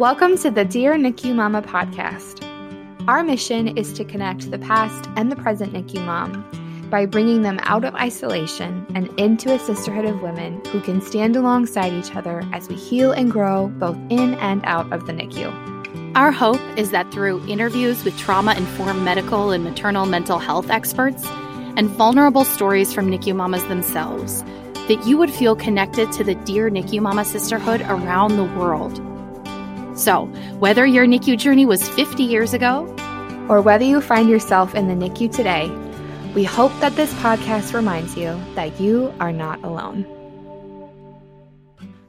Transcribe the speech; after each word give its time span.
Welcome 0.00 0.38
to 0.38 0.50
the 0.50 0.64
Dear 0.64 0.94
NICU 0.94 1.34
Mama 1.34 1.60
podcast. 1.60 2.42
Our 3.06 3.22
mission 3.22 3.76
is 3.76 3.92
to 3.92 4.02
connect 4.02 4.50
the 4.50 4.58
past 4.58 5.10
and 5.14 5.30
the 5.30 5.36
present 5.36 5.74
NICU 5.74 6.02
mom 6.06 6.88
by 6.88 7.04
bringing 7.04 7.42
them 7.42 7.60
out 7.64 7.84
of 7.84 7.94
isolation 7.94 8.86
and 8.94 9.08
into 9.20 9.52
a 9.52 9.58
sisterhood 9.58 10.06
of 10.06 10.22
women 10.22 10.64
who 10.68 10.80
can 10.80 11.02
stand 11.02 11.36
alongside 11.36 11.92
each 11.92 12.16
other 12.16 12.42
as 12.54 12.66
we 12.66 12.76
heal 12.76 13.12
and 13.12 13.30
grow 13.30 13.68
both 13.78 13.98
in 14.08 14.36
and 14.36 14.64
out 14.64 14.90
of 14.90 15.04
the 15.04 15.12
NICU. 15.12 16.16
Our 16.16 16.32
hope 16.32 16.62
is 16.78 16.92
that 16.92 17.12
through 17.12 17.46
interviews 17.46 18.02
with 18.02 18.16
trauma 18.16 18.54
informed 18.54 19.02
medical 19.02 19.50
and 19.50 19.62
maternal 19.64 20.06
mental 20.06 20.38
health 20.38 20.70
experts 20.70 21.26
and 21.76 21.90
vulnerable 21.90 22.44
stories 22.44 22.90
from 22.90 23.10
NICU 23.10 23.36
mamas 23.36 23.66
themselves, 23.66 24.42
that 24.88 25.06
you 25.06 25.18
would 25.18 25.30
feel 25.30 25.54
connected 25.54 26.10
to 26.12 26.24
the 26.24 26.36
Dear 26.36 26.70
NICU 26.70 27.02
Mama 27.02 27.26
sisterhood 27.26 27.82
around 27.82 28.38
the 28.38 28.44
world. 28.58 28.98
So, 30.00 30.24
whether 30.60 30.86
your 30.86 31.04
NICU 31.04 31.36
journey 31.36 31.66
was 31.66 31.86
50 31.86 32.22
years 32.22 32.54
ago, 32.54 32.86
or 33.50 33.60
whether 33.60 33.84
you 33.84 34.00
find 34.00 34.30
yourself 34.30 34.74
in 34.74 34.88
the 34.88 34.94
NICU 34.94 35.30
today, 35.30 35.68
we 36.34 36.42
hope 36.42 36.72
that 36.80 36.96
this 36.96 37.12
podcast 37.14 37.74
reminds 37.74 38.16
you 38.16 38.40
that 38.54 38.80
you 38.80 39.12
are 39.20 39.30
not 39.30 39.62
alone. 39.62 40.06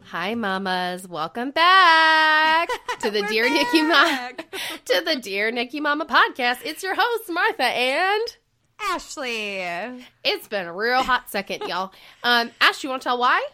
Hi, 0.03 0.35
mamas. 0.35 1.05
Welcome 1.05 1.51
back 1.51 2.69
to 3.01 3.11
the 3.11 3.23
Dear 3.23 3.49
NICU 3.49 3.85
Mama 3.85 4.31
to 4.85 5.01
the 5.05 5.17
Dear 5.17 5.51
NICU 5.51 5.81
Mama 5.81 6.05
podcast. 6.05 6.59
It's 6.63 6.83
your 6.83 6.95
host 6.95 7.29
Martha 7.29 7.63
and 7.63 8.37
Ashley. 8.79 9.57
It's 10.23 10.47
been 10.47 10.65
a 10.65 10.73
real 10.73 11.03
hot 11.03 11.29
second, 11.29 11.63
y'all. 11.67 11.91
Um, 12.23 12.51
Ash, 12.61 12.85
you 12.85 12.89
want 12.89 13.01
to 13.01 13.09
tell 13.09 13.17
why? 13.17 13.45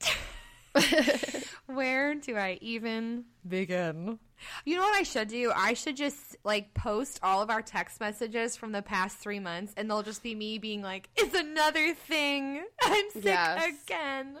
Where 1.66 2.14
do 2.14 2.36
I 2.36 2.58
even 2.60 3.24
begin? 3.46 4.18
You 4.64 4.76
know 4.76 4.82
what 4.82 4.96
I 4.96 5.02
should 5.02 5.28
do? 5.28 5.52
I 5.54 5.74
should 5.74 5.96
just 5.96 6.36
like 6.44 6.74
post 6.74 7.20
all 7.22 7.42
of 7.42 7.50
our 7.50 7.62
text 7.62 8.00
messages 8.00 8.56
from 8.56 8.72
the 8.72 8.82
past 8.82 9.18
three 9.18 9.40
months, 9.40 9.72
and 9.76 9.88
they'll 9.88 10.02
just 10.02 10.22
be 10.22 10.34
me 10.34 10.58
being 10.58 10.82
like, 10.82 11.08
"It's 11.16 11.34
another 11.34 11.94
thing. 11.94 12.64
I'm 12.82 13.10
sick 13.10 13.24
yes. 13.24 13.74
again." 13.84 14.38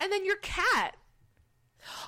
And 0.00 0.12
then 0.12 0.24
your 0.24 0.36
cat. 0.36 0.96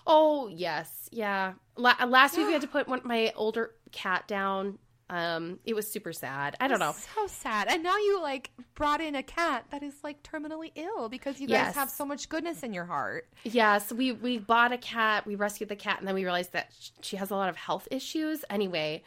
Oh 0.07 0.49
yes, 0.49 1.09
yeah. 1.13 1.55
La- 1.77 2.05
last 2.07 2.37
week 2.37 2.47
we 2.47 2.53
had 2.53 2.63
to 2.63 2.69
put 2.69 2.89
one, 2.89 3.01
my 3.05 3.33
older 3.37 3.73
cat 3.91 4.27
down 4.29 4.79
um, 5.13 5.59
it 5.67 5.75
was 5.75 5.87
super 5.87 6.15
sad. 6.15 6.57
I 6.59 6.69
don't 6.69 6.79
know. 6.79 6.95
So 7.15 7.27
sad. 7.27 7.69
And 7.69 7.83
now 7.83 7.99
you 7.99 8.23
like 8.23 8.51
brought 8.75 9.03
in 9.03 9.15
a 9.15 9.23
cat 9.23 9.67
that 9.71 9.83
is 9.83 9.93
like 10.03 10.23
terminally 10.23 10.73
ill 10.75 11.11
because 11.11 11.39
you 11.39 11.47
guys 11.47 11.67
yes. 11.67 11.75
have 11.75 11.91
so 11.91 12.07
much 12.07 12.31
goodness 12.31 12.63
in 12.63 12.73
your 12.73 12.87
heart. 12.87 13.29
Yes, 13.45 13.93
we 13.93 14.13
we 14.13 14.39
bought 14.39 14.73
a 14.73 14.79
cat, 14.79 15.27
we 15.27 15.35
rescued 15.35 15.69
the 15.69 15.77
cat, 15.77 15.99
and 15.99 16.09
then 16.09 16.15
we 16.15 16.25
realized 16.25 16.55
that 16.55 16.73
she 17.03 17.17
has 17.17 17.31
a 17.31 17.37
lot 17.37 17.51
of 17.51 17.57
health 17.57 17.87
issues. 17.91 18.43
Anyway, 18.49 19.03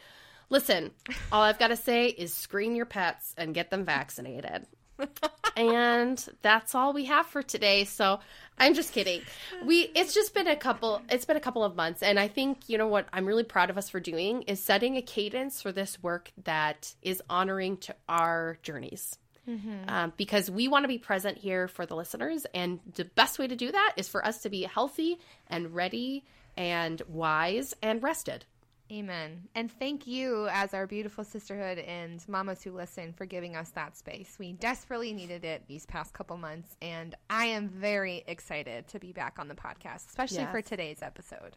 listen, 0.48 0.92
all 1.32 1.42
I've 1.42 1.58
got 1.58 1.68
to 1.68 1.76
say 1.76 2.06
is 2.06 2.32
screen 2.32 2.76
your 2.76 2.86
pets 2.86 3.34
and 3.36 3.52
get 3.52 3.70
them 3.70 3.84
vaccinated. 3.84 4.64
and 5.56 6.24
that's 6.40 6.76
all 6.76 6.92
we 6.92 7.06
have 7.06 7.26
for 7.26 7.42
today. 7.42 7.82
So 7.82 8.20
I'm 8.58 8.74
just 8.74 8.92
kidding. 8.92 9.22
We 9.64 9.90
it's 9.94 10.14
just 10.14 10.34
been 10.34 10.46
a 10.46 10.56
couple 10.56 11.02
it's 11.10 11.24
been 11.24 11.36
a 11.36 11.40
couple 11.40 11.64
of 11.64 11.76
months 11.76 12.02
and 12.02 12.18
I 12.18 12.28
think 12.28 12.68
you 12.68 12.78
know 12.78 12.88
what 12.88 13.06
I'm 13.12 13.26
really 13.26 13.44
proud 13.44 13.70
of 13.70 13.78
us 13.78 13.88
for 13.88 14.00
doing 14.00 14.42
is 14.42 14.62
setting 14.62 14.96
a 14.96 15.02
cadence 15.02 15.60
for 15.60 15.72
this 15.72 16.02
work 16.02 16.32
that 16.44 16.94
is 17.02 17.22
honoring 17.28 17.76
to 17.78 17.94
our 18.08 18.58
journeys. 18.62 19.18
Mm-hmm. 19.48 19.88
Um, 19.88 20.12
because 20.16 20.50
we 20.50 20.66
want 20.66 20.82
to 20.82 20.88
be 20.88 20.98
present 20.98 21.38
here 21.38 21.68
for 21.68 21.86
the 21.86 21.94
listeners 21.94 22.46
and 22.52 22.80
the 22.94 23.04
best 23.04 23.38
way 23.38 23.46
to 23.46 23.54
do 23.54 23.70
that 23.70 23.92
is 23.96 24.08
for 24.08 24.26
us 24.26 24.42
to 24.42 24.50
be 24.50 24.62
healthy 24.62 25.18
and 25.46 25.72
ready 25.72 26.24
and 26.56 27.00
wise 27.08 27.72
and 27.80 28.02
rested. 28.02 28.44
Amen. 28.90 29.48
And 29.54 29.70
thank 29.70 30.06
you, 30.06 30.46
as 30.52 30.72
our 30.72 30.86
beautiful 30.86 31.24
sisterhood 31.24 31.78
and 31.78 32.26
mamas 32.28 32.62
who 32.62 32.70
listen, 32.70 33.12
for 33.12 33.26
giving 33.26 33.56
us 33.56 33.70
that 33.70 33.96
space. 33.96 34.36
We 34.38 34.52
desperately 34.52 35.12
needed 35.12 35.44
it 35.44 35.64
these 35.66 35.86
past 35.86 36.14
couple 36.14 36.36
months, 36.36 36.76
and 36.80 37.14
I 37.28 37.46
am 37.46 37.68
very 37.68 38.22
excited 38.28 38.86
to 38.88 39.00
be 39.00 39.12
back 39.12 39.38
on 39.38 39.48
the 39.48 39.54
podcast, 39.54 40.08
especially 40.08 40.38
yes. 40.38 40.52
for 40.52 40.62
today's 40.62 41.02
episode. 41.02 41.56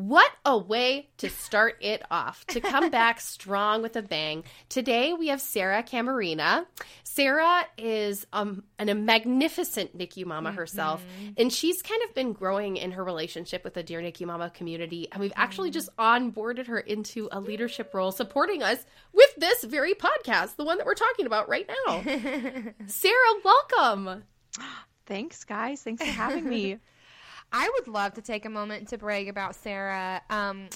What 0.00 0.32
a 0.46 0.56
way 0.56 1.10
to 1.18 1.28
start 1.28 1.76
it 1.82 2.02
off, 2.10 2.46
to 2.46 2.60
come 2.62 2.88
back 2.90 3.20
strong 3.20 3.82
with 3.82 3.96
a 3.96 4.02
bang. 4.02 4.44
Today 4.70 5.12
we 5.12 5.28
have 5.28 5.42
Sarah 5.42 5.82
Camarina. 5.82 6.64
Sarah 7.04 7.66
is 7.76 8.26
um, 8.32 8.64
an, 8.78 8.88
a 8.88 8.94
magnificent 8.94 9.98
NICU 9.98 10.24
mama 10.24 10.52
herself, 10.52 11.02
mm-hmm. 11.04 11.32
and 11.36 11.52
she's 11.52 11.82
kind 11.82 12.00
of 12.08 12.14
been 12.14 12.32
growing 12.32 12.78
in 12.78 12.92
her 12.92 13.04
relationship 13.04 13.62
with 13.62 13.74
the 13.74 13.82
Dear 13.82 14.00
NICU 14.00 14.24
Mama 14.24 14.48
community. 14.48 15.06
And 15.12 15.20
we've 15.20 15.34
actually 15.36 15.68
mm-hmm. 15.68 15.74
just 15.74 15.94
onboarded 15.98 16.68
her 16.68 16.80
into 16.80 17.28
a 17.30 17.38
leadership 17.38 17.92
role, 17.92 18.10
supporting 18.10 18.62
us 18.62 18.86
with 19.12 19.36
this 19.36 19.64
very 19.64 19.92
podcast, 19.92 20.56
the 20.56 20.64
one 20.64 20.78
that 20.78 20.86
we're 20.86 20.94
talking 20.94 21.26
about 21.26 21.46
right 21.50 21.70
now. 21.86 22.02
Sarah, 22.86 23.14
welcome. 23.44 24.24
Thanks, 25.04 25.44
guys. 25.44 25.82
Thanks 25.82 26.02
for 26.02 26.10
having 26.10 26.48
me. 26.48 26.78
I 27.52 27.70
would 27.74 27.88
love 27.88 28.14
to 28.14 28.22
take 28.22 28.44
a 28.44 28.50
moment 28.50 28.88
to 28.88 28.98
brag 28.98 29.28
about 29.28 29.56
Sarah. 29.56 30.22
Um, 30.30 30.68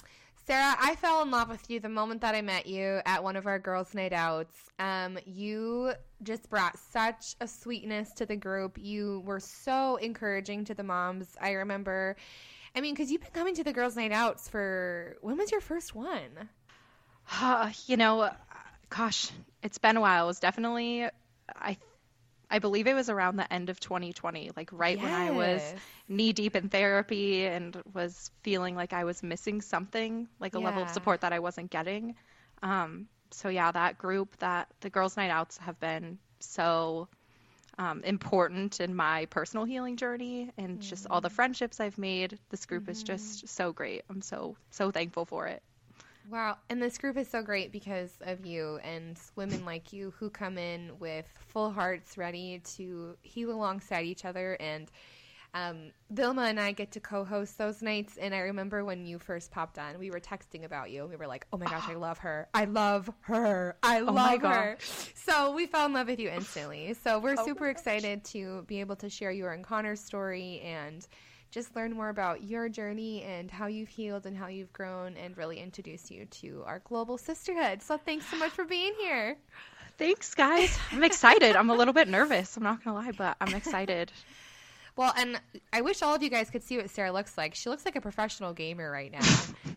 Sarah, 0.45 0.75
I 0.79 0.95
fell 0.95 1.23
in 1.23 1.31
love 1.31 1.49
with 1.49 1.69
you 1.71 1.79
the 1.79 1.89
moment 1.89 2.21
that 2.21 2.35
I 2.35 2.41
met 2.41 2.67
you 2.67 3.01
at 3.05 3.23
one 3.23 3.35
of 3.35 3.47
our 3.47 3.57
girls' 3.57 3.95
night 3.95 4.13
outs. 4.13 4.55
Um, 4.77 5.17
you 5.25 5.93
just 6.21 6.49
brought 6.49 6.77
such 6.77 7.35
a 7.41 7.47
sweetness 7.47 8.11
to 8.13 8.27
the 8.27 8.35
group. 8.35 8.77
You 8.79 9.23
were 9.25 9.39
so 9.39 9.95
encouraging 9.95 10.65
to 10.65 10.75
the 10.75 10.83
moms. 10.83 11.35
I 11.41 11.53
remember, 11.53 12.15
I 12.75 12.81
mean, 12.81 12.93
because 12.93 13.11
you've 13.11 13.21
been 13.21 13.31
coming 13.31 13.55
to 13.55 13.63
the 13.63 13.73
girls' 13.73 13.95
night 13.95 14.11
outs 14.11 14.47
for 14.47 15.17
when 15.21 15.37
was 15.37 15.51
your 15.51 15.61
first 15.61 15.95
one? 15.95 16.49
Uh, 17.41 17.71
you 17.87 17.97
know, 17.97 18.29
gosh, 18.89 19.31
it's 19.63 19.79
been 19.79 19.97
a 19.97 20.01
while. 20.01 20.25
It 20.25 20.27
was 20.27 20.39
definitely, 20.39 21.07
I 21.55 21.77
I 22.49 22.59
believe 22.59 22.87
it 22.87 22.93
was 22.93 23.09
around 23.09 23.37
the 23.37 23.51
end 23.51 23.69
of 23.69 23.79
2020, 23.79 24.51
like 24.55 24.69
right 24.71 24.97
yes. 24.97 25.03
when 25.03 25.13
I 25.13 25.31
was 25.31 25.61
knee 26.07 26.33
deep 26.33 26.55
in 26.55 26.69
therapy 26.69 27.45
and 27.45 27.77
was 27.93 28.31
feeling 28.43 28.75
like 28.75 28.93
I 28.93 29.03
was 29.03 29.23
missing 29.23 29.61
something, 29.61 30.27
like 30.39 30.55
a 30.55 30.59
yeah. 30.59 30.65
level 30.65 30.83
of 30.83 30.89
support 30.89 31.21
that 31.21 31.33
I 31.33 31.39
wasn't 31.39 31.71
getting. 31.71 32.15
Um, 32.61 33.07
so 33.31 33.49
yeah, 33.49 33.71
that 33.71 33.97
group, 33.97 34.37
that 34.37 34.67
the 34.81 34.89
girls' 34.89 35.17
night 35.17 35.31
outs 35.31 35.57
have 35.57 35.79
been 35.79 36.19
so 36.39 37.07
um, 37.77 38.03
important 38.03 38.79
in 38.79 38.95
my 38.95 39.25
personal 39.25 39.65
healing 39.65 39.97
journey 39.97 40.51
and 40.57 40.79
mm-hmm. 40.79 40.89
just 40.89 41.07
all 41.09 41.21
the 41.21 41.29
mm. 41.29 41.33
friendships 41.33 41.79
I've 41.79 41.97
made. 41.97 42.37
This 42.49 42.65
group 42.65 42.83
mm-hmm. 42.83 42.91
is 42.91 43.03
just 43.03 43.47
so 43.49 43.73
great. 43.73 44.03
I'm 44.09 44.21
so 44.21 44.55
so 44.71 44.91
thankful 44.91 45.25
for 45.25 45.47
it. 45.47 45.61
Wow. 46.29 46.57
And 46.69 46.81
this 46.81 46.97
group 46.97 47.17
is 47.17 47.27
so 47.27 47.41
great 47.41 47.71
because 47.71 48.17
of 48.21 48.45
you 48.45 48.79
and 48.83 49.19
women 49.35 49.63
like 49.63 49.93
you 49.93 50.13
who 50.17 50.29
come 50.29 50.57
in 50.57 50.91
with 50.99 51.25
full 51.47 51.71
hearts 51.71 52.17
ready 52.17 52.61
to 52.75 53.15
heal 53.21 53.51
alongside 53.51 54.05
each 54.05 54.25
other. 54.25 54.53
And 54.59 54.89
um, 55.53 55.91
Vilma 56.09 56.43
and 56.43 56.59
I 56.59 56.73
get 56.73 56.91
to 56.91 56.99
co 56.99 57.23
host 57.23 57.57
those 57.57 57.81
nights. 57.81 58.17
And 58.17 58.33
I 58.35 58.39
remember 58.39 58.83
when 58.83 59.05
you 59.05 59.19
first 59.19 59.51
popped 59.51 59.79
on, 59.79 59.97
we 59.99 60.11
were 60.11 60.19
texting 60.19 60.65
about 60.65 60.91
you. 60.91 61.05
We 61.05 61.15
were 61.15 61.27
like, 61.27 61.45
oh 61.53 61.57
my 61.57 61.65
gosh, 61.65 61.87
I 61.87 61.93
love 61.93 62.17
her. 62.19 62.49
I 62.53 62.65
love 62.65 63.09
her. 63.21 63.77
I 63.81 64.01
oh 64.01 64.11
love 64.11 64.41
her. 64.41 64.77
So 65.13 65.51
we 65.51 65.67
fell 65.67 65.85
in 65.85 65.93
love 65.93 66.07
with 66.07 66.19
you 66.19 66.29
instantly. 66.29 66.93
So 67.03 67.19
we're 67.19 67.35
oh 67.37 67.45
super 67.45 67.69
excited 67.69 68.25
to 68.25 68.63
be 68.67 68.79
able 68.79 68.95
to 68.97 69.09
share 69.09 69.31
your 69.31 69.53
and 69.53 69.63
Connor's 69.63 70.01
story 70.01 70.59
and 70.61 71.07
just 71.55 71.73
learn 71.73 71.93
more 71.93 72.09
about 72.09 72.43
your 72.43 72.67
journey 72.67 73.23
and 73.23 73.49
how 73.49 73.67
you've 73.67 73.87
healed 73.87 74.25
and 74.25 74.35
how 74.35 74.47
you've 74.47 74.73
grown 74.73 75.15
and 75.15 75.37
really 75.37 75.57
introduce 75.57 76.11
you 76.11 76.25
to 76.25 76.61
our 76.65 76.79
global 76.79 77.17
sisterhood. 77.17 77.81
So 77.81 77.97
thanks 77.97 78.25
so 78.25 78.35
much 78.35 78.51
for 78.51 78.65
being 78.65 78.91
here. 78.99 79.37
Thanks, 79.97 80.35
guys. 80.35 80.77
I'm 80.91 81.05
excited. 81.05 81.55
I'm 81.55 81.69
a 81.69 81.73
little 81.73 81.93
bit 81.93 82.09
nervous. 82.09 82.57
I'm 82.57 82.63
not 82.63 82.83
going 82.83 82.97
to 82.97 83.05
lie, 83.05 83.11
but 83.17 83.37
I'm 83.41 83.55
excited. 83.55 84.11
Well, 84.97 85.11
and 85.17 85.41
I 85.73 85.81
wish 85.81 86.01
all 86.01 86.15
of 86.15 86.23
you 86.23 86.29
guys 86.29 86.49
could 86.49 86.63
see 86.63 86.77
what 86.77 86.89
Sarah 86.89 87.11
looks 87.11 87.37
like. 87.37 87.53
She 87.53 87.67
looks 87.67 87.83
like 87.83 87.97
a 87.97 87.99
professional 87.99 88.53
gamer 88.53 88.89
right 88.89 89.11
now. 89.11 89.27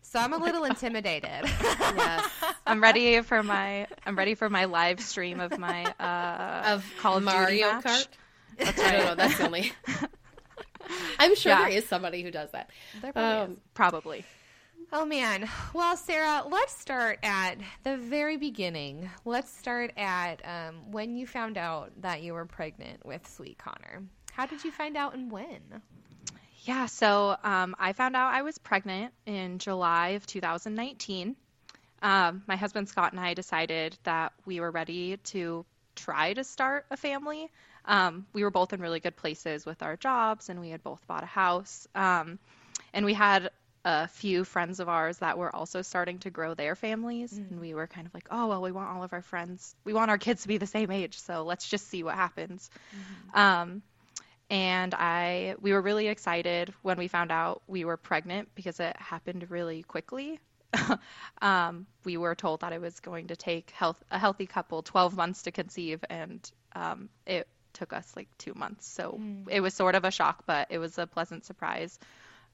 So 0.01 0.17
I'm 0.17 0.31
a 0.31 0.37
little 0.41 0.63
intimidated. 0.63 1.41
yes. 1.43 2.29
I'm 2.65 2.81
ready 2.81 3.19
for 3.19 3.43
my 3.43 3.87
I'm 4.05 4.17
ready 4.17 4.33
for 4.33 4.49
my 4.49 4.63
live 4.63 5.01
stream 5.01 5.41
of 5.41 5.59
my 5.59 5.93
uh 5.99 6.73
of 6.73 6.85
Call 7.01 7.17
of 7.17 7.23
Mario 7.23 7.49
Duty 7.49 7.89
Kart. 7.89 8.07
That's 8.59 8.77
right. 8.77 8.87
I 8.87 8.91
don't 8.97 9.05
know. 9.07 9.15
That's 9.15 9.37
the 9.37 9.45
only 9.45 9.73
I'm 11.23 11.35
sure 11.35 11.51
yeah. 11.51 11.59
there 11.67 11.77
is 11.77 11.87
somebody 11.87 12.23
who 12.23 12.31
does 12.31 12.51
that. 12.51 12.69
There 13.01 13.13
probably, 13.13 13.53
um, 13.53 13.57
probably. 13.73 14.25
Oh 14.91 15.05
man. 15.05 15.49
Well, 15.73 15.97
Sarah, 15.97 16.43
let's 16.49 16.75
start 16.75 17.19
at 17.21 17.57
the 17.83 17.97
very 17.97 18.37
beginning. 18.37 19.09
Let's 19.25 19.51
start 19.51 19.91
at 19.97 20.41
um, 20.45 20.91
when 20.91 21.15
you 21.15 21.27
found 21.27 21.57
out 21.57 21.91
that 22.01 22.23
you 22.23 22.33
were 22.33 22.45
pregnant 22.45 23.05
with 23.05 23.27
Sweet 23.27 23.57
Connor. 23.57 24.03
How 24.31 24.45
did 24.45 24.63
you 24.63 24.71
find 24.71 24.95
out 24.97 25.13
and 25.13 25.29
when? 25.29 25.81
Yeah, 26.63 26.85
so 26.85 27.35
um, 27.43 27.75
I 27.77 27.93
found 27.93 28.15
out 28.15 28.33
I 28.33 28.41
was 28.41 28.57
pregnant 28.57 29.13
in 29.25 29.59
July 29.59 30.09
of 30.09 30.25
2019. 30.25 31.35
Um, 32.01 32.43
my 32.47 32.55
husband 32.55 32.87
Scott 32.87 33.11
and 33.11 33.19
I 33.19 33.33
decided 33.33 33.97
that 34.03 34.33
we 34.45 34.59
were 34.59 34.71
ready 34.71 35.17
to 35.17 35.65
try 35.95 36.33
to 36.33 36.43
start 36.43 36.85
a 36.89 36.97
family. 36.97 37.51
Um, 37.89 38.27
we 38.33 38.43
were 38.43 38.51
both 38.51 38.71
in 38.71 38.79
really 38.79 38.99
good 38.99 39.15
places 39.15 39.65
with 39.65 39.81
our 39.81 39.97
jobs, 39.97 40.47
and 40.47 40.61
we 40.61 40.69
had 40.69 40.83
both 40.83 41.05
bought 41.07 41.23
a 41.23 41.25
house. 41.25 41.87
Um, 41.95 42.37
and 42.93 43.03
we 43.03 43.15
had 43.15 43.49
a 43.83 44.07
few 44.07 44.43
friends 44.43 44.79
of 44.79 44.87
ours 44.87 45.17
that 45.17 45.39
were 45.39 45.53
also 45.53 45.81
starting 45.81 46.19
to 46.19 46.29
grow 46.29 46.53
their 46.53 46.75
families. 46.75 47.33
Mm. 47.33 47.49
And 47.49 47.59
we 47.59 47.73
were 47.73 47.87
kind 47.87 48.05
of 48.05 48.13
like, 48.13 48.27
oh, 48.29 48.47
well, 48.47 48.61
we 48.61 48.71
want 48.71 48.89
all 48.89 49.03
of 49.03 49.11
our 49.11 49.23
friends, 49.23 49.75
we 49.83 49.93
want 49.93 50.11
our 50.11 50.19
kids 50.19 50.43
to 50.43 50.47
be 50.47 50.59
the 50.59 50.67
same 50.67 50.91
age. 50.91 51.17
So 51.17 51.43
let's 51.43 51.67
just 51.67 51.87
see 51.87 52.03
what 52.03 52.13
happens. 52.13 52.69
Mm-hmm. 52.91 53.39
Um, 53.39 53.81
and 54.51 54.93
I, 54.93 55.55
we 55.59 55.73
were 55.73 55.81
really 55.81 56.07
excited 56.07 56.71
when 56.83 56.97
we 56.97 57.07
found 57.07 57.31
out 57.31 57.63
we 57.67 57.85
were 57.85 57.97
pregnant 57.97 58.49
because 58.53 58.79
it 58.79 58.95
happened 58.97 59.49
really 59.49 59.81
quickly. 59.81 60.39
um, 61.41 61.87
we 62.03 62.17
were 62.17 62.35
told 62.35 62.61
that 62.61 62.71
it 62.71 62.81
was 62.81 62.99
going 62.99 63.27
to 63.27 63.35
take 63.35 63.71
health, 63.71 64.01
a 64.11 64.19
healthy 64.19 64.45
couple 64.45 64.83
12 64.83 65.15
months 65.15 65.43
to 65.43 65.51
conceive, 65.51 66.03
and 66.09 66.51
um, 66.75 67.09
it 67.25 67.47
took 67.73 67.93
us 67.93 68.11
like 68.15 68.27
two 68.37 68.53
months. 68.53 68.87
So 68.87 69.19
mm. 69.21 69.45
it 69.49 69.61
was 69.61 69.73
sort 69.73 69.95
of 69.95 70.05
a 70.05 70.11
shock, 70.11 70.43
but 70.45 70.67
it 70.69 70.77
was 70.79 70.97
a 70.97 71.07
pleasant 71.07 71.45
surprise. 71.45 71.97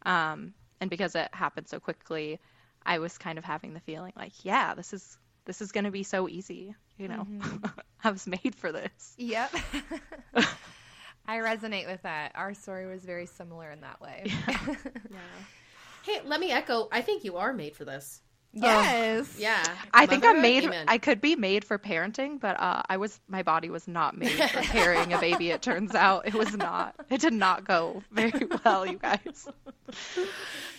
Um, 0.05 0.53
and 0.81 0.89
because 0.89 1.15
it 1.15 1.29
happened 1.33 1.67
so 1.67 1.79
quickly, 1.79 2.39
I 2.85 2.99
was 2.99 3.17
kind 3.17 3.37
of 3.37 3.43
having 3.43 3.73
the 3.73 3.79
feeling 3.79 4.13
like, 4.15 4.33
yeah, 4.43 4.75
this 4.75 4.93
is 4.93 5.17
this 5.45 5.61
is 5.61 5.71
going 5.71 5.83
to 5.85 5.91
be 5.91 6.03
so 6.03 6.27
easy. 6.27 6.75
You 6.97 7.07
know, 7.07 7.27
mm-hmm. 7.29 7.65
I 8.03 8.11
was 8.11 8.27
made 8.27 8.55
for 8.55 8.71
this. 8.71 9.15
Yep. 9.17 9.55
I 11.27 11.37
resonate 11.37 11.87
with 11.87 12.03
that. 12.03 12.33
Our 12.35 12.53
story 12.53 12.85
was 12.85 13.03
very 13.03 13.25
similar 13.25 13.71
in 13.71 13.81
that 13.81 13.99
way. 13.99 14.23
Yeah. 14.25 14.75
yeah. 15.11 15.17
Hey, 16.03 16.21
let 16.23 16.39
me 16.39 16.51
echo. 16.51 16.87
I 16.91 17.01
think 17.01 17.23
you 17.23 17.37
are 17.37 17.51
made 17.51 17.75
for 17.75 17.83
this. 17.83 18.21
Yes. 18.55 19.35
yeah. 19.37 19.63
I 19.93 20.05
think 20.05 20.23
I'm 20.23 20.41
made. 20.41 20.63
Amen. 20.63 20.85
I 20.87 20.97
could 20.97 21.19
be 21.19 21.35
made 21.35 21.65
for 21.65 21.77
parenting, 21.77 22.39
but 22.39 22.59
uh, 22.59 22.83
I 22.87 22.97
was. 22.97 23.19
My 23.27 23.43
body 23.43 23.69
was 23.69 23.87
not 23.87 24.17
made 24.17 24.31
for 24.31 24.61
carrying 24.61 25.11
a 25.11 25.19
baby. 25.19 25.51
It 25.51 25.61
turns 25.61 25.93
out 25.93 26.25
it 26.25 26.33
was 26.33 26.55
not. 26.55 26.95
It 27.09 27.19
did 27.19 27.33
not 27.33 27.65
go 27.65 28.01
very 28.11 28.47
well, 28.65 28.85
you 28.85 28.97
guys. 28.97 29.47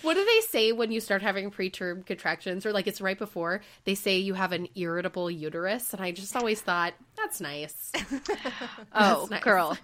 What 0.03 0.15
do 0.15 0.25
they 0.25 0.41
say 0.49 0.73
when 0.73 0.91
you 0.91 1.01
start 1.01 1.21
having 1.21 1.51
preterm 1.51 2.05
contractions, 2.07 2.65
or 2.65 2.73
like 2.73 2.87
it's 2.87 3.01
right 3.03 3.19
before? 3.19 3.61
They 3.85 3.95
say 3.95 4.19
you 4.19 4.35
have 4.35 4.53
an 4.53 4.69
irritable 4.75 5.31
uterus, 5.31 5.93
and 5.93 6.03
I 6.03 6.13
just 6.13 6.35
always 6.35 6.61
thought 6.63 6.95
that's 7.17 7.41
nice. 7.43 7.93
oh, 8.95 9.29
nice. 9.31 9.43
girl, 9.43 9.77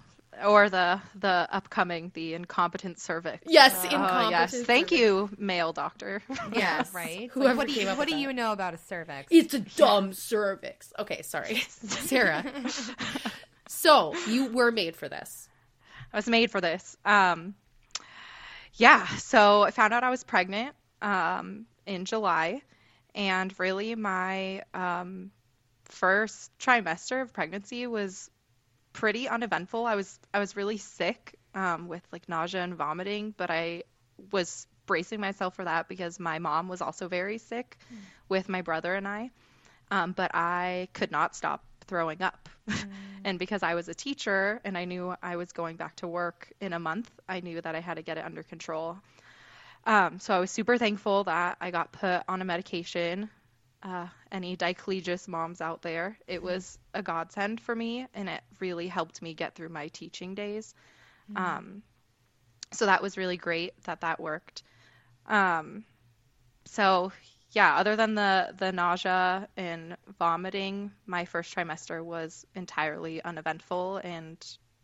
or 0.45 0.69
the 0.69 1.01
the 1.15 1.49
upcoming 1.51 2.11
the 2.15 2.35
incompetent 2.35 2.99
cervix. 2.99 3.45
Yes, 3.47 3.85
uh, 3.85 3.89
incompetent. 3.89 4.31
yes. 4.31 4.63
Thank 4.63 4.89
cervix. 4.89 4.93
you, 4.93 5.31
male 5.39 5.73
doctor. 5.73 6.23
yes, 6.55 6.93
right. 6.95 7.31
Whoever 7.33 7.55
like, 7.55 7.57
what 7.57 7.69
do 7.69 7.75
you, 7.75 7.89
what 7.89 8.09
do 8.09 8.17
you 8.17 8.33
know 8.33 8.53
about 8.53 8.75
a 8.75 8.79
cervix? 8.79 9.29
It's 9.31 9.55
a 9.55 9.61
dumb 9.61 10.13
cervix. 10.13 10.93
Okay, 10.99 11.23
sorry, 11.23 11.57
Sarah. 11.69 12.45
so 13.69 14.15
you 14.29 14.47
were 14.53 14.71
made 14.71 14.97
for 14.97 15.09
this. 15.09 15.49
I 16.13 16.17
was 16.17 16.29
made 16.29 16.51
for 16.51 16.61
this. 16.61 16.97
Um, 17.05 17.55
yeah. 18.75 19.07
So 19.17 19.63
I 19.63 19.71
found 19.71 19.93
out 19.93 20.05
I 20.05 20.11
was 20.11 20.25
pregnant 20.25 20.75
um, 21.01 21.67
in 21.87 22.05
July, 22.05 22.63
and 23.15 23.53
really 23.59 23.95
my 23.95 24.63
um, 24.75 25.31
first 25.85 26.51
trimester 26.59 27.21
of 27.23 27.33
pregnancy 27.33 27.87
was 27.87 28.31
pretty 28.93 29.29
uneventful. 29.29 29.87
I 29.87 29.97
was 29.97 30.19
I 30.33 30.39
was 30.39 30.57
really 30.57 30.79
sick 30.79 31.35
um, 31.55 31.89
with 31.89 32.03
like 32.13 32.29
nausea 32.29 32.63
and 32.63 32.75
vomiting, 32.75 33.35
but 33.37 33.51
I 33.51 33.83
was 34.31 34.67
bracing 34.87 35.21
myself 35.21 35.55
for 35.55 35.65
that 35.65 35.89
because 35.89 36.19
my 36.19 36.39
mom 36.39 36.69
was 36.69 36.81
also 36.81 37.09
very 37.09 37.39
sick 37.39 37.77
mm. 37.93 37.99
with 38.29 38.49
my 38.49 38.63
brother 38.63 38.95
and 38.95 39.07
I. 39.07 39.31
Um, 39.91 40.13
but 40.13 40.31
I 40.35 40.89
could 40.93 41.11
not 41.11 41.37
stop 41.37 41.65
throwing 41.87 42.23
up. 42.23 42.49
Mm. 42.69 42.85
and 43.25 43.39
because 43.39 43.63
I 43.63 43.75
was 43.75 43.89
a 43.89 43.95
teacher 43.95 44.61
and 44.65 44.77
I 44.77 44.85
knew 44.85 45.15
I 45.23 45.37
was 45.37 45.53
going 45.53 45.77
back 45.77 45.97
to 45.97 46.09
work 46.09 46.53
in 46.61 46.73
a 46.73 46.79
month, 46.79 47.11
I 47.29 47.41
knew 47.41 47.61
that 47.61 47.75
I 47.75 47.81
had 47.81 47.95
to 47.95 48.03
get 48.03 48.19
it 48.19 48.25
under 48.25 48.43
control. 48.43 48.99
Um, 49.85 50.21
so 50.21 50.35
I 50.35 50.39
was 50.39 50.51
super 50.51 50.79
thankful 50.79 51.25
that 51.25 51.57
I 51.61 51.71
got 51.71 51.93
put 51.93 52.23
on 52.29 52.41
a 52.41 52.45
medication 52.45 53.31
uh, 53.83 54.07
any 54.31 54.57
diclegis 54.57 55.29
moms 55.29 55.61
out 55.61 55.83
there. 55.83 56.19
It 56.27 56.37
mm-hmm. 56.37 56.47
was 56.47 56.79
a 56.95 57.03
godsend 57.03 57.61
for 57.61 57.75
me, 57.75 58.07
and 58.15 58.29
it 58.29 58.43
really 58.61 58.89
helped 58.89 59.23
me 59.23 59.35
get 59.35 59.55
through 59.55 59.71
my 59.71 59.89
teaching 59.89 60.35
days. 60.35 60.75
Mm-hmm. 61.31 61.45
Um, 61.45 61.83
so 62.73 62.87
that 62.87 63.03
was 63.03 63.17
really 63.17 63.37
great 63.37 63.81
that 63.85 64.01
that 64.01 64.21
worked. 64.21 64.63
Um, 65.27 65.85
so 66.65 67.13
yeah, 67.53 67.77
other 67.77 67.97
than 67.97 68.15
the 68.15 68.55
the 68.57 68.73
nausea 68.73 69.49
and 69.57 69.97
vomiting, 70.19 70.93
my 71.07 71.25
first 71.25 71.55
trimester 71.55 72.03
was 72.03 72.47
entirely 72.55 73.23
uneventful, 73.23 73.99
and 73.99 74.39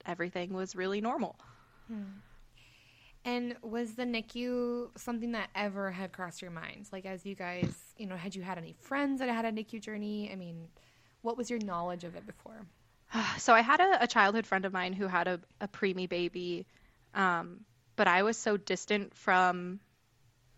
everything 0.04 0.52
was 0.52 0.76
really 0.76 1.00
normal. 1.00 1.36
Hmm. 1.88 2.02
And 3.28 3.56
was 3.60 3.92
the 3.92 4.04
NICU 4.04 4.88
something 4.96 5.32
that 5.32 5.50
ever 5.54 5.90
had 5.90 6.12
crossed 6.12 6.40
your 6.40 6.50
minds? 6.50 6.90
Like, 6.94 7.04
as 7.04 7.26
you 7.26 7.34
guys, 7.34 7.74
you 7.98 8.06
know, 8.06 8.16
had 8.16 8.34
you 8.34 8.40
had 8.40 8.56
any 8.56 8.74
friends 8.80 9.20
that 9.20 9.28
had 9.28 9.44
a 9.44 9.52
NICU 9.52 9.82
journey? 9.82 10.30
I 10.32 10.34
mean, 10.34 10.68
what 11.20 11.36
was 11.36 11.50
your 11.50 11.58
knowledge 11.58 12.04
of 12.04 12.16
it 12.16 12.26
before? 12.26 12.64
So 13.38 13.52
I 13.52 13.60
had 13.60 13.80
a, 13.80 14.04
a 14.04 14.06
childhood 14.06 14.46
friend 14.46 14.64
of 14.64 14.72
mine 14.72 14.94
who 14.94 15.06
had 15.06 15.28
a, 15.28 15.40
a 15.60 15.68
preemie 15.68 16.08
baby, 16.08 16.66
um, 17.14 17.60
but 17.96 18.08
I 18.08 18.22
was 18.22 18.38
so 18.38 18.56
distant 18.56 19.14
from 19.14 19.80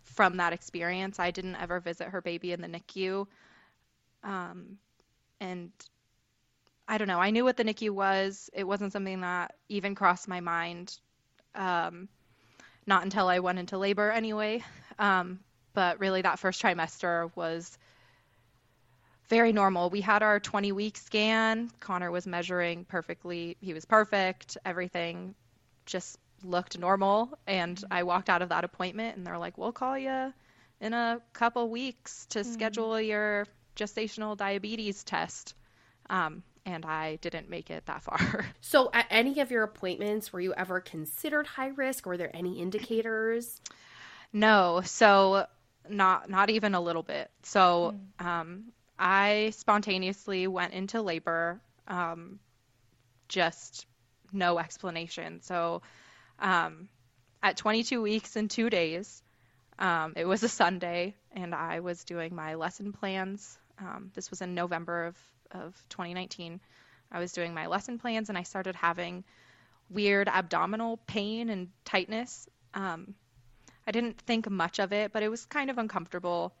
from 0.03 0.37
that 0.37 0.53
experience. 0.53 1.19
I 1.19 1.31
didn't 1.31 1.57
ever 1.57 1.81
visit 1.81 2.07
her 2.07 2.21
baby 2.21 2.53
in 2.53 2.61
the 2.61 2.69
NICU, 2.69 3.27
um, 4.23 4.77
and 5.41 5.71
I 6.87 6.97
don't 6.97 7.09
know. 7.09 7.19
I 7.19 7.31
knew 7.31 7.43
what 7.43 7.57
the 7.57 7.65
NICU 7.65 7.89
was. 7.91 8.49
It 8.53 8.63
wasn't 8.63 8.93
something 8.93 9.21
that 9.21 9.55
even 9.67 9.93
crossed 9.93 10.29
my 10.29 10.39
mind. 10.39 10.97
Um, 11.53 12.07
not 12.85 13.03
until 13.03 13.27
I 13.27 13.39
went 13.39 13.59
into 13.59 13.77
labor 13.77 14.09
anyway. 14.11 14.63
Um, 14.99 15.39
but 15.73 15.99
really, 15.99 16.21
that 16.21 16.39
first 16.39 16.61
trimester 16.61 17.31
was 17.35 17.77
very 19.29 19.53
normal. 19.53 19.89
We 19.89 20.01
had 20.01 20.23
our 20.23 20.39
20 20.39 20.73
week 20.73 20.97
scan. 20.97 21.71
Connor 21.79 22.11
was 22.11 22.27
measuring 22.27 22.83
perfectly. 22.85 23.55
He 23.61 23.73
was 23.73 23.85
perfect. 23.85 24.57
Everything 24.65 25.35
just 25.85 26.17
looked 26.43 26.77
normal. 26.77 27.37
And 27.47 27.81
I 27.89 28.03
walked 28.03 28.29
out 28.29 28.41
of 28.41 28.49
that 28.49 28.63
appointment, 28.63 29.17
and 29.17 29.25
they're 29.25 29.37
like, 29.37 29.57
We'll 29.57 29.71
call 29.71 29.97
you 29.97 30.33
in 30.81 30.93
a 30.93 31.21
couple 31.33 31.69
weeks 31.69 32.25
to 32.31 32.39
mm-hmm. 32.39 32.51
schedule 32.51 32.99
your 32.99 33.45
gestational 33.75 34.35
diabetes 34.35 35.03
test. 35.03 35.55
Um, 36.09 36.43
and 36.65 36.85
I 36.85 37.17
didn't 37.17 37.49
make 37.49 37.69
it 37.69 37.85
that 37.87 38.03
far. 38.03 38.45
So, 38.61 38.89
at 38.93 39.07
any 39.09 39.39
of 39.39 39.51
your 39.51 39.63
appointments, 39.63 40.31
were 40.31 40.39
you 40.39 40.53
ever 40.53 40.79
considered 40.79 41.47
high 41.47 41.69
risk? 41.69 42.05
Were 42.05 42.17
there 42.17 42.33
any 42.33 42.61
indicators? 42.61 43.59
No, 44.31 44.81
so 44.85 45.47
not 45.89 46.29
not 46.29 46.49
even 46.49 46.75
a 46.75 46.81
little 46.81 47.03
bit. 47.03 47.29
So, 47.43 47.95
mm. 48.19 48.25
um, 48.25 48.65
I 48.97 49.51
spontaneously 49.55 50.47
went 50.47 50.73
into 50.73 51.01
labor, 51.01 51.59
um, 51.87 52.39
just 53.27 53.87
no 54.31 54.59
explanation. 54.59 55.41
So, 55.41 55.81
um, 56.39 56.87
at 57.43 57.57
22 57.57 58.01
weeks 58.01 58.35
and 58.35 58.49
two 58.49 58.69
days, 58.69 59.23
um, 59.79 60.13
it 60.15 60.25
was 60.25 60.43
a 60.43 60.49
Sunday, 60.49 61.15
and 61.31 61.55
I 61.55 61.79
was 61.79 62.03
doing 62.03 62.35
my 62.35 62.55
lesson 62.55 62.93
plans. 62.93 63.57
Um, 63.79 64.11
this 64.13 64.29
was 64.29 64.41
in 64.41 64.53
November 64.53 65.05
of 65.05 65.17
of 65.51 65.75
2019, 65.89 66.59
I 67.11 67.19
was 67.19 67.31
doing 67.31 67.53
my 67.53 67.67
lesson 67.67 67.99
plans 67.99 68.29
and 68.29 68.37
I 68.37 68.43
started 68.43 68.75
having 68.75 69.23
weird 69.89 70.27
abdominal 70.27 70.97
pain 71.07 71.49
and 71.49 71.69
tightness. 71.83 72.47
Um, 72.73 73.15
I 73.85 73.91
didn't 73.91 74.21
think 74.21 74.49
much 74.49 74.79
of 74.79 74.93
it, 74.93 75.11
but 75.11 75.23
it 75.23 75.29
was 75.29 75.45
kind 75.45 75.69
of 75.69 75.77
uncomfortable. 75.77 76.53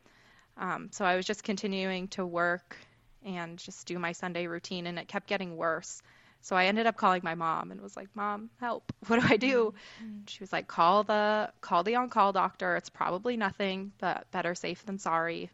Um, 0.57 0.89
so 0.91 1.05
I 1.05 1.15
was 1.15 1.25
just 1.25 1.43
continuing 1.43 2.09
to 2.09 2.25
work 2.25 2.75
and 3.23 3.57
just 3.57 3.87
do 3.87 3.99
my 3.99 4.11
Sunday 4.13 4.47
routine, 4.47 4.87
and 4.87 4.97
it 4.97 5.07
kept 5.07 5.27
getting 5.27 5.55
worse. 5.55 6.01
So 6.41 6.55
I 6.55 6.65
ended 6.65 6.87
up 6.87 6.97
calling 6.97 7.21
my 7.23 7.35
mom 7.35 7.71
and 7.71 7.79
was 7.79 7.95
like, 7.95 8.09
"Mom, 8.15 8.49
help! 8.59 8.91
What 9.07 9.21
do 9.21 9.27
I 9.29 9.37
do?" 9.37 9.73
Mm-hmm. 10.03 10.21
She 10.27 10.39
was 10.39 10.51
like, 10.51 10.67
"Call 10.67 11.03
the 11.03 11.51
call 11.61 11.83
the 11.83 11.95
on-call 11.95 12.33
doctor. 12.33 12.75
It's 12.75 12.89
probably 12.89 13.37
nothing, 13.37 13.91
but 13.99 14.29
better 14.31 14.55
safe 14.55 14.83
than 14.85 14.97
sorry. 14.97 15.51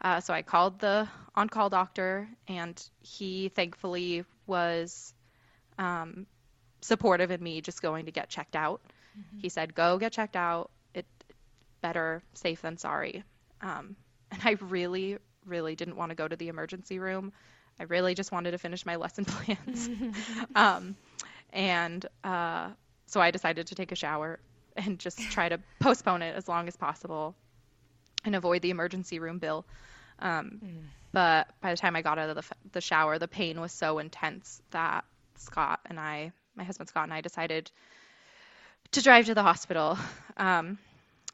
Uh, 0.00 0.20
so 0.20 0.32
I 0.32 0.42
called 0.42 0.78
the 0.78 1.08
on 1.34 1.48
call 1.48 1.70
doctor, 1.70 2.28
and 2.46 2.80
he 3.00 3.48
thankfully 3.48 4.24
was 4.46 5.12
um, 5.78 6.26
supportive 6.80 7.30
in 7.30 7.42
me 7.42 7.60
just 7.60 7.82
going 7.82 8.06
to 8.06 8.12
get 8.12 8.28
checked 8.28 8.56
out. 8.56 8.80
Mm-hmm. 9.18 9.38
He 9.40 9.48
said, 9.48 9.74
Go 9.74 9.98
get 9.98 10.12
checked 10.12 10.36
out. 10.36 10.70
It 10.94 11.06
better 11.80 12.22
safe 12.34 12.62
than 12.62 12.76
sorry. 12.76 13.24
Um, 13.60 13.96
and 14.30 14.40
I 14.44 14.56
really, 14.60 15.18
really 15.44 15.74
didn't 15.74 15.96
want 15.96 16.10
to 16.10 16.14
go 16.14 16.28
to 16.28 16.36
the 16.36 16.48
emergency 16.48 16.98
room. 16.98 17.32
I 17.80 17.84
really 17.84 18.14
just 18.14 18.32
wanted 18.32 18.52
to 18.52 18.58
finish 18.58 18.84
my 18.84 18.96
lesson 18.96 19.24
plans. 19.26 19.88
um, 20.54 20.96
and 21.52 22.04
uh, 22.22 22.70
so 23.06 23.20
I 23.20 23.30
decided 23.30 23.68
to 23.68 23.74
take 23.74 23.92
a 23.92 23.96
shower 23.96 24.38
and 24.76 24.98
just 24.98 25.18
try 25.30 25.48
to 25.48 25.58
postpone 25.80 26.22
it 26.22 26.36
as 26.36 26.46
long 26.46 26.68
as 26.68 26.76
possible 26.76 27.34
and 28.28 28.36
avoid 28.36 28.62
the 28.62 28.70
emergency 28.70 29.18
room 29.18 29.38
bill. 29.38 29.66
Um, 30.20 30.60
mm. 30.64 30.82
But 31.12 31.48
by 31.60 31.72
the 31.72 31.76
time 31.76 31.96
I 31.96 32.02
got 32.02 32.18
out 32.18 32.30
of 32.30 32.36
the, 32.36 32.44
the 32.72 32.80
shower, 32.80 33.18
the 33.18 33.28
pain 33.28 33.60
was 33.60 33.72
so 33.72 33.98
intense 33.98 34.60
that 34.70 35.04
Scott 35.36 35.80
and 35.86 35.98
I, 35.98 36.32
my 36.54 36.64
husband 36.64 36.88
Scott 36.88 37.04
and 37.04 37.14
I, 37.14 37.20
decided 37.20 37.70
to 38.92 39.02
drive 39.02 39.26
to 39.26 39.34
the 39.34 39.42
hospital. 39.42 39.98
Um, 40.36 40.78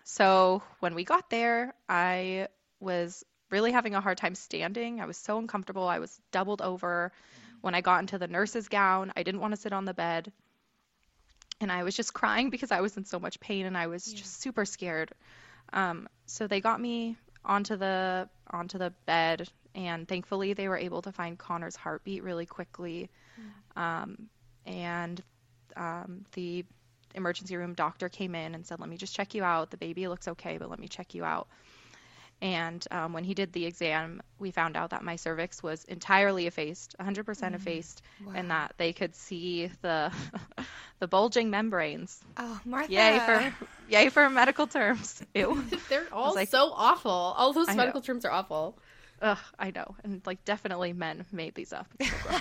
so 0.05 0.63
when 0.81 0.95
we 0.95 1.05
got 1.05 1.29
there, 1.31 1.75
I 1.89 2.49
was 2.81 3.25
really 3.51 3.73
having 3.73 3.95
a 3.95 4.01
hard 4.01 4.19
time 4.19 4.35
standing. 4.35 5.01
I 5.01 5.07
was 5.07 5.17
so 5.17 5.39
uncomfortable. 5.39 5.87
I 5.87 5.99
was 5.99 6.21
doubled 6.31 6.63
over. 6.63 7.13
When 7.61 7.75
I 7.75 7.81
got 7.81 8.01
into 8.01 8.19
the 8.19 8.29
nurse's 8.29 8.69
gown, 8.69 9.13
I 9.17 9.23
didn't 9.23 9.41
want 9.41 9.55
to 9.55 9.61
sit 9.61 9.73
on 9.73 9.87
the 9.87 9.95
bed. 9.95 10.31
And 11.61 11.73
I 11.73 11.83
was 11.83 11.97
just 11.97 12.13
crying 12.13 12.51
because 12.51 12.71
I 12.71 12.81
was 12.81 12.97
in 12.97 13.05
so 13.05 13.19
much 13.19 13.41
pain 13.41 13.65
and 13.65 13.77
I 13.77 13.87
was 13.87 14.13
yeah. 14.13 14.19
just 14.19 14.41
super 14.41 14.65
scared. 14.65 15.13
Um, 15.75 16.09
so 16.25 16.47
they 16.47 16.61
got 16.61 16.81
me 16.81 17.19
onto 17.45 17.77
the 17.77 18.29
onto 18.51 18.79
the 18.79 18.95
bed, 19.05 19.49
and 19.75 20.09
thankfully 20.09 20.55
they 20.55 20.69
were 20.69 20.79
able 20.79 21.03
to 21.03 21.13
find 21.13 21.37
Connor's 21.37 21.77
heartbeat 21.77 22.23
really 22.23 22.47
quickly. 22.47 23.11
Mm. 23.77 23.83
Um, 23.83 24.29
and 24.65 25.23
um, 25.77 26.25
the 26.33 26.65
emergency 27.15 27.57
room 27.57 27.75
doctor 27.75 28.09
came 28.09 28.35
in 28.35 28.55
and 28.55 28.65
said, 28.65 28.81
"Let 28.81 28.89
me 28.89 28.97
just 28.97 29.15
check 29.15 29.35
you 29.35 29.45
out. 29.45 29.71
The 29.71 29.77
baby 29.77 30.09
looks 30.09 30.29
okay, 30.29 30.57
but 30.57 30.71
let 30.71 30.79
me 30.79 30.89
check 30.89 31.15
you 31.15 31.25
out." 31.25 31.49
And 32.45 32.87
um, 32.91 33.15
when 33.15 33.25
he 33.25 33.33
did 33.33 33.55
the 33.55 33.65
exam, 33.65 34.21
we 34.39 34.51
found 34.51 34.77
out 34.77 34.91
that 34.91 35.03
my 35.03 35.17
cervix 35.17 35.63
was 35.63 35.83
entirely 35.85 36.47
effaced, 36.47 36.95
100% 37.01 37.25
mm. 37.25 37.55
effaced, 37.55 38.03
wow. 38.23 38.35
and 38.37 38.51
that 38.51 38.75
they 38.77 38.93
could 38.93 39.17
see 39.17 39.71
the 39.81 40.13
the 40.99 41.09
bulging 41.09 41.49
membranes. 41.49 42.21
Oh, 42.37 42.61
Martha! 42.67 42.93
Yay 42.93 43.19
for 43.21 43.55
yay 43.89 44.09
for 44.11 44.29
medical 44.29 44.67
terms. 44.67 45.23
Ew. 45.35 45.65
They're 45.89 46.07
all 46.13 46.35
like, 46.35 46.51
so 46.51 46.71
awful. 46.75 47.11
All 47.11 47.55
those 47.55 47.71
I 47.71 47.77
medical 47.77 48.03
know. 48.03 48.05
terms 48.05 48.27
are 48.27 48.31
awful. 48.31 48.77
Ugh, 49.23 49.39
I 49.59 49.71
know, 49.71 49.97
and 50.05 50.21
like 50.27 50.45
definitely 50.45 50.93
men 50.93 51.25
made 51.33 51.55
these 51.55 51.73
up. 51.73 51.87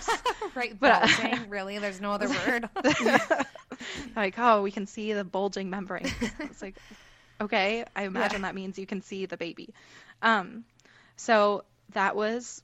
So 0.01 0.13
right, 0.55 0.77
but 0.77 0.99
bulging. 0.99 1.33
Uh, 1.33 1.45
really, 1.47 1.79
there's 1.79 2.01
no 2.01 2.11
other 2.11 2.27
word. 2.27 2.67
like, 4.17 4.35
oh, 4.37 4.63
we 4.63 4.71
can 4.71 4.85
see 4.85 5.13
the 5.13 5.23
bulging 5.23 5.69
membrane. 5.69 6.11
It's 6.39 6.61
like, 6.61 6.75
okay, 7.43 7.85
I 7.95 8.03
imagine 8.03 8.41
yeah. 8.41 8.47
that 8.47 8.55
means 8.55 8.77
you 8.77 8.85
can 8.85 9.01
see 9.01 9.25
the 9.25 9.37
baby. 9.37 9.73
Um, 10.21 10.65
so 11.15 11.63
that 11.93 12.15
was 12.15 12.61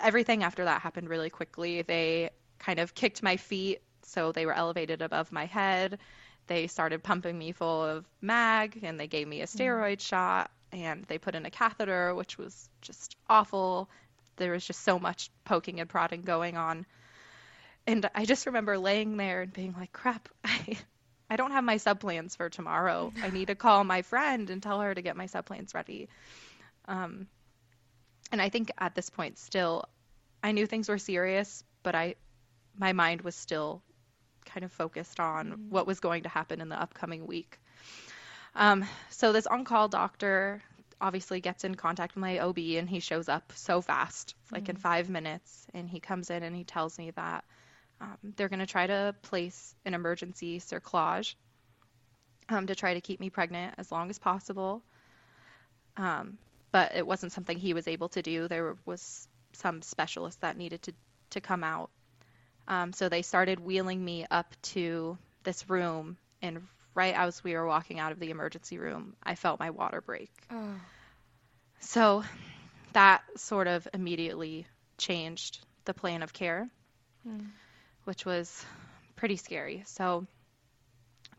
everything 0.00 0.42
after 0.42 0.64
that 0.64 0.80
happened 0.82 1.08
really 1.08 1.30
quickly. 1.30 1.82
They 1.82 2.30
kind 2.58 2.78
of 2.78 2.94
kicked 2.94 3.22
my 3.22 3.36
feet, 3.36 3.80
so 4.02 4.32
they 4.32 4.46
were 4.46 4.52
elevated 4.52 5.02
above 5.02 5.32
my 5.32 5.46
head. 5.46 5.98
They 6.46 6.66
started 6.66 7.02
pumping 7.02 7.38
me 7.38 7.52
full 7.52 7.84
of 7.84 8.06
mag, 8.20 8.80
and 8.82 8.98
they 8.98 9.06
gave 9.06 9.28
me 9.28 9.42
a 9.42 9.46
mm. 9.46 9.56
steroid 9.56 9.96
mm. 9.96 10.00
shot, 10.00 10.50
and 10.72 11.04
they 11.04 11.18
put 11.18 11.34
in 11.34 11.46
a 11.46 11.50
catheter, 11.50 12.14
which 12.14 12.38
was 12.38 12.68
just 12.80 13.16
awful. 13.28 13.88
There 14.36 14.52
was 14.52 14.66
just 14.66 14.82
so 14.82 14.98
much 14.98 15.30
poking 15.44 15.80
and 15.80 15.88
prodding 15.88 16.22
going 16.22 16.56
on. 16.56 16.86
And 17.86 18.08
I 18.14 18.24
just 18.24 18.46
remember 18.46 18.78
laying 18.78 19.16
there 19.16 19.42
and 19.42 19.52
being 19.52 19.74
like, 19.78 19.92
crap, 19.92 20.28
I, 20.44 20.76
I 21.30 21.36
don't 21.36 21.52
have 21.52 21.64
my 21.64 21.76
sub 21.76 22.00
plans 22.00 22.36
for 22.36 22.48
tomorrow. 22.48 23.12
I 23.22 23.30
need 23.30 23.48
to 23.48 23.54
call 23.54 23.84
my 23.84 24.02
friend 24.02 24.48
and 24.50 24.62
tell 24.62 24.80
her 24.80 24.94
to 24.94 25.02
get 25.02 25.16
my 25.16 25.26
sub 25.26 25.46
plans 25.46 25.74
ready. 25.74 26.08
Um, 26.86 27.26
and 28.32 28.40
I 28.40 28.48
think 28.48 28.70
at 28.78 28.94
this 28.94 29.10
point, 29.10 29.38
still, 29.38 29.84
I 30.42 30.52
knew 30.52 30.66
things 30.66 30.88
were 30.88 30.98
serious, 30.98 31.64
but 31.82 31.94
I, 31.94 32.14
my 32.76 32.92
mind 32.92 33.22
was 33.22 33.34
still 33.34 33.82
kind 34.44 34.64
of 34.64 34.72
focused 34.72 35.20
on 35.20 35.50
mm-hmm. 35.50 35.70
what 35.70 35.86
was 35.86 36.00
going 36.00 36.22
to 36.22 36.28
happen 36.28 36.60
in 36.60 36.68
the 36.68 36.80
upcoming 36.80 37.26
week. 37.26 37.58
Um, 38.54 38.86
so 39.10 39.32
this 39.32 39.46
on-call 39.46 39.88
doctor 39.88 40.62
obviously 41.00 41.40
gets 41.40 41.64
in 41.64 41.74
contact 41.74 42.14
with 42.14 42.22
my 42.22 42.38
OB, 42.38 42.58
and 42.58 42.88
he 42.88 43.00
shows 43.00 43.28
up 43.28 43.52
so 43.54 43.80
fast, 43.80 44.34
like 44.50 44.64
mm-hmm. 44.64 44.70
in 44.70 44.76
five 44.76 45.08
minutes, 45.08 45.66
and 45.74 45.88
he 45.88 46.00
comes 46.00 46.30
in 46.30 46.42
and 46.42 46.56
he 46.56 46.64
tells 46.64 46.98
me 46.98 47.10
that 47.12 47.44
um, 48.00 48.16
they're 48.36 48.48
going 48.48 48.60
to 48.60 48.66
try 48.66 48.86
to 48.86 49.14
place 49.22 49.74
an 49.84 49.94
emergency 49.94 50.60
cerclage 50.60 51.34
um, 52.48 52.66
to 52.66 52.74
try 52.74 52.94
to 52.94 53.00
keep 53.00 53.20
me 53.20 53.30
pregnant 53.30 53.74
as 53.78 53.90
long 53.90 54.10
as 54.10 54.18
possible. 54.18 54.82
Um, 55.96 56.38
but 56.70 56.94
it 56.94 57.06
wasn't 57.06 57.32
something 57.32 57.58
he 57.58 57.74
was 57.74 57.88
able 57.88 58.08
to 58.10 58.22
do. 58.22 58.46
There 58.46 58.76
was 58.84 59.28
some 59.54 59.82
specialist 59.82 60.40
that 60.42 60.56
needed 60.56 60.82
to, 60.82 60.92
to 61.30 61.40
come 61.40 61.64
out. 61.64 61.90
Um, 62.68 62.92
so 62.92 63.08
they 63.08 63.22
started 63.22 63.58
wheeling 63.58 64.04
me 64.04 64.26
up 64.30 64.54
to 64.62 65.16
this 65.42 65.68
room, 65.70 66.18
and 66.42 66.66
right 66.94 67.14
as 67.14 67.42
we 67.42 67.54
were 67.54 67.66
walking 67.66 67.98
out 67.98 68.12
of 68.12 68.20
the 68.20 68.30
emergency 68.30 68.78
room, 68.78 69.16
I 69.22 69.34
felt 69.34 69.58
my 69.58 69.70
water 69.70 70.02
break. 70.02 70.30
Oh. 70.50 70.74
So 71.80 72.24
that 72.92 73.22
sort 73.36 73.66
of 73.66 73.88
immediately 73.94 74.66
changed 74.98 75.64
the 75.86 75.94
plan 75.94 76.22
of 76.22 76.32
care. 76.32 76.68
Hmm 77.26 77.46
which 78.08 78.24
was 78.24 78.64
pretty 79.16 79.36
scary. 79.36 79.82
So 79.84 80.26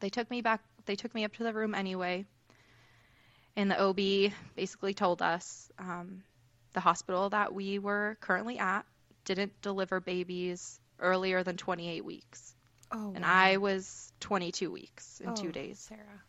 they 0.02 0.10
took 0.10 0.30
me 0.30 0.42
back, 0.42 0.62
they 0.86 0.96
took 0.96 1.16
me 1.16 1.26
up 1.26 1.34
to 1.38 1.44
the 1.44 1.52
room 1.52 1.74
anyway. 1.74 2.28
And 3.56 3.72
the 3.72 3.82
OB 3.82 4.32
basically 4.56 4.94
told 4.94 5.24
us 5.24 5.72
um, 5.80 6.22
the 6.74 6.80
hospital 6.80 7.32
that 7.32 7.56
we 7.56 7.80
were 7.80 8.20
currently 8.22 8.60
at 8.60 8.86
didn't 9.26 9.60
deliver 9.64 10.00
babies 10.00 10.80
earlier 11.00 11.42
than 11.42 11.58
28 11.58 12.06
weeks. 12.06 12.54
Oh, 12.92 13.14
and 13.16 13.24
wow. 13.24 13.34
I 13.34 13.58
was 13.58 14.14
22 14.20 14.70
weeks 14.70 15.22
in 15.22 15.32
oh, 15.32 15.36
two 15.36 15.52
days. 15.52 15.80
Sarah. 15.80 16.22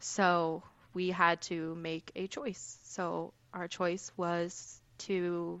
So 0.00 0.62
we 0.94 1.10
had 1.10 1.42
to 1.42 1.74
make 1.74 2.10
a 2.16 2.26
choice. 2.26 2.78
So 2.84 3.34
our 3.52 3.68
choice 3.68 4.10
was 4.16 4.80
to 5.00 5.60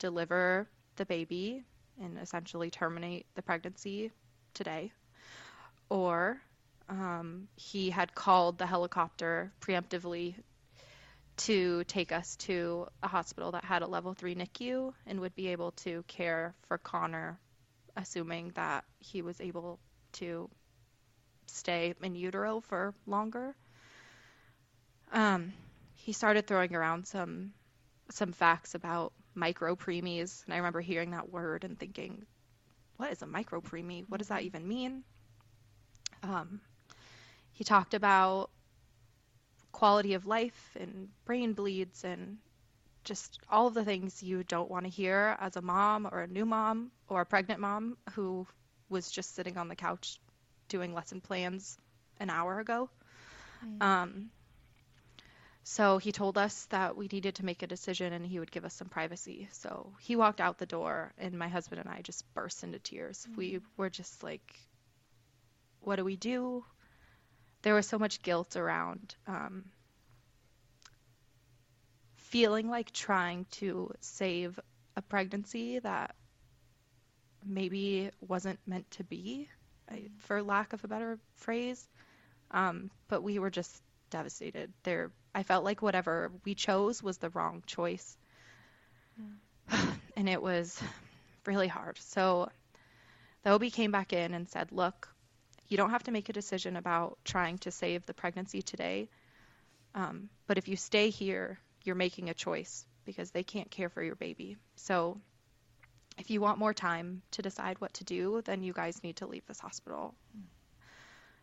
deliver 0.00 0.66
the 0.96 1.06
baby 1.06 1.62
and 2.02 2.18
essentially 2.18 2.70
terminate 2.70 3.26
the 3.34 3.42
pregnancy 3.42 4.10
today. 4.54 4.92
Or 5.88 6.40
um, 6.88 7.48
he 7.56 7.90
had 7.90 8.14
called 8.14 8.58
the 8.58 8.66
helicopter 8.66 9.52
preemptively 9.60 10.34
to 11.38 11.84
take 11.84 12.10
us 12.10 12.36
to 12.36 12.88
a 13.02 13.08
hospital 13.08 13.52
that 13.52 13.64
had 13.64 13.82
a 13.82 13.86
level 13.86 14.14
3 14.14 14.34
NICU 14.34 14.92
and 15.06 15.20
would 15.20 15.34
be 15.34 15.48
able 15.48 15.72
to 15.72 16.02
care 16.08 16.54
for 16.66 16.78
Connor, 16.78 17.38
assuming 17.96 18.50
that 18.54 18.84
he 18.98 19.22
was 19.22 19.40
able 19.40 19.78
to 20.12 20.50
stay 21.46 21.94
in 22.02 22.14
utero 22.14 22.60
for 22.60 22.94
longer. 23.06 23.54
Um, 25.12 25.52
he 25.94 26.12
started 26.12 26.46
throwing 26.46 26.74
around 26.74 27.06
some 27.06 27.52
some 28.10 28.32
facts 28.32 28.74
about 28.74 29.12
micro 29.38 29.76
preemies, 29.76 30.44
and 30.44 30.54
I 30.54 30.58
remember 30.58 30.80
hearing 30.80 31.12
that 31.12 31.30
word 31.30 31.64
and 31.64 31.78
thinking, 31.78 32.26
"What 32.96 33.12
is 33.12 33.22
a 33.22 33.26
micro 33.26 33.60
preemie? 33.60 34.04
What 34.08 34.18
does 34.18 34.28
that 34.28 34.42
even 34.42 34.66
mean?" 34.68 35.04
Um, 36.22 36.60
he 37.52 37.64
talked 37.64 37.94
about 37.94 38.50
quality 39.72 40.14
of 40.14 40.26
life 40.26 40.76
and 40.78 41.08
brain 41.24 41.52
bleeds 41.52 42.04
and 42.04 42.38
just 43.04 43.38
all 43.48 43.68
of 43.68 43.74
the 43.74 43.84
things 43.84 44.22
you 44.22 44.42
don't 44.44 44.70
want 44.70 44.84
to 44.84 44.90
hear 44.90 45.36
as 45.40 45.56
a 45.56 45.62
mom 45.62 46.06
or 46.10 46.22
a 46.22 46.26
new 46.26 46.44
mom 46.44 46.90
or 47.08 47.20
a 47.20 47.26
pregnant 47.26 47.60
mom 47.60 47.96
who 48.12 48.46
was 48.88 49.10
just 49.10 49.34
sitting 49.34 49.56
on 49.56 49.68
the 49.68 49.76
couch 49.76 50.18
doing 50.68 50.92
lesson 50.94 51.20
plans 51.20 51.78
an 52.20 52.30
hour 52.30 52.58
ago. 52.58 52.90
Mm. 53.64 53.82
Um, 53.82 54.30
so 55.70 55.98
he 55.98 56.12
told 56.12 56.38
us 56.38 56.64
that 56.70 56.96
we 56.96 57.08
needed 57.12 57.34
to 57.34 57.44
make 57.44 57.62
a 57.62 57.66
decision 57.66 58.14
and 58.14 58.24
he 58.24 58.38
would 58.38 58.50
give 58.50 58.64
us 58.64 58.72
some 58.72 58.88
privacy. 58.88 59.50
So 59.52 59.92
he 60.00 60.16
walked 60.16 60.40
out 60.40 60.56
the 60.56 60.64
door, 60.64 61.12
and 61.18 61.38
my 61.38 61.48
husband 61.48 61.82
and 61.82 61.90
I 61.90 62.00
just 62.00 62.24
burst 62.32 62.64
into 62.64 62.78
tears. 62.78 63.26
Mm-hmm. 63.26 63.36
We 63.36 63.60
were 63.76 63.90
just 63.90 64.22
like, 64.22 64.58
what 65.82 65.96
do 65.96 66.06
we 66.06 66.16
do? 66.16 66.64
There 67.60 67.74
was 67.74 67.86
so 67.86 67.98
much 67.98 68.22
guilt 68.22 68.56
around 68.56 69.14
um, 69.26 69.66
feeling 72.16 72.70
like 72.70 72.90
trying 72.90 73.44
to 73.60 73.92
save 74.00 74.58
a 74.96 75.02
pregnancy 75.02 75.80
that 75.80 76.14
maybe 77.44 78.10
wasn't 78.26 78.58
meant 78.66 78.90
to 78.92 79.04
be, 79.04 79.50
for 80.20 80.42
lack 80.42 80.72
of 80.72 80.82
a 80.82 80.88
better 80.88 81.18
phrase. 81.34 81.86
Um, 82.52 82.90
but 83.08 83.22
we 83.22 83.38
were 83.38 83.50
just 83.50 83.82
devastated. 84.08 84.72
There 84.82 85.10
I 85.38 85.44
felt 85.44 85.64
like 85.64 85.82
whatever 85.82 86.32
we 86.44 86.56
chose 86.56 87.00
was 87.00 87.18
the 87.18 87.30
wrong 87.30 87.62
choice. 87.64 88.18
Mm. 89.70 89.96
and 90.16 90.28
it 90.28 90.42
was 90.42 90.82
really 91.46 91.68
hard. 91.68 91.96
So 91.98 92.48
the 93.44 93.50
OB 93.50 93.70
came 93.70 93.92
back 93.92 94.12
in 94.12 94.34
and 94.34 94.48
said, 94.48 94.72
Look, 94.72 95.14
you 95.68 95.76
don't 95.76 95.90
have 95.90 96.02
to 96.04 96.10
make 96.10 96.28
a 96.28 96.32
decision 96.32 96.74
about 96.74 97.18
trying 97.24 97.58
to 97.58 97.70
save 97.70 98.04
the 98.04 98.14
pregnancy 98.14 98.62
today. 98.62 99.08
Um, 99.94 100.28
but 100.48 100.58
if 100.58 100.66
you 100.66 100.74
stay 100.74 101.10
here, 101.10 101.60
you're 101.84 101.94
making 101.94 102.30
a 102.30 102.34
choice 102.34 102.84
because 103.04 103.30
they 103.30 103.44
can't 103.44 103.70
care 103.70 103.90
for 103.90 104.02
your 104.02 104.16
baby. 104.16 104.56
So 104.74 105.20
if 106.18 106.30
you 106.30 106.40
want 106.40 106.58
more 106.58 106.74
time 106.74 107.22
to 107.30 107.42
decide 107.42 107.80
what 107.80 107.94
to 107.94 108.04
do, 108.04 108.42
then 108.44 108.64
you 108.64 108.72
guys 108.72 109.04
need 109.04 109.18
to 109.18 109.28
leave 109.28 109.46
this 109.46 109.60
hospital. 109.60 110.16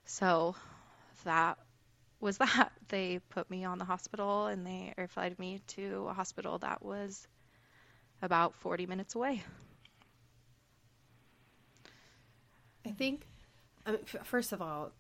So 0.04 0.54
that 1.24 1.58
was 2.20 2.38
that 2.38 2.72
they 2.90 3.20
put 3.30 3.50
me 3.50 3.64
on 3.66 3.78
the 3.78 3.86
hospital 3.86 4.48
and 4.48 4.66
they 4.66 4.94
airflighted 4.98 5.40
me 5.40 5.62
to 5.68 6.08
a 6.10 6.14
hospital 6.14 6.58
that 6.60 6.84
was 6.84 7.28
about 8.22 8.56
40 8.56 8.86
minutes 8.86 9.16
away. 9.16 9.44
I 12.86 12.92
think, 12.92 13.26
I 13.86 13.94
mean, 13.94 14.02
first 14.24 14.52
of 14.52 14.62
all, 14.62 14.92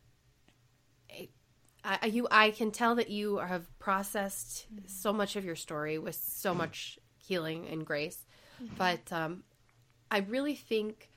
I, 1.12 2.00
I, 2.02 2.06
you, 2.08 2.28
I 2.32 2.52
can 2.52 2.72
tell 2.72 2.96
that 2.96 3.10
you 3.10 3.38
have 3.38 3.68
processed 3.78 4.66
mm-hmm. 4.74 4.88
so 4.88 5.14
much 5.14 5.36
of 5.36 5.46
your 5.46 5.56
story 5.56 6.00
with 6.00 6.16
so 6.16 6.50
mm-hmm. 6.50 6.60
much 6.60 7.00
healing 7.18 7.68
and 7.68 7.86
grace. 7.86 8.26
Mm-hmm. 8.62 8.76
But 8.78 9.12
um, 9.12 9.44
I 10.10 10.20
really 10.20 10.56
think 10.56 11.10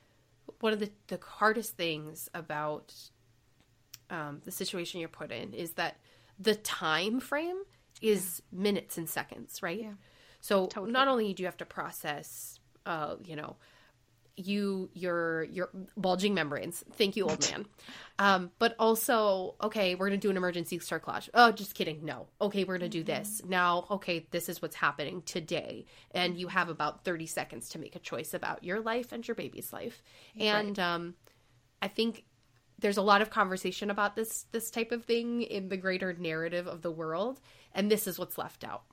one 0.60 0.72
of 0.72 0.80
the, 0.80 0.90
the 1.06 1.18
hardest 1.24 1.76
things 1.76 2.28
about 2.34 2.94
um, 4.10 4.40
the 4.44 4.50
situation 4.50 5.00
you're 5.00 5.08
put 5.08 5.32
in 5.32 5.52
is 5.52 5.72
that 5.72 5.96
the 6.38 6.54
time 6.54 7.20
frame 7.20 7.62
is 8.00 8.42
yeah. 8.52 8.62
minutes 8.62 8.98
and 8.98 9.08
seconds, 9.08 9.62
right? 9.62 9.80
Yeah. 9.80 9.92
So 10.40 10.66
totally. 10.66 10.92
not 10.92 11.08
only 11.08 11.34
do 11.34 11.42
you 11.42 11.46
have 11.46 11.56
to 11.58 11.66
process, 11.66 12.60
uh, 12.86 13.16
you 13.24 13.36
know, 13.36 13.56
you 14.38 14.88
your 14.94 15.44
your 15.44 15.70
bulging 15.96 16.32
membranes. 16.32 16.84
Thank 16.92 17.16
you, 17.16 17.28
old 17.28 17.50
man. 17.50 17.66
Um, 18.20 18.50
but 18.58 18.74
also, 18.78 19.56
okay, 19.62 19.94
we're 19.94 20.08
gonna 20.08 20.18
do 20.18 20.30
an 20.30 20.36
emergency 20.36 20.78
cerclage. 20.78 21.28
Oh, 21.34 21.50
just 21.50 21.74
kidding. 21.74 22.04
No. 22.04 22.28
Okay, 22.40 22.64
we're 22.64 22.78
gonna 22.78 22.88
do 22.88 23.02
mm-hmm. 23.02 23.20
this 23.20 23.42
now. 23.46 23.86
Okay, 23.90 24.26
this 24.30 24.48
is 24.48 24.62
what's 24.62 24.76
happening 24.76 25.22
today, 25.22 25.86
and 26.12 26.36
you 26.36 26.48
have 26.48 26.68
about 26.68 27.04
thirty 27.04 27.26
seconds 27.26 27.68
to 27.70 27.78
make 27.78 27.96
a 27.96 28.00
choice 28.00 28.32
about 28.32 28.62
your 28.62 28.80
life 28.80 29.12
and 29.12 29.26
your 29.26 29.34
baby's 29.34 29.72
life. 29.72 30.02
And 30.38 30.78
right. 30.78 30.94
um, 30.94 31.14
I 31.82 31.88
think 31.88 32.24
there's 32.78 32.96
a 32.96 33.02
lot 33.02 33.22
of 33.22 33.30
conversation 33.30 33.90
about 33.90 34.16
this 34.16 34.46
this 34.52 34.70
type 34.70 34.92
of 34.92 35.04
thing 35.04 35.42
in 35.42 35.68
the 35.68 35.76
greater 35.76 36.12
narrative 36.12 36.66
of 36.66 36.82
the 36.82 36.90
world, 36.90 37.40
and 37.74 37.90
this 37.90 38.06
is 38.06 38.18
what's 38.18 38.38
left 38.38 38.64
out. 38.64 38.84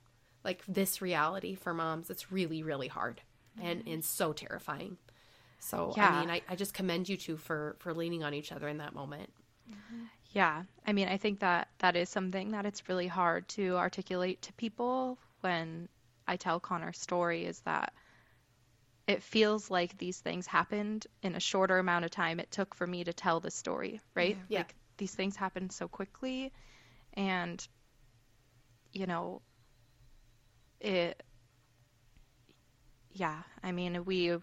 Like 0.44 0.62
this 0.68 1.02
reality 1.02 1.54
for 1.54 1.72
moms, 1.74 2.10
it's 2.10 2.32
really 2.32 2.62
really 2.62 2.88
hard 2.88 3.22
and 3.62 3.82
and 3.86 4.04
so 4.04 4.32
terrifying. 4.32 4.96
So 5.58 5.94
yeah. 5.96 6.10
I 6.10 6.20
mean, 6.20 6.30
I, 6.30 6.42
I 6.48 6.56
just 6.56 6.74
commend 6.74 7.08
you 7.08 7.16
two 7.16 7.36
for 7.36 7.76
for 7.78 7.94
leaning 7.94 8.22
on 8.22 8.34
each 8.34 8.52
other 8.52 8.68
in 8.68 8.78
that 8.78 8.94
moment. 8.94 9.30
Yeah, 10.32 10.64
I 10.86 10.92
mean, 10.92 11.08
I 11.08 11.16
think 11.16 11.40
that 11.40 11.68
that 11.78 11.96
is 11.96 12.08
something 12.08 12.50
that 12.50 12.66
it's 12.66 12.88
really 12.88 13.06
hard 13.06 13.48
to 13.50 13.76
articulate 13.76 14.42
to 14.42 14.52
people 14.54 15.18
when 15.40 15.88
I 16.28 16.36
tell 16.36 16.60
Connor's 16.60 16.98
story. 16.98 17.46
Is 17.46 17.60
that 17.60 17.94
it 19.06 19.22
feels 19.22 19.70
like 19.70 19.96
these 19.98 20.20
things 20.20 20.46
happened 20.46 21.06
in 21.22 21.34
a 21.34 21.40
shorter 21.40 21.78
amount 21.78 22.04
of 22.04 22.10
time 22.10 22.40
it 22.40 22.50
took 22.50 22.74
for 22.74 22.86
me 22.86 23.04
to 23.04 23.12
tell 23.12 23.40
the 23.40 23.50
story, 23.50 24.00
right? 24.14 24.38
Yeah. 24.48 24.58
Like 24.58 24.74
these 24.98 25.14
things 25.14 25.36
happened 25.36 25.72
so 25.72 25.88
quickly, 25.88 26.52
and 27.14 27.66
you 28.92 29.06
know, 29.06 29.42
it. 30.80 31.22
Yeah, 33.12 33.42
I 33.62 33.72
mean, 33.72 34.04
we 34.04 34.36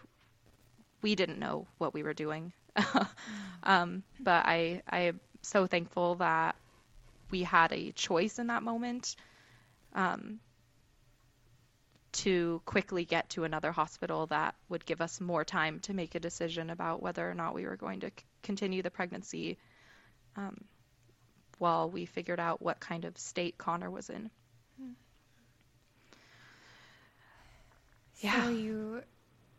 we 1.01 1.15
didn't 1.15 1.39
know 1.39 1.67
what 1.77 1.93
we 1.93 2.03
were 2.03 2.13
doing. 2.13 2.53
um, 3.63 4.03
but 4.19 4.45
I 4.45 4.81
I 4.89 4.99
am 4.99 5.19
so 5.41 5.67
thankful 5.67 6.15
that 6.15 6.55
we 7.31 7.43
had 7.43 7.73
a 7.73 7.91
choice 7.91 8.39
in 8.39 8.47
that 8.47 8.63
moment 8.63 9.15
um, 9.93 10.39
to 12.13 12.61
quickly 12.65 13.05
get 13.05 13.29
to 13.31 13.43
another 13.43 13.71
hospital 13.71 14.27
that 14.27 14.55
would 14.69 14.85
give 14.85 15.01
us 15.01 15.19
more 15.19 15.43
time 15.43 15.79
to 15.81 15.93
make 15.93 16.15
a 16.15 16.19
decision 16.19 16.69
about 16.69 17.01
whether 17.01 17.29
or 17.29 17.33
not 17.33 17.53
we 17.53 17.65
were 17.65 17.75
going 17.75 17.99
to 18.01 18.07
c- 18.07 18.25
continue 18.43 18.81
the 18.81 18.91
pregnancy 18.91 19.57
um, 20.35 20.63
while 21.57 21.89
we 21.89 22.05
figured 22.05 22.39
out 22.39 22.61
what 22.61 22.79
kind 22.79 23.05
of 23.05 23.17
state 23.17 23.57
Connor 23.57 23.89
was 23.89 24.09
in. 24.09 24.29
Yeah. 28.23 28.45
So 28.45 28.49
you 28.51 29.01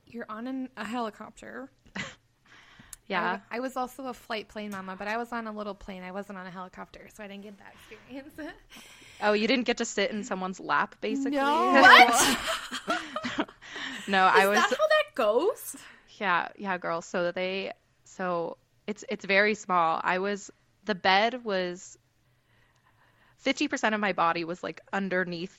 you're 0.06 0.26
on 0.28 0.46
an, 0.46 0.68
a 0.76 0.84
helicopter. 0.84 1.70
yeah. 3.08 3.40
I, 3.50 3.56
I, 3.56 3.60
was 3.60 3.76
also 3.76 4.06
a 4.06 4.14
flight 4.14 4.48
plane 4.48 4.70
mama, 4.70 4.96
but 4.96 5.06
I 5.06 5.18
was 5.18 5.32
on 5.32 5.46
a 5.46 5.52
little 5.52 5.74
plane. 5.74 6.02
I 6.02 6.12
wasn't 6.12 6.38
on 6.38 6.46
a 6.46 6.50
helicopter, 6.50 7.08
so 7.14 7.22
I 7.22 7.28
didn't 7.28 7.42
get 7.42 7.58
that 7.58 7.74
experience. 7.74 8.32
oh, 9.22 9.32
you 9.32 9.46
didn't 9.46 9.64
get 9.64 9.78
to 9.78 9.84
sit 9.84 10.10
in 10.10 10.24
someone's 10.24 10.60
lap, 10.60 10.96
basically. 11.00 11.38
No. 11.38 11.72
What? 12.86 13.48
no, 14.08 14.26
Is 14.26 14.32
I 14.34 14.46
was. 14.46 14.58
Is 14.58 14.70
that 14.70 14.78
how 14.78 14.88
that 14.88 15.14
goes? 15.14 15.76
Yeah, 16.18 16.48
yeah, 16.56 16.78
girls. 16.78 17.06
So 17.06 17.32
they, 17.32 17.72
so 18.04 18.56
it's 18.86 19.04
it's 19.08 19.24
very 19.24 19.54
small. 19.54 20.00
I 20.02 20.18
was 20.18 20.50
the 20.84 20.94
bed 20.94 21.44
was. 21.44 21.98
50% 23.44 23.92
of 23.92 24.00
my 24.00 24.14
body 24.14 24.44
was 24.44 24.62
like 24.62 24.80
underneath 24.90 25.54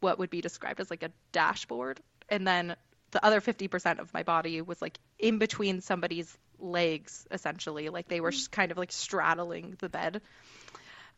what 0.00 0.18
would 0.18 0.30
be 0.30 0.40
described 0.40 0.80
as 0.80 0.88
like 0.88 1.02
a 1.02 1.10
dashboard 1.32 2.00
and 2.30 2.46
then 2.46 2.76
the 3.10 3.24
other 3.24 3.40
50% 3.40 3.98
of 3.98 4.12
my 4.12 4.22
body 4.22 4.60
was 4.60 4.80
like 4.82 4.98
in 5.18 5.38
between 5.38 5.80
somebody's 5.80 6.36
legs 6.58 7.26
essentially 7.30 7.88
like 7.88 8.08
they 8.08 8.20
were 8.20 8.30
hmm. 8.30 8.50
kind 8.50 8.72
of 8.72 8.78
like 8.78 8.92
straddling 8.92 9.76
the 9.80 9.88
bed 9.88 10.22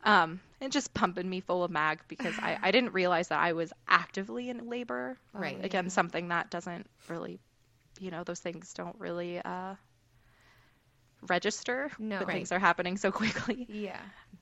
um, 0.03 0.39
and 0.61 0.71
just 0.71 0.93
pumping 0.93 1.29
me 1.29 1.41
full 1.41 1.63
of 1.63 1.71
mag 1.71 1.99
because 2.07 2.37
I, 2.39 2.57
I 2.61 2.71
didn't 2.71 2.93
realize 2.93 3.29
that 3.29 3.39
I 3.39 3.53
was 3.53 3.73
actively 3.87 4.49
in 4.49 4.69
labor. 4.69 5.17
Right. 5.33 5.55
Um, 5.55 5.63
again, 5.63 5.85
yeah. 5.85 5.89
something 5.89 6.29
that 6.29 6.49
doesn't 6.49 6.87
really, 7.07 7.39
you 7.99 8.11
know, 8.11 8.23
those 8.23 8.39
things 8.39 8.73
don't 8.73 8.95
really 8.99 9.39
uh, 9.39 9.75
register 11.27 11.91
no, 11.99 12.17
when 12.17 12.27
right. 12.27 12.33
things 12.35 12.51
are 12.51 12.59
happening 12.59 12.97
so 12.97 13.11
quickly. 13.13 13.65
Yeah. 13.69 13.99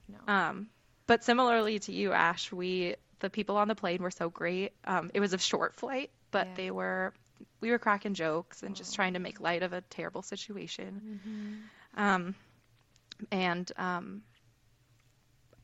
No. 0.08 0.34
Um, 0.34 0.68
but 1.06 1.24
similarly 1.24 1.80
to 1.80 1.92
you, 1.92 2.12
Ash, 2.12 2.52
we 2.52 2.96
the 3.20 3.30
people 3.30 3.58
on 3.58 3.68
the 3.68 3.76
plane 3.76 4.02
were 4.02 4.12
so 4.12 4.30
great. 4.30 4.74
Um, 4.86 5.10
it 5.14 5.20
was 5.20 5.34
a 5.34 5.38
short 5.40 5.76
flight, 5.76 6.12
but 6.32 6.48
yeah. 6.48 6.54
they 6.56 6.72
were 6.72 7.14
we 7.62 7.72
were 7.72 7.80
cracking 7.80 8.14
jokes 8.14 8.64
and 8.64 8.76
just 8.76 8.96
trying 8.96 9.14
to 9.14 9.20
make 9.20 9.40
light 9.40 9.64
of 9.64 9.74
a 9.74 9.82
terrible 9.82 10.22
situation. 10.22 11.20
Mm-hmm. 11.26 12.04
Um, 12.04 12.36
and 13.32 13.72
um, 13.78 14.22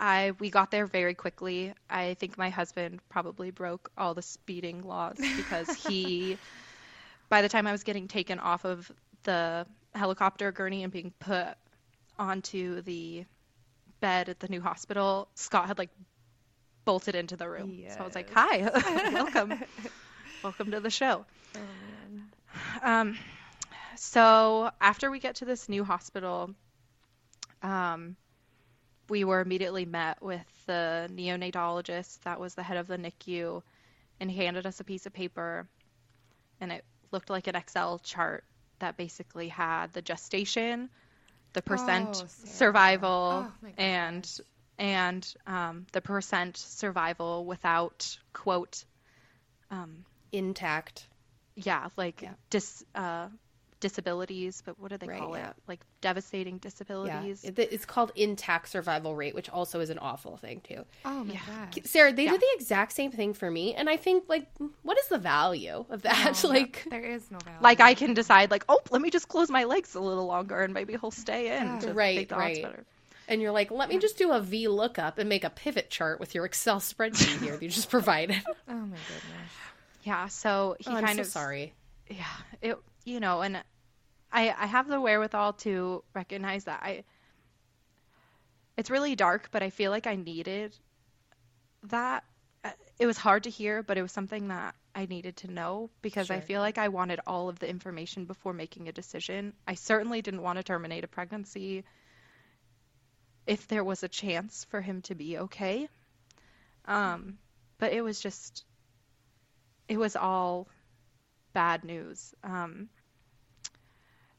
I 0.03 0.33
we 0.37 0.49
got 0.49 0.69
there 0.69 0.85
very 0.85 1.13
quickly. 1.13 1.73
I 1.89 2.15
think 2.15 2.37
my 2.37 2.49
husband 2.49 2.99
probably 3.07 3.51
broke 3.51 3.89
all 3.97 4.13
the 4.13 4.21
speeding 4.21 4.81
laws 4.81 5.17
because 5.17 5.73
he, 5.87 6.37
by 7.29 7.41
the 7.41 7.47
time 7.47 7.65
I 7.67 7.71
was 7.71 7.83
getting 7.83 8.09
taken 8.09 8.37
off 8.37 8.65
of 8.65 8.91
the 9.23 9.65
helicopter 9.95 10.51
gurney 10.51 10.83
and 10.83 10.91
being 10.91 11.13
put 11.19 11.55
onto 12.19 12.81
the 12.81 13.23
bed 14.01 14.27
at 14.27 14.41
the 14.41 14.49
new 14.49 14.59
hospital, 14.59 15.29
Scott 15.35 15.67
had 15.67 15.77
like 15.77 15.91
bolted 16.83 17.15
into 17.15 17.37
the 17.37 17.47
room. 17.47 17.71
Yes. 17.73 17.95
So 17.95 18.01
I 18.01 18.05
was 18.05 18.15
like, 18.15 18.29
"Hi, 18.33 19.09
welcome." 19.13 19.53
welcome 20.43 20.71
to 20.71 20.81
the 20.81 20.89
show. 20.89 21.25
Oh, 21.55 22.89
um, 22.89 23.17
so 23.95 24.69
after 24.81 25.09
we 25.09 25.19
get 25.19 25.35
to 25.35 25.45
this 25.45 25.69
new 25.69 25.85
hospital, 25.85 26.53
um, 27.61 28.17
we 29.09 29.23
were 29.23 29.41
immediately 29.41 29.85
met 29.85 30.21
with 30.21 30.45
the 30.65 31.09
neonatologist 31.13 32.21
that 32.21 32.39
was 32.39 32.55
the 32.55 32.63
head 32.63 32.77
of 32.77 32.87
the 32.87 32.97
NICU, 32.97 33.61
and 34.19 34.31
he 34.31 34.43
handed 34.43 34.65
us 34.65 34.79
a 34.79 34.83
piece 34.83 35.05
of 35.05 35.13
paper, 35.13 35.67
and 36.61 36.71
it 36.71 36.85
looked 37.11 37.29
like 37.29 37.47
an 37.47 37.55
Excel 37.55 37.99
chart 37.99 38.43
that 38.79 38.97
basically 38.97 39.47
had 39.47 39.93
the 39.93 40.01
gestation, 40.01 40.89
the 41.53 41.61
percent 41.61 42.21
oh, 42.23 42.27
survival, 42.45 43.47
oh, 43.47 43.67
and 43.77 44.29
and 44.77 45.33
um, 45.45 45.85
the 45.91 46.01
percent 46.01 46.57
survival 46.57 47.45
without 47.45 48.17
quote 48.33 48.83
um, 49.69 50.05
intact. 50.31 51.07
Yeah, 51.55 51.89
like 51.97 52.21
yeah. 52.21 52.33
dis 52.49 52.83
uh, 52.95 53.27
disabilities, 53.83 54.63
but 54.65 54.79
what 54.79 54.91
do 54.91 54.97
they 54.97 55.07
right, 55.07 55.19
call 55.19 55.35
yeah. 55.37 55.49
it? 55.49 55.55
Like 55.67 55.81
devastating 55.99 56.57
disabilities. 56.57 57.43
Yeah. 57.43 57.65
It's 57.69 57.85
called 57.85 58.13
intact 58.15 58.69
survival 58.69 59.13
rate, 59.13 59.35
which 59.35 59.49
also 59.49 59.81
is 59.81 59.89
an 59.89 59.99
awful 59.99 60.37
thing 60.37 60.61
too. 60.61 60.85
Oh 61.03 61.25
my 61.25 61.33
yeah. 61.33 61.39
god, 61.75 61.85
Sarah, 61.85 62.13
they 62.13 62.25
did 62.25 62.39
the 62.39 62.47
exact 62.55 62.93
same 62.93 63.11
thing 63.11 63.33
for 63.33 63.51
me, 63.51 63.75
and 63.75 63.89
I 63.89 63.97
think 63.97 64.23
like, 64.29 64.47
what 64.83 64.97
is 64.97 65.09
the 65.09 65.17
value 65.17 65.85
of 65.89 66.01
that? 66.03 66.23
No, 66.43 66.49
like, 66.49 66.85
there 66.89 67.01
is 67.03 67.29
no 67.29 67.37
value. 67.39 67.59
Like 67.61 67.79
I 67.79 67.93
can 67.93 68.13
decide, 68.13 68.49
like, 68.49 68.63
oh, 68.69 68.79
let 68.91 69.01
me 69.01 69.09
just 69.09 69.27
close 69.27 69.49
my 69.49 69.65
legs 69.65 69.95
a 69.95 69.99
little 69.99 70.25
longer, 70.25 70.61
and 70.61 70.73
maybe 70.73 70.93
he'll 70.93 71.11
stay 71.11 71.57
in. 71.57 71.93
right, 71.93 72.31
right. 72.31 72.65
And 73.27 73.41
you're 73.41 73.51
like, 73.51 73.71
let 73.71 73.89
me 73.89 73.99
just 73.99 74.17
do 74.17 74.31
a 74.31 74.39
V 74.39 74.67
lookup 74.67 75.17
and 75.17 75.29
make 75.29 75.43
a 75.43 75.49
pivot 75.49 75.89
chart 75.89 76.19
with 76.19 76.35
your 76.35 76.45
Excel 76.45 76.79
spreadsheet 76.79 77.41
here 77.41 77.53
that 77.53 77.61
you 77.61 77.69
just 77.69 77.89
provided. 77.89 78.41
oh 78.47 78.73
my 78.73 78.97
goodness. 79.07 79.51
Yeah, 80.03 80.27
so 80.27 80.75
he 80.79 80.89
oh, 80.89 80.99
kind 80.99 81.15
so 81.15 81.21
of 81.21 81.27
sorry. 81.27 81.73
Yeah, 82.09 82.25
it 82.61 82.77
you 83.05 83.19
know, 83.19 83.41
and 83.41 83.61
I 84.33 84.49
I 84.49 84.65
have 84.65 84.87
the 84.87 84.99
wherewithal 84.99 85.53
to 85.53 86.03
recognize 86.13 86.65
that 86.65 86.81
I 86.83 87.03
it's 88.75 88.89
really 88.89 89.15
dark, 89.15 89.49
but 89.51 89.61
I 89.61 89.69
feel 89.69 89.91
like 89.91 90.07
I 90.07 90.15
needed 90.15 90.75
that. 91.83 92.23
Uh, 92.63 92.71
it 92.97 93.05
was 93.05 93.17
hard 93.17 93.43
to 93.43 93.49
hear, 93.49 93.83
but 93.83 93.97
it 93.97 94.01
was 94.01 94.11
something 94.11 94.47
that 94.47 94.73
I 94.95 95.05
needed 95.05 95.37
to 95.37 95.51
know 95.51 95.89
because 96.01 96.27
sure. 96.27 96.35
I 96.35 96.39
feel 96.39 96.61
like 96.61 96.77
I 96.77 96.87
wanted 96.87 97.19
all 97.27 97.49
of 97.49 97.59
the 97.59 97.69
information 97.69 98.25
before 98.25 98.53
making 98.53 98.87
a 98.87 98.91
decision. 98.91 99.53
I 99.67 99.75
certainly 99.75 100.21
didn't 100.21 100.41
want 100.41 100.57
to 100.57 100.63
terminate 100.63 101.03
a 101.03 101.07
pregnancy 101.07 101.83
if 103.45 103.67
there 103.67 103.83
was 103.83 104.03
a 104.03 104.07
chance 104.07 104.65
for 104.69 104.81
him 104.81 105.01
to 105.03 105.15
be 105.15 105.37
okay. 105.37 105.89
Um, 106.85 107.37
but 107.77 107.91
it 107.91 108.01
was 108.01 108.19
just 108.19 108.63
it 109.87 109.97
was 109.97 110.15
all 110.15 110.67
bad 111.53 111.83
news. 111.83 112.33
Um, 112.43 112.89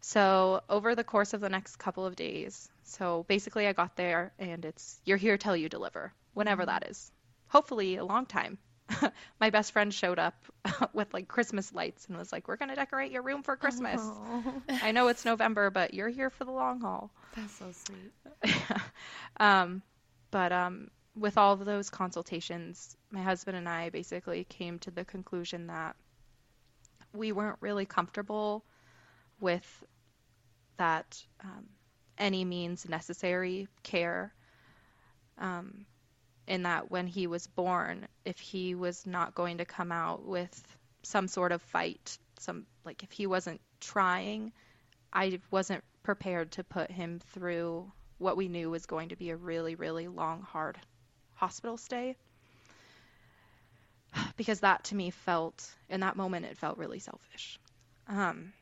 So, 0.07 0.61
over 0.69 0.95
the 0.95 1.03
course 1.03 1.33
of 1.33 1.41
the 1.41 1.49
next 1.49 1.77
couple 1.77 2.05
of 2.05 2.15
days, 2.15 2.69
so 2.83 3.25
basically 3.27 3.67
I 3.67 3.73
got 3.73 3.97
there 3.97 4.35
and 4.39 4.63
it's 4.67 5.01
you're 5.07 5.17
here 5.17 5.39
till 5.39 5.57
you 5.57 5.71
deliver, 5.71 6.13
whenever 6.35 6.67
that 6.67 6.87
is. 6.91 7.11
Hopefully 7.49 7.97
a 7.97 8.05
long 8.05 8.27
time. 8.27 8.59
My 9.41 9.49
best 9.49 9.73
friend 9.73 9.93
showed 9.95 10.19
up 10.19 10.35
with 10.93 11.15
like 11.15 11.27
Christmas 11.27 11.73
lights 11.73 12.05
and 12.07 12.19
was 12.19 12.33
like, 12.33 12.49
"We're 12.49 12.59
going 12.59 12.69
to 12.69 12.75
decorate 12.75 13.13
your 13.13 13.23
room 13.23 13.43
for 13.43 13.57
Christmas." 13.57 14.03
I 14.69 14.93
know 14.93 15.09
it's 15.09 15.25
November, 15.25 15.71
but 15.71 15.95
you're 15.95 16.11
here 16.11 16.29
for 16.29 16.45
the 16.45 16.53
long 16.53 16.83
haul. 16.83 17.11
That's 17.35 17.55
so 17.55 17.73
sweet. 17.73 18.53
um, 19.41 19.81
but 20.31 20.53
um, 20.53 20.91
with 21.17 21.39
all 21.39 21.55
of 21.55 21.65
those 21.65 21.89
consultations, 21.89 22.95
my 23.11 23.23
husband 23.23 23.57
and 23.57 23.67
I 23.67 23.89
basically 23.89 24.45
came 24.45 24.79
to 24.81 24.91
the 24.91 25.07
conclusion 25.07 25.69
that 25.69 25.97
we 27.15 27.33
weren't 27.33 27.57
really 27.61 27.87
comfortable 27.87 28.67
with 29.41 29.85
that 30.77 31.23
um, 31.43 31.67
any 32.19 32.45
means 32.45 32.89
necessary 32.89 33.69
care. 33.83 34.33
Um, 35.39 35.87
in 36.47 36.65
that 36.65 36.91
when 36.91 37.07
he 37.07 37.27
was 37.27 37.47
born, 37.47 38.07
if 38.25 38.39
he 38.39 38.75
was 38.75 39.07
not 39.07 39.35
going 39.35 39.59
to 39.59 39.65
come 39.65 39.91
out 39.91 40.25
with 40.25 40.77
some 41.03 41.27
sort 41.27 41.53
of 41.53 41.63
fight, 41.63 42.19
some 42.39 42.67
like 42.85 43.03
if 43.03 43.11
he 43.11 43.27
wasn't 43.27 43.61
trying, 43.81 44.53
I 45.13 45.41
wasn't 45.51 45.85
prepared 46.03 46.53
to 46.53 46.65
put 46.65 46.91
him 46.91 47.21
through 47.33 47.91
what 48.19 48.37
we 48.37 48.49
knew 48.49 48.71
was 48.71 48.87
going 48.87 49.09
to 49.09 49.17
be 49.17 49.31
a 49.31 49.37
really, 49.37 49.75
really 49.75 50.09
long, 50.09 50.43
hard 50.43 50.79
hospital 51.35 51.77
stay. 51.77 52.17
Because 54.37 54.61
that 54.61 54.85
to 54.85 54.95
me 54.95 55.11
felt, 55.11 55.69
in 55.89 56.01
that 56.01 56.17
moment, 56.17 56.47
it 56.47 56.57
felt 56.57 56.79
really 56.79 56.99
selfish. 56.99 57.59
Um, 58.09 58.53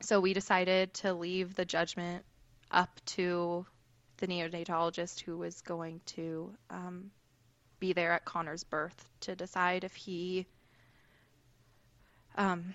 so 0.00 0.20
we 0.20 0.32
decided 0.32 0.92
to 0.94 1.12
leave 1.12 1.54
the 1.54 1.64
judgment 1.64 2.24
up 2.70 3.00
to 3.06 3.64
the 4.18 4.26
neonatologist 4.26 5.20
who 5.20 5.36
was 5.36 5.60
going 5.62 6.00
to 6.06 6.52
um, 6.70 7.10
be 7.80 7.92
there 7.92 8.12
at 8.12 8.24
Connor's 8.24 8.64
birth 8.64 9.08
to 9.20 9.36
decide 9.36 9.84
if 9.84 9.94
he, 9.94 10.46
um, 12.36 12.74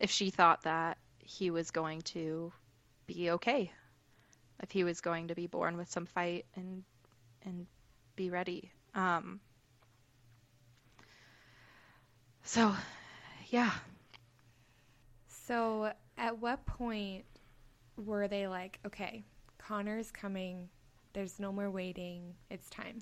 if 0.00 0.10
she 0.10 0.30
thought 0.30 0.62
that 0.62 0.98
he 1.18 1.50
was 1.50 1.70
going 1.70 2.00
to 2.02 2.52
be 3.06 3.30
okay, 3.30 3.70
if 4.62 4.70
he 4.70 4.84
was 4.84 5.00
going 5.00 5.28
to 5.28 5.34
be 5.34 5.46
born 5.46 5.76
with 5.76 5.90
some 5.90 6.06
fight 6.06 6.44
and 6.54 6.82
and 7.44 7.66
be 8.16 8.30
ready. 8.30 8.70
Um, 8.94 9.40
so, 12.42 12.74
yeah. 13.48 13.70
So, 15.46 15.92
at 16.18 16.38
what 16.38 16.64
point 16.66 17.24
were 17.96 18.28
they 18.28 18.46
like, 18.46 18.78
okay, 18.86 19.24
Connor's 19.58 20.10
coming. 20.10 20.68
There's 21.12 21.38
no 21.40 21.52
more 21.52 21.70
waiting. 21.70 22.34
It's 22.50 22.68
time. 22.70 23.00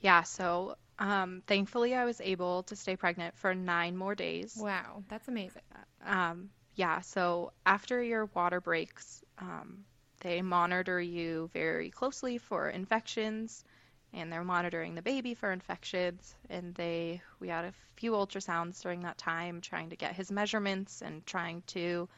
Yeah, 0.00 0.22
so 0.22 0.76
um, 0.98 1.42
thankfully 1.46 1.94
I 1.94 2.04
was 2.04 2.20
able 2.20 2.64
to 2.64 2.76
stay 2.76 2.96
pregnant 2.96 3.36
for 3.36 3.54
nine 3.54 3.96
more 3.96 4.14
days. 4.14 4.56
Wow, 4.60 5.02
that's 5.08 5.28
amazing. 5.28 5.62
Um, 6.04 6.50
yeah, 6.74 7.00
so 7.00 7.52
after 7.64 8.02
your 8.02 8.26
water 8.34 8.60
breaks, 8.60 9.24
um, 9.38 9.84
they 10.20 10.42
monitor 10.42 11.00
you 11.00 11.50
very 11.52 11.90
closely 11.90 12.38
for 12.38 12.68
infections, 12.68 13.64
and 14.12 14.32
they're 14.32 14.44
monitoring 14.44 14.94
the 14.94 15.02
baby 15.02 15.34
for 15.34 15.52
infections. 15.52 16.34
And 16.48 16.74
they, 16.74 17.22
we 17.40 17.48
had 17.48 17.64
a 17.64 17.72
few 17.96 18.12
ultrasounds 18.12 18.80
during 18.82 19.00
that 19.00 19.18
time, 19.18 19.60
trying 19.60 19.90
to 19.90 19.96
get 19.96 20.14
his 20.14 20.30
measurements 20.30 21.02
and 21.02 21.24
trying 21.26 21.62
to 21.68 22.08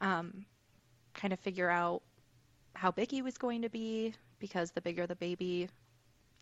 um, 0.00 0.44
kind 1.14 1.32
of 1.32 1.40
figure 1.40 1.70
out 1.70 2.02
how 2.74 2.90
big 2.90 3.10
he 3.10 3.22
was 3.22 3.38
going 3.38 3.62
to 3.62 3.68
be, 3.68 4.14
because 4.38 4.72
the 4.72 4.80
bigger 4.80 5.06
the 5.06 5.16
baby, 5.16 5.68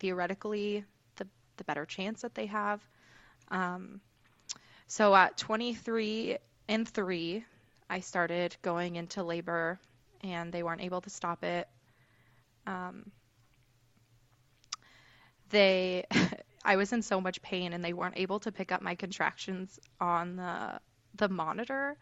theoretically, 0.00 0.84
the 1.16 1.28
the 1.56 1.64
better 1.64 1.84
chance 1.84 2.22
that 2.22 2.34
they 2.34 2.46
have. 2.46 2.80
Um, 3.48 4.00
so 4.86 5.14
at 5.14 5.36
23 5.36 6.38
and 6.68 6.88
three, 6.88 7.44
I 7.88 8.00
started 8.00 8.56
going 8.62 8.96
into 8.96 9.22
labor 9.22 9.78
and 10.22 10.52
they 10.52 10.62
weren't 10.62 10.80
able 10.80 11.00
to 11.02 11.10
stop 11.10 11.44
it. 11.44 11.68
Um, 12.66 13.10
they, 15.52 16.06
I 16.64 16.76
was 16.76 16.92
in 16.92 17.02
so 17.02 17.20
much 17.20 17.42
pain, 17.42 17.74
and 17.74 17.84
they 17.84 17.94
weren't 17.94 18.18
able 18.18 18.40
to 18.40 18.52
pick 18.52 18.72
up 18.72 18.82
my 18.82 18.96
contractions 18.96 19.80
on 20.00 20.36
the 20.36 20.80
the 21.16 21.28
monitor, 21.28 21.96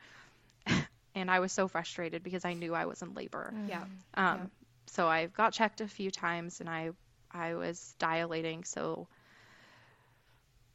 and 1.15 1.31
I 1.31 1.41
was 1.41 1.53
so 1.53 1.69
frustrated 1.69 2.25
because 2.25 2.45
I 2.45 2.55
knew 2.55 2.75
I 2.75 2.87
was 2.87 3.03
in 3.03 3.15
labor. 3.15 3.55
Yeah. 3.69 3.85
Um, 4.15 4.39
Yeah. 4.39 4.47
So 4.89 5.09
I 5.09 5.27
got 5.27 5.53
checked 5.55 5.83
a 5.83 5.89
few 5.89 6.11
times, 6.11 6.61
and 6.61 6.71
I 6.71 6.91
I 7.33 7.55
was 7.55 7.95
dilating, 7.99 8.65
so 8.65 9.09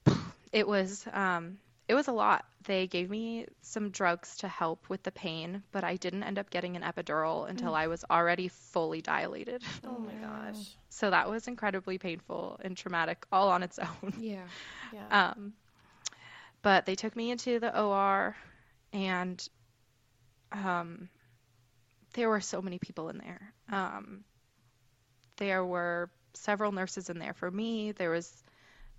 it 0.54 0.68
was 0.68 1.08
um, 1.14 1.58
it 1.88 1.94
was 1.94 2.08
a 2.08 2.12
lot. 2.12 2.46
They 2.66 2.88
gave 2.88 3.10
me 3.10 3.46
some 3.62 3.90
drugs 3.92 4.38
to 4.38 4.48
help 4.48 4.90
with 4.90 5.04
the 5.04 5.12
pain, 5.12 5.64
but 5.72 5.84
I 5.84 5.96
didn't 5.98 6.24
end 6.24 6.40
up 6.40 6.50
getting 6.50 6.76
an 6.76 6.82
epidural 6.84 7.50
until 7.50 7.76
I 7.76 7.88
was 7.88 8.04
already 8.10 8.48
fully 8.48 9.02
dilated. 9.02 9.64
Oh 9.86 10.00
my 10.00 10.14
gosh. 10.16 10.76
So 10.90 11.10
that 11.12 11.30
was 11.30 11.48
incredibly 11.48 11.98
painful 11.98 12.60
and 12.64 12.76
traumatic 12.76 13.26
all 13.32 13.50
on 13.50 13.64
its 13.64 13.80
own. 14.04 14.14
Yeah. 14.20 14.44
Yeah. 14.92 15.32
Um, 15.32 15.54
but 16.62 16.86
they 16.86 16.96
took 16.96 17.16
me 17.16 17.32
into 17.32 17.60
the 17.60 17.78
OR, 17.80 18.36
and 18.94 19.48
um, 20.52 21.10
there 22.14 22.30
were 22.30 22.42
so 22.42 22.62
many 22.62 22.80
people 22.80 23.10
in 23.10 23.18
there. 23.18 23.54
Um, 23.72 24.24
there 25.38 25.66
were 25.66 26.10
several 26.34 26.72
nurses 26.72 27.10
in 27.10 27.20
there 27.20 27.34
for 27.34 27.50
me. 27.50 27.92
There 27.92 28.10
was 28.10 28.44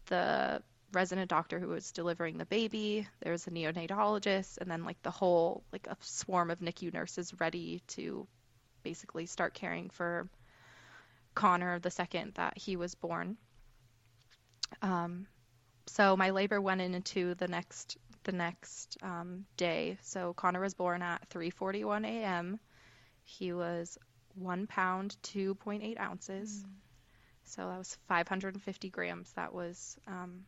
the 0.07 0.62
resident 0.96 1.28
doctor 1.28 1.61
who 1.61 1.68
was 1.68 1.92
delivering 1.92 2.38
the 2.38 2.46
baby. 2.46 3.06
There 3.20 3.30
was 3.30 3.46
a 3.46 3.50
neonatologist, 3.50 4.56
and 4.59 4.70
then 4.70 4.85
like 4.85 5.00
the 5.02 5.11
whole 5.11 5.62
like 5.70 5.87
a 5.87 5.96
swarm 6.00 6.50
of 6.50 6.61
NICU 6.61 6.92
nurses 6.92 7.35
ready 7.38 7.82
to 7.88 8.26
basically 8.82 9.26
start 9.26 9.52
caring 9.52 9.90
for 9.90 10.26
Connor 11.35 11.78
the 11.78 11.90
second 11.90 12.32
that 12.35 12.56
he 12.56 12.76
was 12.76 12.94
born. 12.94 13.37
Um, 14.80 15.26
so 15.87 16.16
my 16.16 16.30
labor 16.30 16.61
went 16.62 16.80
into 16.80 17.35
the 17.35 17.46
next 17.46 17.98
the 18.24 18.32
next 18.32 18.96
um, 19.02 19.44
day. 19.59 19.98
So 20.00 20.32
Connor 20.32 20.61
was 20.61 20.74
born 20.74 21.02
at 21.02 21.28
3:41 21.28 22.06
a.m. 22.06 22.59
He 23.22 23.52
was 23.52 23.98
one 24.35 24.66
pound 24.66 25.16
2.8 25.22 26.00
ounces. 26.00 26.64
So 27.44 27.68
that 27.68 27.78
was 27.78 27.98
550 28.09 28.90
grams. 28.90 29.32
That 29.32 29.52
was 29.52 29.98
um, 30.06 30.44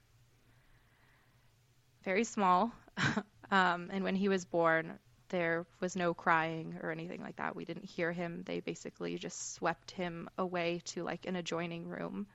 very 2.05 2.25
small. 2.25 2.73
um, 3.51 3.91
and 3.93 4.05
when 4.05 4.17
he 4.17 4.29
was 4.29 4.45
born, 4.45 4.99
there 5.29 5.67
was 5.81 5.97
no 5.97 6.15
crying 6.15 6.79
or 6.83 6.91
anything 6.91 7.21
like 7.21 7.37
that. 7.37 7.55
We 7.55 7.65
didn't 7.65 7.85
hear 7.85 8.13
him. 8.13 8.43
They 8.47 8.61
basically 8.61 9.17
just 9.19 9.55
swept 9.55 9.91
him 9.91 10.29
away 10.39 10.83
to 10.87 11.05
like 11.05 11.27
an 11.27 11.37
adjoining 11.37 11.87
room. 11.89 12.27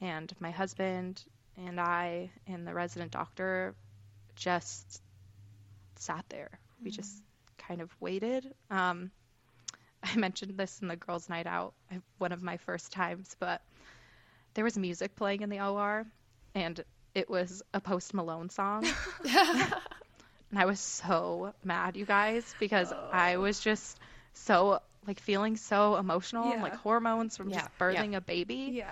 And 0.00 0.32
my 0.40 0.50
husband 0.50 1.22
and 1.56 1.80
I 1.80 2.30
and 2.46 2.66
the 2.66 2.74
resident 2.74 3.12
doctor 3.12 3.74
just 4.36 5.02
sat 5.96 6.24
there. 6.28 6.50
We 6.82 6.90
just 6.90 7.22
kind 7.58 7.80
of 7.80 7.94
waited. 8.00 8.54
Um, 8.70 9.10
I 10.02 10.16
mentioned 10.16 10.56
this 10.56 10.80
in 10.80 10.88
the 10.88 10.96
girls' 10.96 11.28
night 11.28 11.46
out, 11.46 11.74
one 12.18 12.32
of 12.32 12.42
my 12.42 12.56
first 12.56 12.92
times, 12.92 13.36
but 13.38 13.60
there 14.54 14.64
was 14.64 14.78
music 14.78 15.14
playing 15.14 15.42
in 15.42 15.50
the 15.50 15.60
OR, 15.60 16.06
and 16.54 16.82
it 17.14 17.28
was 17.30 17.62
a 17.74 17.80
Post 17.80 18.14
Malone 18.14 18.50
song. 18.50 18.86
and 19.28 20.58
I 20.58 20.64
was 20.66 20.80
so 20.80 21.52
mad, 21.64 21.96
you 21.96 22.04
guys, 22.04 22.54
because 22.60 22.92
I 23.12 23.34
oh. 23.34 23.40
was 23.40 23.60
just 23.60 23.98
so 24.34 24.80
like 25.06 25.18
feeling 25.20 25.56
so 25.56 25.96
emotional 25.96 26.52
and 26.52 26.62
like 26.62 26.76
hormones 26.76 27.36
from 27.36 27.48
Yeah, 27.48 27.60
just 27.60 27.70
yeah. 27.80 27.86
birthing 27.86 28.16
a 28.16 28.20
baby 28.20 28.70
Yeah. 28.74 28.90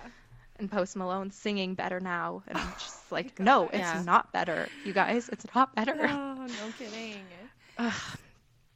and 0.56 0.70
Post 0.70 0.96
Malone 0.96 1.30
singing 1.30 1.74
better 1.74 2.00
now 2.00 2.42
and 2.48 2.56
I'm 2.56 2.66
oh 2.66 2.76
just 2.78 3.12
like 3.12 3.38
no 3.38 3.64
it's 3.68 3.78
Yeah. 3.78 4.02
not 4.04 4.32
better 4.32 4.68
you 4.84 4.94
guys 4.94 5.28
it's 5.28 5.44
not 5.54 5.74
better 5.74 5.94
Oh, 6.00 6.34
no 6.46 6.72
kidding. 6.78 7.22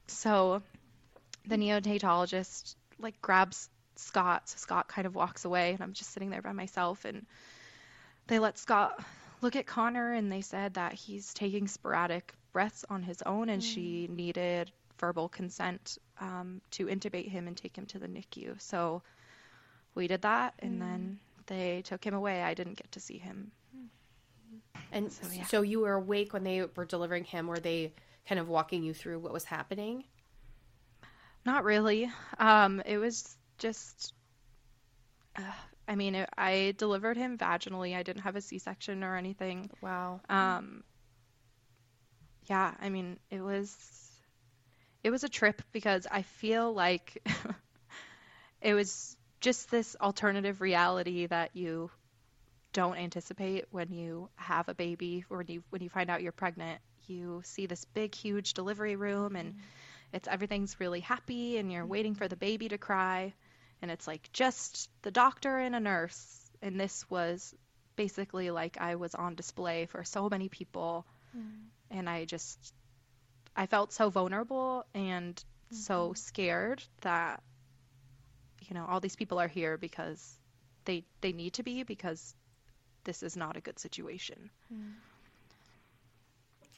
so 0.09 0.63
the 1.47 1.57
neonatologist 1.57 2.75
like 2.99 3.21
grabs 3.23 3.69
Scott 3.97 4.49
so 4.49 4.57
Scott 4.59 4.89
kind 4.89 5.07
of 5.07 5.15
walks 5.15 5.45
away 5.45 5.73
and 5.73 5.81
I'm 5.83 5.95
just 5.95 6.11
sitting 6.11 6.31
there 6.31 6.43
by 6.43 6.53
myself 6.53 7.05
and 7.05 7.25
they 8.27 8.39
let 8.39 8.59
Scott 8.59 9.03
look 9.43 9.57
at 9.57 9.67
Connor 9.67 10.13
and 10.13 10.33
they 10.33 10.41
said 10.41 10.75
that 10.75 10.95
he's 10.95 11.35
taking 11.35 11.69
sporadic 11.69 12.33
breaths 12.53 12.85
on 12.89 13.03
his 13.03 13.21
own 13.23 13.49
and 13.49 13.63
she 13.63 14.09
needed 14.11 14.71
verbal 14.99 15.29
consent 15.29 15.99
um, 16.21 16.61
to 16.71 16.87
intubate 16.87 17.29
him 17.29 17.49
and 17.49 17.57
take 17.57 17.77
him 17.77 17.87
to 17.87 17.99
the 17.99 18.07
NICU 18.07 18.61
so 18.61 19.03
we 19.95 20.07
did 20.07 20.23
that 20.23 20.55
and 20.61 20.81
then 20.81 21.19
they 21.47 21.83
took 21.83 22.05
him 22.05 22.15
away. 22.15 22.43
I 22.43 22.55
didn't 22.55 22.77
get 22.77 22.93
to 22.93 23.01
see 23.01 23.19
him. 23.19 23.51
And 24.91 25.11
So, 25.11 25.27
so, 25.49 25.63
you 25.63 25.81
were 25.81 25.95
awake 25.95 26.33
when 26.33 26.45
they 26.45 26.63
were 26.75 26.85
delivering 26.85 27.25
him. 27.25 27.47
Were 27.47 27.61
they 27.61 27.93
kind 28.27 28.39
of 28.39 28.49
walking 28.49 28.83
you 28.83 28.93
through 28.93 29.21
what 29.21 29.33
was 29.33 29.45
happening? 29.45 30.05
Not 31.45 31.65
really. 31.65 32.11
Um, 32.39 32.83
it 32.85 32.99
was 32.99 33.37
just, 33.59 34.13
uh, 35.37 35.43
I 35.89 35.97
mean, 35.97 36.27
I 36.37 36.75
delivered 36.79 37.17
him 37.17 37.37
vaginally. 37.39 37.97
I 37.97 38.03
didn't 38.03 38.23
have 38.23 38.37
a 38.37 38.41
C-section 38.41 39.03
or 39.03 39.17
anything. 39.17 39.71
Wow. 39.81 40.21
Um, 40.29 40.85
yeah, 42.47 42.75
I 42.81 42.89
mean, 42.89 43.19
it 43.31 43.41
was, 43.41 43.75
it 45.03 45.11
was 45.11 45.25
a 45.25 45.29
trip 45.29 45.63
because 45.73 46.07
I 46.11 46.23
feel 46.23 46.73
like 46.73 47.23
it 48.63 48.75
was 48.75 49.17
just 49.41 49.71
this 49.71 49.97
alternative 50.01 50.61
reality 50.61 51.27
that 51.27 51.51
you 51.55 51.91
don't 52.73 52.97
anticipate 52.97 53.67
when 53.71 53.93
you 53.93 54.29
have 54.37 54.69
a 54.69 54.75
baby 54.75 55.25
or 55.29 55.39
when 55.39 55.47
you 55.49 55.63
when 55.71 55.83
you 55.83 55.91
find 55.91 56.09
out 56.09 56.23
you're 56.23 56.33
pregnant. 56.33 56.81
You 57.07 57.43
see 57.45 57.67
this 57.67 57.85
big, 57.85 58.15
huge 58.15 58.55
delivery 58.55 58.97
room 58.97 59.37
and. 59.37 59.51
Mm-hmm 59.51 59.61
it's 60.13 60.29
everything's 60.29 60.79
really 60.79 61.01
happy 61.01 61.59
and 61.59 61.73
you're 61.73 61.87
waiting 61.87 62.15
for 62.15 62.29
the 62.29 62.37
baby 62.37 62.69
to 62.69 62.79
cry 62.79 63.33
and 63.83 63.91
it's 63.91 64.07
like 64.07 64.31
just 64.33 64.89
the 65.03 65.11
doctor 65.11 65.59
and 65.59 65.75
a 65.75 65.81
nurse 65.81 66.51
and 66.63 66.79
this 66.79 67.05
was 67.11 67.55
basically 67.97 68.51
like 68.51 68.79
I 68.81 68.95
was 68.95 69.15
on 69.15 69.35
display 69.35 69.87
for 69.87 70.05
so 70.05 70.29
many 70.29 70.49
people 70.49 71.05
mm. 71.37 71.43
and 71.91 72.09
I 72.09 72.25
just 72.25 72.73
I 73.55 73.67
felt 73.67 73.93
so 73.93 74.09
vulnerable 74.09 74.87
and 74.95 75.35
mm-hmm. 75.35 75.77
so 75.77 76.15
scared 76.15 76.83
that 77.03 77.43
you 78.63 78.75
know 78.75 78.87
all 78.89 79.01
these 79.01 79.17
people 79.17 79.39
are 79.39 79.49
here 79.49 79.77
because 79.77 80.39
they 80.85 81.05
they 81.21 81.33
need 81.33 81.55
to 81.55 81.63
be 81.63 81.83
because 81.83 82.35
this 83.05 83.23
is 83.23 83.37
not 83.37 83.57
a 83.57 83.61
good 83.61 83.79
situation. 83.79 84.51
Mm. 84.73 84.93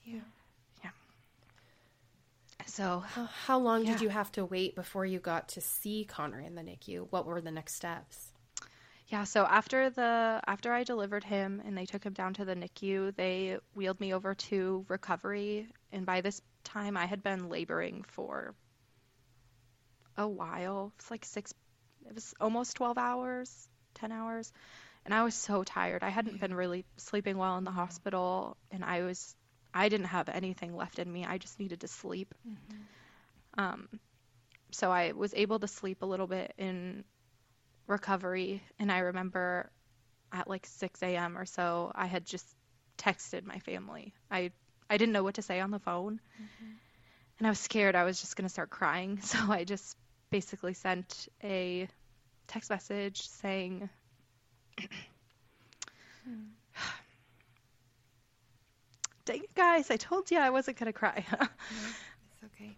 Yeah. 0.05 0.21
So, 2.75 3.05
how, 3.07 3.27
how 3.27 3.59
long 3.61 3.85
yeah. 3.85 3.93
did 3.93 4.01
you 4.01 4.09
have 4.09 4.33
to 4.33 4.45
wait 4.45 4.75
before 4.75 5.07
you 5.07 5.21
got 5.21 5.51
to 5.51 5.61
see 5.61 6.05
Connor 6.05 6.41
in 6.41 6.57
the 6.57 6.63
NICU? 6.63 7.07
What 7.09 7.25
were 7.25 7.41
the 7.41 7.53
next 7.53 7.77
steps? 7.77 8.33
Yeah, 9.07 9.23
so 9.23 9.45
after 9.45 9.91
the 9.91 10.41
after 10.45 10.73
I 10.73 10.83
delivered 10.83 11.23
him 11.23 11.63
and 11.65 11.79
they 11.79 11.87
took 11.87 12.03
him 12.03 12.15
down 12.15 12.35
to 12.35 12.45
the 12.45 12.57
NICU, 12.57 13.15
they 13.15 13.59
wheeled 13.77 14.01
me 14.01 14.13
over 14.13 14.35
to 14.35 14.85
recovery 14.89 15.69
and 15.93 16.05
by 16.05 16.21
this 16.21 16.43
time 16.65 16.97
I 16.97 17.07
had 17.07 17.23
been 17.23 17.49
laboring 17.49 18.05
for 18.09 18.57
a 20.17 20.27
while. 20.27 20.93
It's 20.99 21.13
like 21.13 21.25
6 21.25 21.55
it 22.09 22.15
was 22.15 22.35
almost 22.41 22.75
12 22.75 22.99
hours, 22.99 23.69
10 23.95 24.11
hours. 24.11 24.53
And 25.05 25.15
I 25.15 25.23
was 25.23 25.37
so 25.37 25.63
tired. 25.63 26.03
I 26.03 26.09
hadn't 26.09 26.39
mm. 26.39 26.41
been 26.41 26.55
really 26.55 26.87
sleeping 26.97 27.39
well 27.39 27.57
in 27.57 27.63
the 27.63 27.71
hospital 27.71 28.57
and 28.73 28.83
I 28.83 29.03
was 29.03 29.37
I 29.75 29.89
didn't 29.89 30.07
have 30.07 30.29
anything 30.29 30.77
left 30.77 31.01
in 31.01 31.13
me. 31.13 31.27
I 31.27 31.39
just 31.39 31.59
needed 31.59 31.81
to 31.81 31.89
sleep. 31.89 32.33
Mm-hmm. 32.49 33.61
Um, 33.61 33.89
so 34.71 34.91
I 34.91 35.13
was 35.13 35.35
able 35.35 35.59
to 35.59 35.69
sleep 35.69 36.03
a 36.03 36.07
little 36.07 36.29
bit 36.29 36.55
in 36.57 37.05
recovery. 37.89 38.63
And 38.79 38.91
I 38.91 38.99
remember 39.01 39.71
at 40.33 40.49
like 40.49 40.67
6 40.67 41.03
a.m. 41.03 41.37
or 41.37 41.45
so, 41.45 41.91
I 41.95 42.07
had 42.07 42.25
just 42.25 42.47
texted 42.99 43.45
my 43.45 43.59
family. 43.59 44.15
I 44.31 44.53
I 44.89 44.97
didn't 44.99 45.13
know 45.13 45.23
what 45.25 45.35
to 45.37 45.43
say 45.43 45.61
on 45.61 45.71
the 45.71 45.79
phone, 45.79 46.21
mm-hmm. 46.37 46.73
and 47.39 47.47
I 47.47 47.51
was 47.51 47.59
scared. 47.59 47.97
I 47.97 48.05
was 48.05 48.21
just 48.21 48.37
gonna 48.37 48.49
start 48.49 48.71
crying. 48.71 49.19
So 49.23 49.39
I 49.51 49.65
just 49.65 49.97
basically 50.31 50.75
sent 50.75 51.29
a 51.43 51.89
text 52.47 52.71
message 52.71 53.23
saying. 53.29 53.89
dang 59.25 59.41
it, 59.43 59.55
guys, 59.55 59.91
I 59.91 59.97
told 59.97 60.31
you 60.31 60.39
I 60.39 60.51
wasn't 60.51 60.79
going 60.79 60.93
to 60.93 60.99
cry. 60.99 61.25
no, 61.31 61.39
it's 62.43 62.45
okay. 62.45 62.77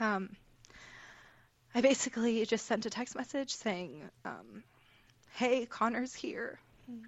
um, 0.00 0.30
I 1.74 1.80
basically 1.80 2.46
just 2.46 2.66
sent 2.66 2.86
a 2.86 2.90
text 2.90 3.16
message 3.16 3.50
saying, 3.50 4.02
um, 4.24 4.62
hey, 5.34 5.66
Connor's 5.66 6.14
here. 6.14 6.58
Mm. 6.90 7.02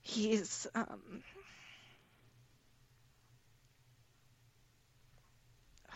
He's, 0.00 0.66
um, 0.74 1.22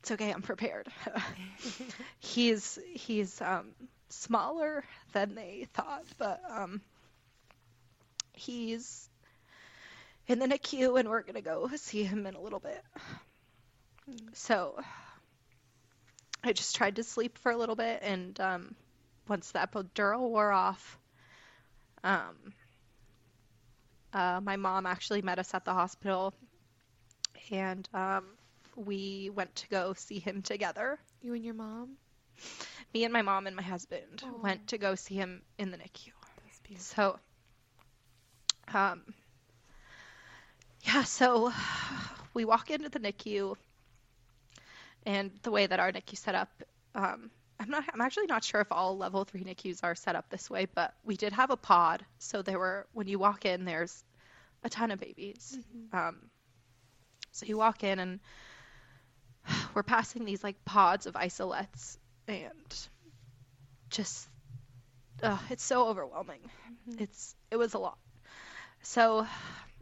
it's 0.00 0.10
okay, 0.12 0.30
I'm 0.32 0.42
prepared. 0.42 0.88
he's, 2.20 2.78
he's, 2.92 3.40
um, 3.40 3.66
smaller 4.08 4.84
than 5.12 5.34
they 5.34 5.66
thought, 5.74 6.04
but 6.18 6.40
um, 6.48 6.80
he's 8.32 9.08
in 10.26 10.38
the 10.38 10.46
NICU 10.46 10.98
and 10.98 11.08
we're 11.08 11.22
to 11.34 11.40
go 11.40 11.68
see 11.76 12.02
him 12.02 12.26
in 12.26 12.34
a 12.34 12.40
little 12.40 12.60
bit. 12.60 12.82
So 14.34 14.78
I 16.44 16.52
just 16.52 16.76
tried 16.76 16.96
to 16.96 17.02
sleep 17.02 17.38
for 17.38 17.50
a 17.50 17.56
little 17.56 17.74
bit, 17.74 18.00
and 18.02 18.38
um, 18.40 18.74
once 19.26 19.50
the 19.50 19.58
epidural 19.58 20.20
wore 20.20 20.52
off, 20.52 20.98
um, 22.04 22.36
uh, 24.12 24.40
my 24.40 24.56
mom 24.56 24.86
actually 24.86 25.22
met 25.22 25.38
us 25.40 25.54
at 25.54 25.64
the 25.64 25.72
hospital, 25.72 26.34
and 27.50 27.88
um, 27.92 28.24
we 28.76 29.30
went 29.34 29.54
to 29.56 29.68
go 29.68 29.94
see 29.94 30.20
him 30.20 30.42
together. 30.42 30.98
You 31.22 31.34
and 31.34 31.44
your 31.44 31.54
mom? 31.54 31.96
Me 32.96 33.04
and 33.04 33.12
my 33.12 33.20
mom 33.20 33.46
and 33.46 33.54
my 33.54 33.62
husband 33.62 34.22
oh. 34.24 34.40
went 34.42 34.68
to 34.68 34.78
go 34.78 34.94
see 34.94 35.14
him 35.16 35.42
in 35.58 35.70
the 35.70 35.76
NICU. 35.76 36.12
So, 36.78 37.18
um, 38.72 39.02
yeah, 40.82 41.04
so 41.04 41.52
we 42.32 42.46
walk 42.46 42.70
into 42.70 42.88
the 42.88 42.98
NICU, 42.98 43.54
and 45.04 45.30
the 45.42 45.50
way 45.50 45.66
that 45.66 45.78
our 45.78 45.92
NICU 45.92 46.16
set 46.16 46.34
up, 46.34 46.48
um, 46.94 47.30
I'm 47.60 47.68
not, 47.68 47.84
I'm 47.92 48.00
actually 48.00 48.26
not 48.26 48.42
sure 48.42 48.62
if 48.62 48.72
all 48.72 48.96
level 48.96 49.24
three 49.24 49.44
NICUs 49.44 49.80
are 49.84 49.94
set 49.94 50.16
up 50.16 50.30
this 50.30 50.48
way, 50.48 50.66
but 50.74 50.94
we 51.04 51.16
did 51.16 51.34
have 51.34 51.50
a 51.50 51.56
pod. 51.56 52.02
So 52.18 52.40
there 52.40 52.58
were, 52.58 52.86
when 52.94 53.08
you 53.08 53.18
walk 53.18 53.44
in, 53.44 53.66
there's 53.66 54.02
a 54.64 54.70
ton 54.70 54.90
of 54.90 54.98
babies. 54.98 55.58
Mm-hmm. 55.58 55.96
Um, 55.96 56.16
so 57.32 57.44
you 57.44 57.58
walk 57.58 57.84
in 57.84 57.98
and 57.98 58.20
we're 59.74 59.82
passing 59.82 60.24
these 60.24 60.42
like 60.42 60.64
pods 60.64 61.04
of 61.06 61.12
isolettes 61.12 61.98
and 62.28 62.88
just 63.90 64.28
uh, 65.22 65.38
it's 65.50 65.64
so 65.64 65.88
overwhelming. 65.88 66.40
Mm-hmm. 66.90 67.02
It's 67.02 67.34
it 67.50 67.56
was 67.56 67.74
a 67.74 67.78
lot. 67.78 67.98
So, 68.82 69.26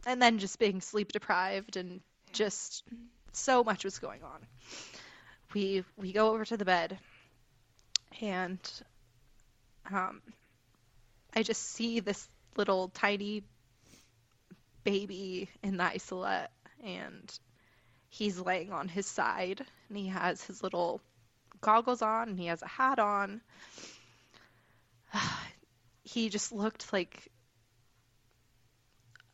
and 0.05 0.21
then 0.21 0.39
just 0.39 0.59
being 0.59 0.81
sleep 0.81 1.11
deprived 1.11 1.77
and 1.77 2.01
just 2.31 2.83
so 3.33 3.63
much 3.63 3.83
was 3.83 3.99
going 3.99 4.23
on. 4.23 4.39
We 5.53 5.83
we 5.97 6.11
go 6.11 6.29
over 6.33 6.45
to 6.45 6.57
the 6.57 6.65
bed, 6.65 6.97
and 8.21 8.59
um, 9.91 10.21
I 11.33 11.43
just 11.43 11.61
see 11.61 11.99
this 11.99 12.27
little 12.57 12.89
tiny 12.89 13.43
baby 14.83 15.49
in 15.63 15.77
the 15.77 15.83
isolette, 15.83 16.51
and 16.83 17.39
he's 18.09 18.39
laying 18.39 18.71
on 18.71 18.87
his 18.87 19.05
side, 19.05 19.65
and 19.89 19.97
he 19.97 20.07
has 20.07 20.43
his 20.43 20.63
little 20.63 21.01
goggles 21.65 22.03
on 22.03 22.29
and 22.29 22.39
he 22.39 22.45
has 22.45 22.61
a 22.61 22.67
hat 22.67 22.99
on. 22.99 23.41
he 26.03 26.29
just 26.29 26.51
looked 26.51 26.93
like 26.93 27.31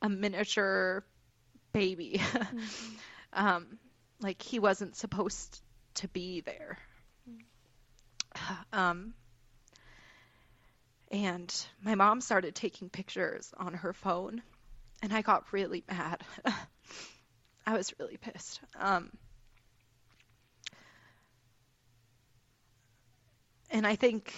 a 0.01 0.09
miniature 0.09 1.03
baby. 1.73 2.21
Mm-hmm. 3.33 3.47
um, 3.47 3.79
like 4.21 4.41
he 4.41 4.59
wasn't 4.59 4.95
supposed 4.95 5.61
to 5.95 6.07
be 6.09 6.41
there. 6.41 6.77
Um, 8.73 9.13
and 11.11 11.53
my 11.83 11.95
mom 11.95 12.21
started 12.21 12.55
taking 12.55 12.89
pictures 12.89 13.53
on 13.57 13.73
her 13.73 13.91
phone, 13.91 14.41
and 15.01 15.13
I 15.13 15.21
got 15.21 15.51
really 15.51 15.83
mad. 15.89 16.23
I 17.65 17.73
was 17.73 17.93
really 17.99 18.17
pissed. 18.17 18.61
Um, 18.79 19.11
and 23.71 23.87
I 23.87 23.95
think 23.95 24.33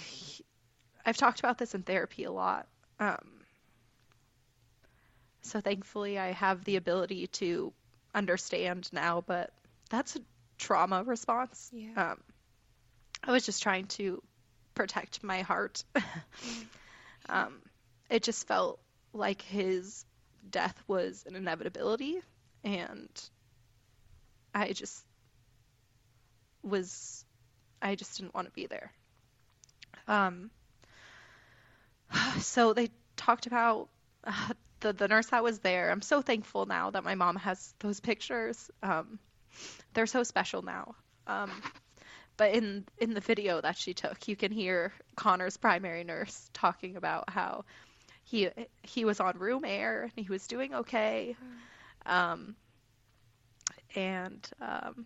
I've 1.05 1.17
talked 1.17 1.39
about 1.39 1.57
this 1.57 1.75
in 1.75 1.83
therapy 1.83 2.23
a 2.23 2.31
lot. 2.31 2.67
Um, 2.99 3.43
so 5.41 5.59
thankfully, 5.59 6.17
I 6.17 6.31
have 6.31 6.63
the 6.63 6.77
ability 6.77 7.27
to 7.27 7.73
understand 8.15 8.89
now, 8.93 9.21
but 9.25 9.51
that's 9.89 10.15
a 10.15 10.19
trauma 10.57 11.03
response. 11.03 11.69
Yeah. 11.73 12.11
Um, 12.11 12.21
I 13.23 13.31
was 13.31 13.45
just 13.45 13.63
trying 13.63 13.87
to 13.87 14.21
protect 14.75 15.23
my 15.23 15.41
heart. 15.41 15.83
um, 17.29 17.59
it 18.09 18.23
just 18.23 18.47
felt 18.47 18.79
like 19.13 19.41
his 19.41 20.05
death 20.49 20.81
was 20.87 21.23
an 21.27 21.35
inevitability, 21.35 22.21
and 22.63 23.09
I 24.53 24.71
just 24.73 25.03
was, 26.63 27.25
I 27.81 27.95
just 27.95 28.17
didn't 28.17 28.33
want 28.33 28.47
to 28.47 28.53
be 28.53 28.67
there. 28.67 28.91
Um, 30.07 30.49
so 32.39 32.73
they 32.73 32.89
talked 33.15 33.47
about 33.47 33.89
uh, 34.23 34.53
the 34.79 34.93
the 34.93 35.07
nurse 35.07 35.27
that 35.27 35.43
was 35.43 35.59
there. 35.59 35.91
I'm 35.91 36.01
so 36.01 36.21
thankful 36.21 36.65
now 36.65 36.91
that 36.91 37.03
my 37.03 37.15
mom 37.15 37.37
has 37.37 37.73
those 37.79 37.99
pictures. 37.99 38.69
Um, 38.81 39.19
they're 39.93 40.07
so 40.07 40.23
special 40.23 40.61
now. 40.61 40.95
Um, 41.27 41.51
but 42.37 42.53
in 42.53 42.85
in 42.97 43.13
the 43.13 43.21
video 43.21 43.61
that 43.61 43.77
she 43.77 43.93
took, 43.93 44.27
you 44.27 44.35
can 44.35 44.51
hear 44.51 44.91
Connor's 45.15 45.57
primary 45.57 46.03
nurse 46.03 46.49
talking 46.53 46.95
about 46.95 47.29
how 47.29 47.65
he 48.23 48.49
he 48.81 49.05
was 49.05 49.19
on 49.19 49.37
room 49.37 49.63
air 49.65 50.03
and 50.03 50.25
he 50.25 50.31
was 50.31 50.47
doing 50.47 50.73
okay. 50.73 51.35
Um, 52.05 52.55
and 53.95 54.49
um, 54.61 55.05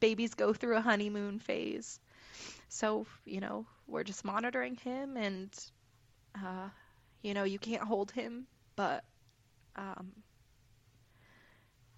babies 0.00 0.34
go 0.34 0.52
through 0.52 0.76
a 0.76 0.80
honeymoon 0.80 1.38
phase. 1.38 2.00
So, 2.72 3.06
you 3.26 3.40
know, 3.40 3.66
we're 3.86 4.02
just 4.02 4.24
monitoring 4.24 4.76
him 4.76 5.18
and 5.18 5.54
uh, 6.34 6.68
you 7.20 7.34
know, 7.34 7.44
you 7.44 7.58
can't 7.58 7.82
hold 7.82 8.10
him, 8.10 8.46
but 8.76 9.04
um, 9.76 10.12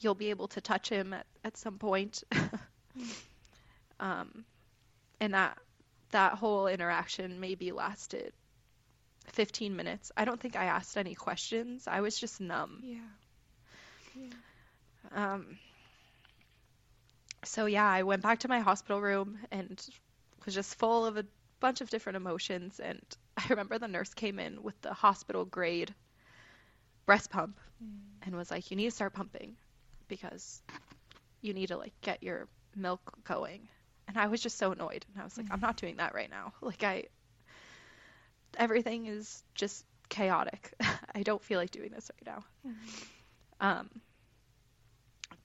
you'll 0.00 0.16
be 0.16 0.30
able 0.30 0.48
to 0.48 0.60
touch 0.60 0.88
him 0.88 1.14
at, 1.14 1.26
at 1.44 1.56
some 1.56 1.78
point. 1.78 2.24
um, 4.00 4.44
and 5.20 5.34
that 5.34 5.56
that 6.10 6.34
whole 6.34 6.66
interaction 6.66 7.40
maybe 7.40 7.72
lasted 7.72 8.32
15 9.28 9.76
minutes. 9.76 10.10
I 10.16 10.24
don't 10.24 10.40
think 10.40 10.56
I 10.56 10.64
asked 10.64 10.96
any 10.96 11.14
questions. 11.14 11.86
I 11.86 12.00
was 12.00 12.18
just 12.18 12.40
numb. 12.40 12.80
Yeah. 12.82 12.98
Yeah. 14.14 14.32
Um, 15.12 15.58
so 17.44 17.66
yeah, 17.66 17.88
I 17.88 18.02
went 18.02 18.22
back 18.22 18.40
to 18.40 18.48
my 18.48 18.60
hospital 18.60 19.00
room 19.00 19.38
and 19.52 19.80
was 20.44 20.54
just 20.54 20.74
full 20.76 21.06
of 21.06 21.16
a 21.16 21.24
bunch 21.60 21.80
of 21.80 21.90
different 21.90 22.16
emotions. 22.16 22.80
And 22.80 23.00
I 23.36 23.44
remember 23.50 23.78
the 23.78 23.88
nurse 23.88 24.14
came 24.14 24.38
in 24.38 24.62
with 24.62 24.80
the 24.82 24.92
hospital 24.92 25.44
grade 25.44 25.94
breast 27.06 27.30
pump 27.30 27.58
mm. 27.82 27.98
and 28.22 28.34
was 28.34 28.50
like, 28.50 28.70
"You 28.70 28.76
need 28.76 28.86
to 28.86 28.90
start 28.90 29.14
pumping 29.14 29.56
because 30.08 30.62
you 31.40 31.54
need 31.54 31.68
to 31.68 31.76
like 31.76 31.92
get 32.00 32.22
your 32.22 32.48
milk 32.74 33.00
going." 33.24 33.68
And 34.06 34.18
I 34.18 34.26
was 34.26 34.42
just 34.42 34.58
so 34.58 34.72
annoyed, 34.72 35.04
and 35.12 35.20
I 35.20 35.24
was 35.24 35.36
like, 35.36 35.46
"I'm 35.50 35.60
not 35.60 35.76
doing 35.76 35.96
that 35.96 36.14
right 36.14 36.30
now. 36.30 36.52
Like 36.60 36.82
I, 36.82 37.04
everything 38.58 39.06
is 39.06 39.42
just 39.54 39.84
chaotic. 40.08 40.74
I 41.14 41.22
don't 41.22 41.42
feel 41.42 41.58
like 41.58 41.70
doing 41.70 41.90
this 41.90 42.10
right 42.14 42.34
now." 42.34 42.44
Mm-hmm. 42.66 43.66
Um, 43.66 43.90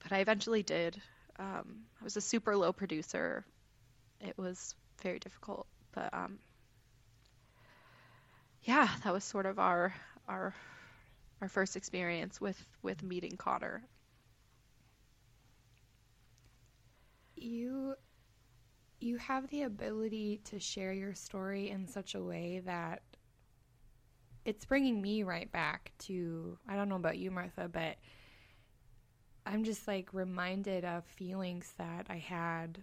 but 0.02 0.12
I 0.12 0.18
eventually 0.18 0.62
did. 0.62 1.00
Um, 1.38 1.84
I 2.00 2.04
was 2.04 2.16
a 2.16 2.20
super 2.20 2.56
low 2.56 2.72
producer. 2.72 3.44
It 4.20 4.36
was 4.36 4.74
very 5.02 5.18
difficult, 5.18 5.66
but 5.92 6.12
um, 6.12 6.38
yeah, 8.62 8.88
that 9.04 9.12
was 9.12 9.24
sort 9.24 9.46
of 9.46 9.58
our 9.58 9.94
our 10.28 10.54
our 11.40 11.48
first 11.48 11.76
experience 11.76 12.40
with 12.40 12.62
with 12.82 13.02
meeting 13.02 13.36
Connor. 13.36 13.82
You 17.36 17.94
you 19.00 19.16
have 19.16 19.48
the 19.48 19.62
ability 19.62 20.40
to 20.44 20.60
share 20.60 20.92
your 20.92 21.14
story 21.14 21.70
in 21.70 21.86
such 21.86 22.14
a 22.14 22.22
way 22.22 22.60
that 22.66 23.02
it's 24.44 24.64
bringing 24.64 25.00
me 25.00 25.22
right 25.22 25.50
back 25.50 25.92
to 25.98 26.58
I 26.68 26.76
don't 26.76 26.88
know 26.88 26.96
about 26.96 27.18
you 27.18 27.30
Martha 27.30 27.68
but 27.72 27.96
I'm 29.46 29.64
just 29.64 29.88
like 29.88 30.12
reminded 30.12 30.84
of 30.84 31.04
feelings 31.04 31.72
that 31.78 32.06
I 32.10 32.18
had 32.18 32.80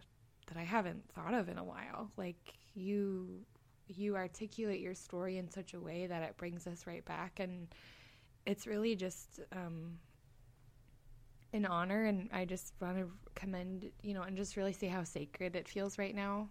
that 0.47 0.57
I 0.57 0.63
haven't 0.63 1.03
thought 1.13 1.33
of 1.33 1.49
in 1.49 1.57
a 1.57 1.63
while. 1.63 2.11
Like 2.17 2.53
you 2.73 3.45
you 3.87 4.15
articulate 4.15 4.79
your 4.81 4.93
story 4.93 5.37
in 5.37 5.49
such 5.49 5.73
a 5.73 5.79
way 5.79 6.07
that 6.07 6.23
it 6.23 6.35
brings 6.37 6.67
us 6.67 6.85
right 6.85 7.05
back 7.05 7.39
and 7.39 7.67
it's 8.45 8.67
really 8.67 8.95
just 8.95 9.39
um, 9.53 9.97
an 11.53 11.65
honor 11.65 12.05
and 12.05 12.29
i 12.33 12.43
just 12.43 12.73
want 12.81 12.97
to 12.97 13.09
commend 13.35 13.89
you 14.01 14.13
know 14.13 14.23
and 14.23 14.35
just 14.35 14.57
really 14.57 14.73
see 14.73 14.87
how 14.87 15.03
sacred 15.03 15.55
it 15.55 15.67
feels 15.67 15.97
right 15.97 16.15
now 16.15 16.49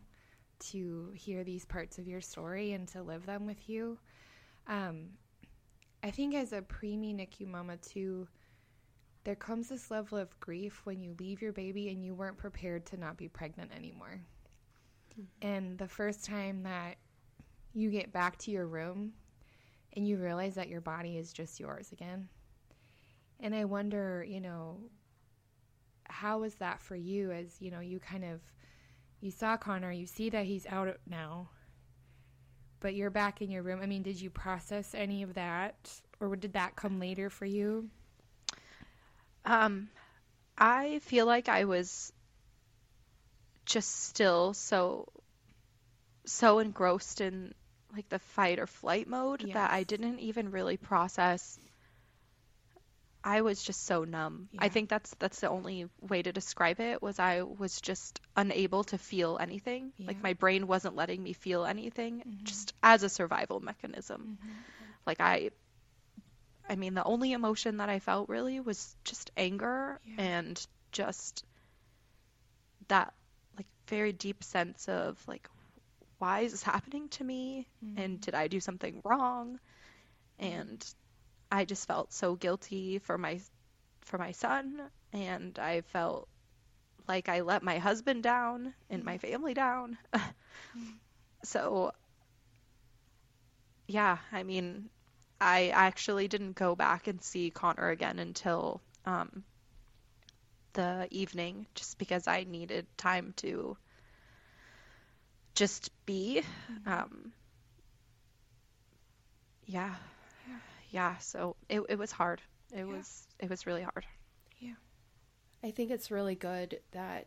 to 0.59 1.13
hear 1.15 1.45
these 1.45 1.67
parts 1.67 1.99
of 1.99 2.09
your 2.09 2.21
story 2.21 2.73
and 2.73 2.89
to 2.89 3.03
live 3.03 3.27
them 3.27 3.47
with 3.47 3.69
you. 3.69 3.99
Um, 4.67 5.11
i 6.03 6.11
think 6.11 6.35
as 6.35 6.53
a 6.53 6.63
preemie 6.63 7.15
nicu 7.15 7.47
mama 7.47 7.77
too 7.77 8.27
there 9.27 9.35
comes 9.35 9.69
this 9.69 9.91
level 9.91 10.17
of 10.17 10.41
grief 10.41 10.81
when 10.85 11.01
you 11.01 11.15
leave 11.19 11.43
your 11.43 11.53
baby 11.53 11.91
and 11.91 12.03
you 12.03 12.15
weren't 12.15 12.39
prepared 12.39 12.87
to 12.87 12.97
not 12.97 13.19
be 13.19 13.29
pregnant 13.29 13.71
anymore 13.77 14.21
mm-hmm. 15.13 15.47
and 15.47 15.77
the 15.77 15.89
first 15.89 16.25
time 16.25 16.63
that 16.63 16.97
you 17.77 17.91
get 17.91 18.11
back 18.11 18.39
to 18.39 18.51
your 18.51 18.67
room 18.67 19.13
and 19.97 20.09
you 20.09 20.17
realize 20.17 20.55
that 20.55 20.69
your 20.69 20.81
body 20.81 21.19
is 21.19 21.33
just 21.33 21.61
yours 21.61 21.93
again. 21.93 22.29
And 23.41 23.55
I 23.55 23.65
wonder, 23.65 24.25
you 24.27 24.41
know, 24.41 24.79
how 26.05 26.41
was 26.41 26.55
that 26.57 26.81
for 26.81 26.97
you 26.97 27.33
as, 27.33 27.61
you 27.61 27.71
know, 27.71 27.81
you 27.81 27.99
kind 27.99 28.25
of 28.25 28.41
you 29.21 29.31
saw 29.31 29.57
Connor, 29.57 29.93
you 29.93 30.07
see 30.07 30.31
that 30.31 30.45
he's 30.45 30.67
out 30.67 30.95
now, 31.09 31.49
but 32.81 32.95
you're 32.95 33.11
back 33.11 33.41
in 33.41 33.51
your 33.51 33.63
room. 33.63 33.81
I 33.83 33.87
mean, 33.87 34.03
did 34.03 34.21
you 34.21 34.31
process 34.31 34.95
any 34.95 35.23
of 35.23 35.35
that 35.35 35.91
or 36.21 36.37
did 36.37 36.53
that 36.53 36.77
come 36.77 36.99
later 36.99 37.29
for 37.29 37.47
you? 37.47 37.91
Um 39.47 39.89
I 40.59 41.01
feel 41.01 41.27
like 41.27 41.49
I 41.49 41.65
was 41.65 42.13
just 43.65 44.07
still 44.07 44.55
so 44.55 45.09
so 46.25 46.59
engrossed 46.59 47.21
in 47.21 47.55
like 47.95 48.09
the 48.09 48.19
fight 48.19 48.59
or 48.59 48.67
flight 48.67 49.09
mode 49.09 49.43
yes. 49.43 49.55
that 49.55 49.71
I 49.71 49.83
didn't 49.85 50.21
even 50.21 50.51
really 50.51 50.77
process. 50.77 51.59
I 53.25 53.41
was 53.41 53.63
just 53.63 53.85
so 53.85 54.05
numb. 54.05 54.49
Yeah. 54.53 54.61
I 54.63 54.69
think 54.69 54.89
that's 54.89 55.15
that's 55.19 55.41
the 55.41 55.49
only 55.49 55.89
way 56.01 56.23
to 56.23 56.33
describe 56.33 56.79
it 56.79 57.03
was 57.03 57.19
I 57.19 57.43
was 57.43 57.81
just 57.81 58.21
unable 58.37 58.85
to 58.85 58.99
feel 58.99 59.39
anything. 59.41 59.93
Yeah. 59.97 60.07
Like 60.09 60.23
my 60.23 60.35
brain 60.35 60.67
wasn't 60.67 60.95
letting 60.95 61.23
me 61.23 61.33
feel 61.33 61.65
anything 61.65 62.21
mm-hmm. 62.21 62.45
just 62.45 62.73
as 62.83 63.03
a 63.03 63.09
survival 63.09 63.61
mechanism. 63.61 64.39
Mm-hmm. 64.41 64.53
Like 65.07 65.21
I 65.21 65.51
I 66.69 66.77
mean 66.77 66.95
the 66.95 67.05
only 67.05 67.33
emotion 67.33 67.79
that 67.79 67.89
I 67.89 67.99
felt 67.99 68.29
really 68.29 68.61
was 68.61 68.97
just 69.05 69.31
anger 69.37 70.01
yeah. 70.05 70.23
and 70.23 70.67
just 70.93 71.45
that 72.89 73.13
like 73.57 73.67
very 73.89 74.13
deep 74.13 74.43
sense 74.43 74.89
of 74.89 75.21
like 75.27 75.49
why 76.19 76.41
is 76.41 76.53
this 76.53 76.63
happening 76.63 77.09
to 77.11 77.25
me? 77.25 77.67
Mm-hmm. 77.85 78.01
And 78.01 78.21
did 78.21 78.35
I 78.35 78.49
do 78.49 78.61
something 78.61 79.01
wrong? 79.05 79.61
And 80.39 80.85
I 81.53 81.65
just 81.65 81.87
felt 81.87 82.13
so 82.13 82.35
guilty 82.35 82.99
for 82.99 83.19
my 83.19 83.41
for 84.01 84.19
my 84.19 84.33
son 84.33 84.81
and 85.13 85.59
I 85.59 85.81
felt 85.83 86.29
like 87.09 87.29
I 87.29 87.41
let 87.41 87.63
my 87.63 87.79
husband 87.79 88.23
down 88.23 88.75
and 88.91 89.05
my 89.05 89.19
mm-hmm. 89.19 89.31
family 89.33 89.55
down. 89.55 89.99
so 91.45 91.93
yeah, 93.89 94.19
I 94.33 94.43
mean, 94.43 94.89
I 95.41 95.69
actually 95.69 96.29
didn't 96.29 96.55
go 96.55 96.75
back 96.75 97.07
and 97.07 97.23
see 97.23 97.51
Connor 97.51 97.91
again 97.91 98.19
until 98.19 98.81
um, 99.05 99.45
the 100.73 101.09
evening 101.11 101.67
just 101.75 101.99
because 101.99 102.27
I 102.27 102.45
needed 102.45 102.87
time 102.97 103.35
to 103.39 103.77
just 105.55 105.91
be. 106.07 106.43
Um, 106.87 107.33
yeah, 109.67 109.95
yeah. 110.91 111.17
So 111.19 111.57
it 111.69 111.83
it 111.89 111.99
was 111.99 112.13
hard. 112.13 112.41
It 112.73 112.79
yeah. 112.79 112.85
was 112.85 113.27
it 113.39 113.51
was 113.51 113.67
really 113.67 113.83
hard. 113.83 114.07
Yeah, 114.59 114.75
I 115.63 115.71
think 115.71 115.91
it's 115.91 116.11
really 116.11 116.35
good 116.35 116.81
that 116.93 117.27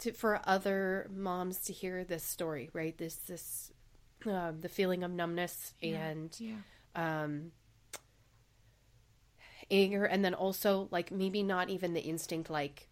to 0.00 0.12
for 0.12 0.40
other 0.44 1.08
moms 1.14 1.60
to 1.64 1.72
hear 1.72 2.04
this 2.04 2.24
story, 2.24 2.70
right? 2.72 2.96
This 2.96 3.16
this 3.16 3.71
um, 4.26 4.60
the 4.60 4.68
feeling 4.68 5.02
of 5.02 5.10
numbness 5.10 5.74
yeah. 5.80 6.06
and 6.06 6.36
yeah. 6.38 6.54
Um, 6.94 7.52
anger, 9.70 10.04
and 10.04 10.24
then 10.24 10.34
also 10.34 10.88
like 10.90 11.10
maybe 11.10 11.42
not 11.42 11.70
even 11.70 11.94
the 11.94 12.00
instinct 12.00 12.50
like 12.50 12.88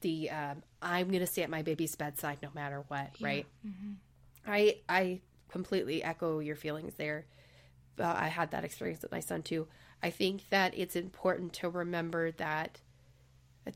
the 0.00 0.30
um, 0.30 0.62
I'm 0.80 1.08
going 1.08 1.20
to 1.20 1.26
stay 1.26 1.42
at 1.42 1.50
my 1.50 1.62
baby's 1.62 1.96
bedside 1.96 2.38
no 2.42 2.50
matter 2.54 2.84
what, 2.88 3.10
yeah. 3.18 3.26
right? 3.26 3.46
Mm-hmm. 3.66 3.92
I 4.46 4.76
I 4.88 5.20
completely 5.48 6.02
echo 6.02 6.38
your 6.38 6.56
feelings 6.56 6.94
there. 6.96 7.26
Uh, 7.98 8.14
I 8.16 8.28
had 8.28 8.50
that 8.50 8.64
experience 8.64 9.02
with 9.02 9.12
my 9.12 9.20
son 9.20 9.42
too. 9.42 9.66
I 10.02 10.10
think 10.10 10.48
that 10.50 10.76
it's 10.76 10.96
important 10.96 11.52
to 11.54 11.68
remember 11.68 12.30
that 12.32 12.80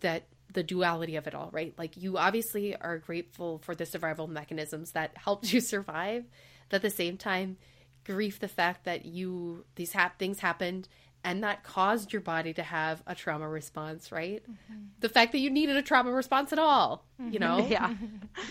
that 0.01 0.25
the 0.53 0.63
duality 0.63 1.17
of 1.17 1.27
it 1.27 1.35
all, 1.35 1.51
right? 1.53 1.75
Like 1.79 1.97
you 1.97 2.19
obviously 2.19 2.75
are 2.77 2.99
grateful 2.99 3.59
for 3.59 3.75
the 3.75 3.87
survival 3.87 4.27
mechanisms 4.27 4.93
that 4.93 5.17
helped 5.17 5.53
you 5.53 5.61
survive, 5.61 6.25
but 6.69 6.77
at 6.77 6.83
the 6.83 6.91
same 6.91 7.17
time, 7.17 7.57
grief 8.05 8.41
the 8.41 8.49
fact 8.49 8.85
that 8.85 9.05
you 9.05 9.65
these 9.75 9.93
hap- 9.93 10.19
things 10.19 10.41
happened 10.41 10.89
and 11.25 11.43
that 11.43 11.65
caused 11.65 12.13
your 12.13 12.23
body 12.23 12.55
to 12.55 12.63
have 12.63 13.03
a 13.07 13.15
trauma 13.15 13.49
response, 13.49 14.13
right? 14.13 14.43
Mm-hmm. 14.43 14.83
The 15.01 15.09
fact 15.09 15.33
that 15.33 15.39
you 15.39 15.51
needed 15.51 15.77
a 15.77 15.83
trauma 15.83 16.13
response 16.13 16.53
at 16.53 16.59
all, 16.59 17.05
mm-hmm. 17.21 17.33
you 17.33 17.39
know? 17.41 17.59
Yeah. 17.69 17.93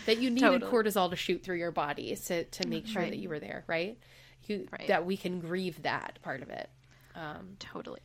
that 0.06 0.20
you 0.20 0.30
needed 0.30 0.62
totally. 0.62 0.72
cortisol 0.72 1.10
to 1.10 1.16
shoot 1.16 1.44
through 1.44 1.58
your 1.58 1.72
body 1.72 2.16
to, 2.26 2.44
to 2.44 2.68
make 2.68 2.86
sure 2.86 3.02
right. 3.02 3.12
that 3.12 3.18
you 3.18 3.30
were 3.30 3.40
there, 3.40 3.64
right? 3.68 3.98
you, 4.50 4.68
Right. 4.72 4.88
that 4.88 5.06
we 5.06 5.18
can 5.18 5.40
grieve 5.40 5.84
that 5.84 6.20
part 6.22 6.42
of 6.42 6.50
it. 6.50 6.70
Um, 7.16 7.56
Totally. 7.60 8.00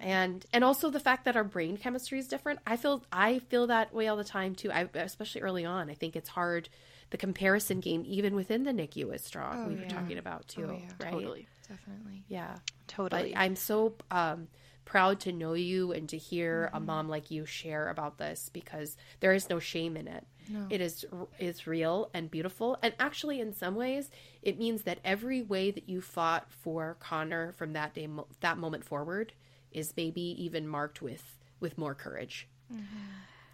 And 0.00 0.46
and 0.52 0.64
also 0.64 0.90
the 0.90 1.00
fact 1.00 1.24
that 1.24 1.36
our 1.36 1.44
brain 1.44 1.76
chemistry 1.76 2.18
is 2.18 2.26
different 2.26 2.58
i 2.66 2.76
feel 2.76 3.02
i 3.12 3.38
feel 3.38 3.66
that 3.66 3.92
way 3.94 4.08
all 4.08 4.16
the 4.16 4.24
time 4.24 4.54
too 4.54 4.70
I, 4.72 4.88
especially 4.94 5.42
early 5.42 5.64
on 5.64 5.90
i 5.90 5.94
think 5.94 6.16
it's 6.16 6.30
hard 6.30 6.68
the 7.10 7.16
comparison 7.18 7.80
game 7.80 8.02
even 8.06 8.34
within 8.34 8.64
the 8.64 8.72
nicu 8.72 9.10
is 9.14 9.22
strong 9.22 9.56
Oh, 9.64 9.68
we 9.68 9.74
were 9.74 9.82
yeah. 9.82 9.88
talking 9.88 10.18
about 10.18 10.48
too 10.48 10.66
Oh, 10.70 10.78
yeah. 10.80 10.92
right 11.04 11.12
Totally. 11.12 11.46
Definitely. 11.68 12.24
yeah 12.28 12.56
Totally. 12.88 13.32
but 13.32 13.38
i'm 13.40 13.56
so 13.56 13.94
um 14.10 14.48
proud 14.86 15.20
to 15.20 15.30
know 15.32 15.52
you 15.52 15.92
and 15.92 16.08
to 16.08 16.16
hear 16.16 16.68
a 16.72 16.80
mom 16.80 17.08
like 17.08 17.30
you 17.30 17.44
share 17.46 17.88
about 17.90 18.18
this 18.18 18.50
because 18.52 18.96
there 19.20 19.32
is 19.32 19.48
no 19.48 19.58
shame 19.60 19.96
in 19.96 20.08
it 20.08 20.24
No. 20.48 20.66
it 20.68 20.80
is 20.80 21.04
is 21.38 21.66
real 21.66 22.10
and 22.12 22.28
beautiful 22.30 22.76
and 22.82 22.94
actually 22.98 23.38
in 23.40 23.52
some 23.52 23.76
ways 23.76 24.10
it 24.42 24.58
means 24.58 24.82
that 24.82 24.98
every 25.04 25.42
way 25.42 25.70
that 25.70 25.88
you 25.88 26.00
fought 26.00 26.50
for 26.50 26.96
connor 26.98 27.52
from 27.52 27.72
that 27.74 27.94
day 27.94 28.08
that 28.40 28.58
moment 28.58 28.82
forward 28.84 29.32
is 29.72 29.92
maybe 29.96 30.20
even 30.44 30.66
marked 30.66 31.02
with 31.02 31.22
with 31.60 31.76
more 31.78 31.94
courage 31.94 32.48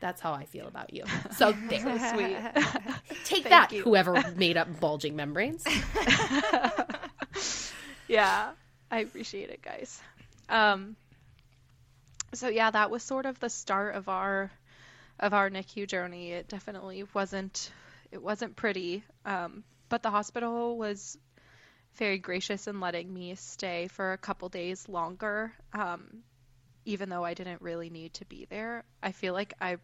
that's 0.01 0.21
how 0.21 0.33
i 0.33 0.45
feel 0.45 0.67
about 0.67 0.93
you 0.93 1.05
so 1.37 1.53
there 1.69 1.99
Sweet. 2.15 2.37
take 3.25 3.45
Thank 3.45 3.49
that 3.49 3.73
you. 3.73 3.83
whoever 3.83 4.23
made 4.37 4.57
up 4.57 4.81
bulging 4.81 5.17
membranes 5.17 5.65
yeah, 8.09 8.51
I 8.91 9.01
appreciate 9.01 9.51
it, 9.51 9.63
guys. 9.63 10.01
Um, 10.49 10.97
so 12.35 12.49
yeah, 12.49 12.71
that 12.71 12.91
was 12.91 13.03
sort 13.03 13.27
of 13.27 13.39
the 13.41 13.49
start 13.49 13.95
of 13.95 14.09
our 14.09 14.51
of 15.19 15.33
our 15.33 15.51
NICU 15.51 15.89
journey. 15.89 16.33
It 16.33 16.49
definitely 16.49 17.05
wasn't 17.15 17.71
it 18.13 18.23
wasn't 18.23 18.57
pretty, 18.57 19.03
um, 19.25 19.65
but 19.89 20.03
the 20.03 20.11
hospital 20.11 20.77
was 20.77 21.19
very 21.97 22.19
gracious 22.19 22.67
in 22.67 22.81
letting 22.81 23.13
me 23.13 23.35
stay 23.35 23.89
for 23.89 24.13
a 24.13 24.19
couple 24.19 24.49
days 24.49 24.89
longer, 24.89 25.53
um, 25.73 26.23
even 26.85 27.09
though 27.09 27.25
I 27.25 27.35
didn't 27.35 27.63
really 27.63 27.91
need 27.91 28.15
to 28.15 28.25
be 28.25 28.47
there. 28.49 28.85
I 29.03 29.13
feel 29.13 29.33
like 29.33 29.55
I 29.61 29.79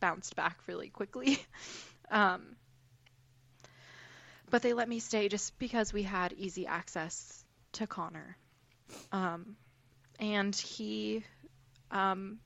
bounced 0.00 0.36
back 0.36 0.58
really 0.66 0.88
quickly. 0.88 1.38
um, 2.10 2.56
but 4.50 4.62
they 4.62 4.72
let 4.72 4.88
me 4.88 4.98
stay 4.98 5.28
just 5.28 5.58
because 5.58 5.92
we 5.92 6.02
had 6.02 6.32
easy 6.32 6.66
access 6.66 7.44
to 7.72 7.86
Connor. 7.86 8.36
Um, 9.12 9.56
and 10.18 10.54
he 10.54 11.22
um, 11.90 12.40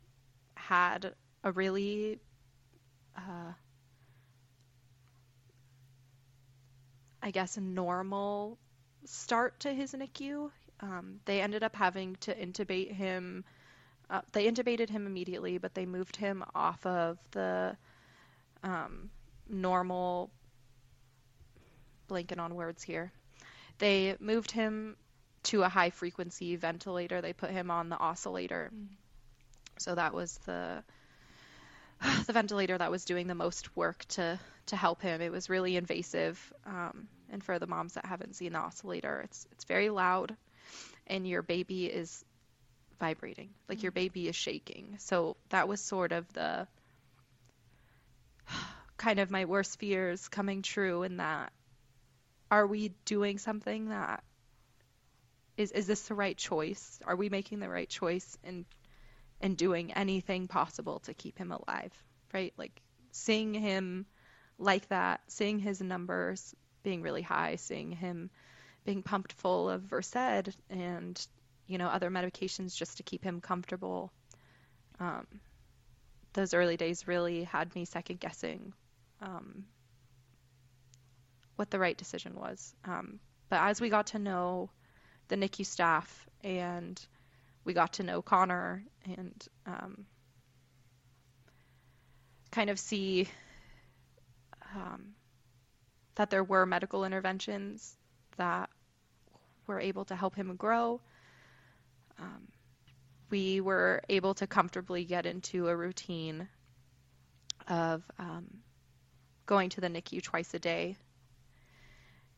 had 0.54 1.14
a 1.42 1.52
really 1.52 2.18
uh, 3.16 3.52
I 7.24 7.30
guess, 7.30 7.56
normal 7.56 8.58
start 9.04 9.60
to 9.60 9.72
his 9.72 9.92
NICU. 9.92 10.50
Um, 10.80 11.20
they 11.24 11.40
ended 11.40 11.62
up 11.62 11.76
having 11.76 12.16
to 12.20 12.34
intubate 12.34 12.92
him. 12.92 13.44
Uh, 14.10 14.20
they 14.32 14.50
intubated 14.50 14.90
him 14.90 15.06
immediately, 15.06 15.58
but 15.58 15.74
they 15.74 15.86
moved 15.86 16.16
him 16.16 16.44
off 16.54 16.84
of 16.84 17.18
the 17.30 17.76
um, 18.62 19.10
normal. 19.48 20.30
Blanking 22.08 22.38
on 22.38 22.54
words 22.54 22.82
here. 22.82 23.12
They 23.78 24.16
moved 24.20 24.50
him 24.50 24.96
to 25.44 25.62
a 25.62 25.68
high 25.68 25.90
frequency 25.90 26.56
ventilator. 26.56 27.20
They 27.20 27.32
put 27.32 27.50
him 27.50 27.70
on 27.70 27.88
the 27.88 27.98
oscillator. 27.98 28.70
So 29.78 29.94
that 29.94 30.12
was 30.12 30.38
the 30.46 30.82
the 32.26 32.32
ventilator 32.32 32.76
that 32.76 32.90
was 32.90 33.04
doing 33.04 33.26
the 33.26 33.34
most 33.34 33.76
work 33.76 34.04
to 34.10 34.38
to 34.66 34.76
help 34.76 35.02
him. 35.02 35.20
It 35.20 35.30
was 35.30 35.50
really 35.50 35.76
invasive, 35.76 36.52
um, 36.66 37.06
and 37.34 37.42
for 37.42 37.58
the 37.58 37.66
moms 37.66 37.94
that 37.94 38.06
haven't 38.06 38.36
seen 38.36 38.52
the 38.52 38.60
oscillator, 38.60 39.22
it's 39.24 39.46
it's 39.52 39.64
very 39.64 39.90
loud, 39.90 40.36
and 41.08 41.26
your 41.28 41.42
baby 41.42 41.86
is 41.86 42.24
vibrating, 43.00 43.50
like 43.68 43.82
your 43.82 43.90
mm-hmm. 43.90 44.06
baby 44.06 44.28
is 44.28 44.36
shaking. 44.36 44.96
So 45.00 45.36
that 45.50 45.66
was 45.66 45.80
sort 45.80 46.12
of 46.12 46.32
the 46.32 46.68
kind 48.96 49.18
of 49.18 49.32
my 49.32 49.44
worst 49.46 49.80
fears 49.80 50.28
coming 50.28 50.62
true 50.62 51.02
in 51.02 51.16
that 51.16 51.52
are 52.52 52.66
we 52.68 52.92
doing 53.04 53.38
something 53.38 53.88
that 53.88 54.22
is 55.56 55.72
is 55.72 55.88
this 55.88 56.02
the 56.02 56.14
right 56.14 56.36
choice? 56.36 57.00
Are 57.04 57.16
we 57.16 57.28
making 57.28 57.58
the 57.58 57.68
right 57.68 57.88
choice 57.88 58.38
in 58.44 58.64
and 59.40 59.56
doing 59.56 59.92
anything 59.92 60.46
possible 60.46 61.00
to 61.00 61.14
keep 61.14 61.36
him 61.36 61.50
alive, 61.50 61.92
right? 62.32 62.54
Like 62.56 62.80
seeing 63.10 63.54
him 63.54 64.06
like 64.56 64.86
that, 64.90 65.20
seeing 65.26 65.58
his 65.58 65.80
numbers 65.80 66.54
being 66.84 67.02
really 67.02 67.22
high, 67.22 67.56
seeing 67.56 67.90
him 67.90 68.30
being 68.84 69.02
pumped 69.02 69.32
full 69.32 69.68
of 69.68 69.82
Versed 69.82 70.52
and 70.70 71.26
you 71.66 71.78
know 71.78 71.88
other 71.88 72.10
medications 72.10 72.76
just 72.76 72.98
to 72.98 73.02
keep 73.02 73.24
him 73.24 73.40
comfortable. 73.40 74.12
Um, 75.00 75.26
those 76.34 76.54
early 76.54 76.76
days 76.76 77.08
really 77.08 77.44
had 77.44 77.74
me 77.74 77.84
second 77.84 78.20
guessing 78.20 78.72
um, 79.20 79.64
what 81.56 81.70
the 81.70 81.78
right 81.78 81.96
decision 81.96 82.34
was. 82.34 82.74
Um, 82.84 83.18
but 83.48 83.60
as 83.60 83.80
we 83.80 83.88
got 83.88 84.08
to 84.08 84.18
know 84.18 84.70
the 85.28 85.36
NICU 85.36 85.64
staff 85.64 86.26
and 86.42 87.00
we 87.64 87.72
got 87.72 87.94
to 87.94 88.02
know 88.02 88.20
Connor 88.20 88.84
and 89.16 89.48
um, 89.66 90.06
kind 92.50 92.70
of 92.70 92.78
see 92.78 93.28
um, 94.74 95.14
that 96.16 96.30
there 96.30 96.44
were 96.44 96.66
medical 96.66 97.04
interventions 97.04 97.96
that 98.36 98.70
were 99.66 99.80
able 99.80 100.04
to 100.06 100.16
help 100.16 100.34
him 100.34 100.56
grow. 100.56 101.00
Um, 102.18 102.48
we 103.30 103.60
were 103.60 104.02
able 104.08 104.34
to 104.34 104.46
comfortably 104.46 105.04
get 105.04 105.26
into 105.26 105.68
a 105.68 105.76
routine 105.76 106.48
of 107.66 108.02
um, 108.18 108.46
going 109.46 109.70
to 109.70 109.80
the 109.80 109.88
NICU 109.88 110.22
twice 110.22 110.52
a 110.54 110.58
day 110.58 110.96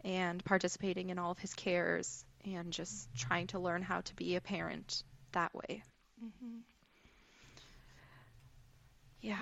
and 0.05 0.45
participating 0.45 1.11
in 1.11 1.19
all 1.19 1.33
of 1.33 1.39
his 1.39 1.53
cares 1.55 2.25
and 2.45 2.73
just 2.73 3.09
trying 3.17 3.49
to 3.49 3.59
learn 3.59 3.83
how 3.83 4.01
to 4.03 4.15
be 4.15 4.37
a 4.37 4.41
parent 4.41 5.03
that 5.33 5.53
way. 5.55 5.83
Yeah. 9.21 9.37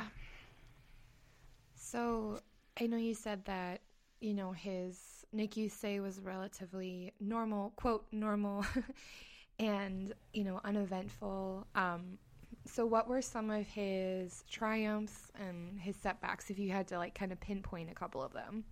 So 1.76 2.40
I 2.80 2.86
know 2.86 2.96
you 2.96 3.14
said 3.14 3.44
that, 3.44 3.80
you 4.24 4.32
know, 4.32 4.52
his 4.52 5.26
NICU 5.36 5.70
stay 5.70 6.00
was 6.00 6.18
relatively 6.18 7.12
normal, 7.20 7.74
quote, 7.76 8.06
normal, 8.10 8.64
and, 9.58 10.14
you 10.32 10.44
know, 10.44 10.62
uneventful. 10.64 11.66
Um, 11.74 12.16
so 12.64 12.86
what 12.86 13.06
were 13.06 13.20
some 13.20 13.50
of 13.50 13.66
his 13.66 14.42
triumphs 14.50 15.30
and 15.38 15.78
his 15.78 15.94
setbacks 15.96 16.48
if 16.48 16.58
you 16.58 16.72
had 16.72 16.88
to, 16.88 16.96
like, 16.96 17.14
kind 17.14 17.32
of 17.32 17.40
pinpoint 17.40 17.90
a 17.90 17.94
couple 17.94 18.22
of 18.22 18.32
them? 18.32 18.64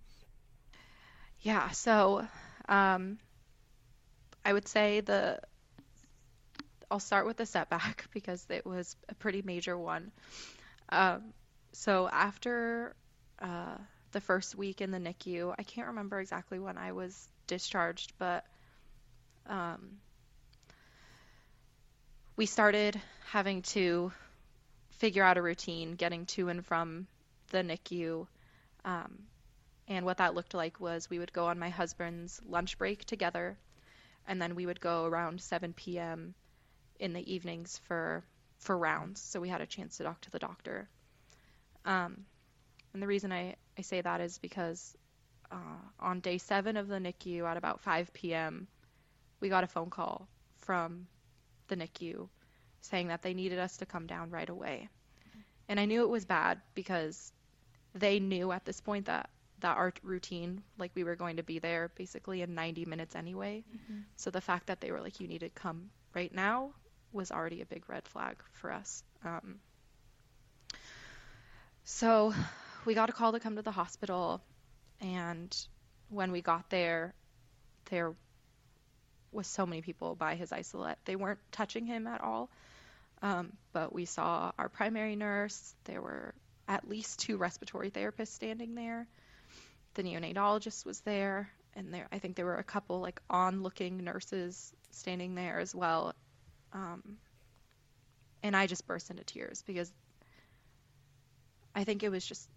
Yeah, 1.41 1.69
so 1.69 2.25
um, 2.67 3.19
I 4.43 4.53
would 4.53 4.67
say 4.67 5.01
the 5.01 5.39
I'll 6.89 6.99
start 6.99 7.27
with 7.27 7.37
the 7.37 7.45
setback 7.45 8.07
because 8.13 8.47
it 8.49 8.65
was 8.65 8.95
a 9.07 9.13
pretty 9.13 9.43
major 9.43 9.77
one. 9.77 10.11
Um, 10.89 11.33
so 11.73 12.09
after 12.11 12.95
uh, 13.39 13.77
the 14.13 14.21
first 14.21 14.55
week 14.55 14.81
in 14.81 14.91
the 14.91 14.99
NICU, 14.99 15.53
I 15.57 15.63
can't 15.63 15.87
remember 15.87 16.19
exactly 16.19 16.59
when 16.59 16.77
I 16.77 16.93
was 16.93 17.27
discharged, 17.47 18.13
but 18.17 18.45
um, 19.47 19.97
we 22.35 22.45
started 22.45 22.99
having 23.31 23.61
to 23.63 24.11
figure 24.91 25.23
out 25.23 25.37
a 25.37 25.41
routine 25.41 25.95
getting 25.95 26.25
to 26.27 26.49
and 26.49 26.65
from 26.65 27.07
the 27.49 27.59
NICU. 27.59 28.25
Um, 28.85 29.19
and 29.87 30.05
what 30.05 30.17
that 30.17 30.33
looked 30.33 30.53
like 30.53 30.79
was 30.79 31.09
we 31.09 31.19
would 31.19 31.33
go 31.33 31.47
on 31.47 31.59
my 31.59 31.69
husband's 31.69 32.39
lunch 32.47 32.77
break 32.77 33.03
together, 33.05 33.57
and 34.27 34.41
then 34.41 34.55
we 34.55 34.65
would 34.65 34.79
go 34.79 35.05
around 35.05 35.41
7 35.41 35.73
p.m. 35.73 36.33
in 36.99 37.13
the 37.13 37.33
evenings 37.33 37.81
for 37.87 38.23
for 38.59 38.77
rounds. 38.77 39.21
So 39.21 39.41
we 39.41 39.49
had 39.49 39.59
a 39.59 39.65
chance 39.65 39.97
to 39.97 40.03
talk 40.03 40.21
to 40.21 40.31
the 40.31 40.39
doctor. 40.39 40.87
Um, 41.83 42.25
and 42.93 43.01
the 43.01 43.07
reason 43.07 43.33
I, 43.33 43.55
I 43.77 43.81
say 43.81 44.01
that 44.01 44.21
is 44.21 44.37
because 44.37 44.95
uh, 45.51 45.55
on 45.99 46.19
day 46.19 46.37
seven 46.37 46.77
of 46.77 46.87
the 46.87 46.95
NICU 46.97 47.43
at 47.49 47.57
about 47.57 47.81
5 47.81 48.13
p.m., 48.13 48.67
we 49.39 49.49
got 49.49 49.63
a 49.63 49.67
phone 49.67 49.89
call 49.89 50.27
from 50.59 51.07
the 51.67 51.75
NICU 51.75 52.29
saying 52.81 53.07
that 53.07 53.21
they 53.21 53.33
needed 53.33 53.59
us 53.59 53.77
to 53.77 53.85
come 53.85 54.07
down 54.07 54.29
right 54.29 54.49
away. 54.49 54.89
And 55.69 55.79
I 55.79 55.85
knew 55.85 56.03
it 56.03 56.09
was 56.09 56.25
bad 56.25 56.61
because 56.75 57.31
they 57.95 58.19
knew 58.19 58.51
at 58.51 58.65
this 58.65 58.81
point 58.81 59.05
that 59.05 59.29
that 59.59 59.77
our 59.77 59.93
routine, 60.03 60.61
like 60.77 60.91
we 60.93 61.05
were 61.05 61.15
going 61.15 61.37
to 61.37 61.43
be 61.43 61.59
there 61.59 61.89
basically 61.95 62.41
in 62.41 62.53
90 62.53 62.85
minutes 62.85 63.15
anyway. 63.15 63.63
So 64.17 64.29
the 64.29 64.41
fact 64.41 64.67
that 64.67 64.81
they 64.81 64.91
were 64.91 64.99
like, 64.99 65.21
you 65.21 65.27
need 65.27 65.39
to 65.39 65.49
come 65.49 65.89
right 66.13 66.33
now 66.33 66.73
was 67.13 67.31
already 67.31 67.61
a 67.61 67.65
big 67.65 67.87
red 67.89 68.05
flag 68.07 68.43
for 68.53 68.71
us. 68.73 69.03
Um, 69.23 69.59
so 71.85 72.33
we 72.85 72.93
got 72.93 73.09
a 73.09 73.13
call 73.13 73.31
to 73.33 73.39
come 73.39 73.55
to 73.55 73.61
the 73.61 73.71
hospital, 73.71 74.41
and 75.01 75.55
when 76.09 76.31
we 76.31 76.41
got 76.41 76.69
there, 76.69 77.13
there 77.89 78.13
was 79.31 79.47
so 79.47 79.65
many 79.65 79.81
people 79.81 80.15
by 80.15 80.35
his 80.35 80.51
isolette. 80.51 80.99
They 81.05 81.15
weren't 81.15 81.39
touching 81.51 81.85
him 81.85 82.07
at 82.07 82.21
all. 82.21 82.49
Um, 83.21 83.53
but 83.71 83.93
we 83.93 84.05
saw 84.05 84.51
our 84.59 84.69
primary 84.69 85.15
nurse. 85.15 85.73
There 85.85 86.01
were 86.01 86.33
at 86.67 86.87
least 86.87 87.19
two 87.19 87.37
respiratory 87.37 87.89
therapists 87.89 88.27
standing 88.27 88.75
there. 88.75 89.07
The 89.95 90.03
neonatologist 90.03 90.85
was 90.85 90.99
there, 91.01 91.49
and 91.75 91.93
there 91.93 92.07
I 92.11 92.19
think 92.19 92.35
there 92.35 92.45
were 92.45 92.57
a 92.57 92.63
couple 92.63 92.99
like 92.99 93.21
on-looking 93.29 94.03
nurses 94.03 94.73
standing 94.91 95.35
there 95.35 95.59
as 95.59 95.73
well. 95.73 96.13
Um, 96.73 97.17
and 98.41 98.55
I 98.55 98.67
just 98.67 98.85
burst 98.87 99.09
into 99.09 99.23
tears 99.23 99.63
because 99.65 99.91
I 101.75 101.85
think 101.85 102.03
it 102.03 102.09
was 102.09 102.25
just 102.25 102.47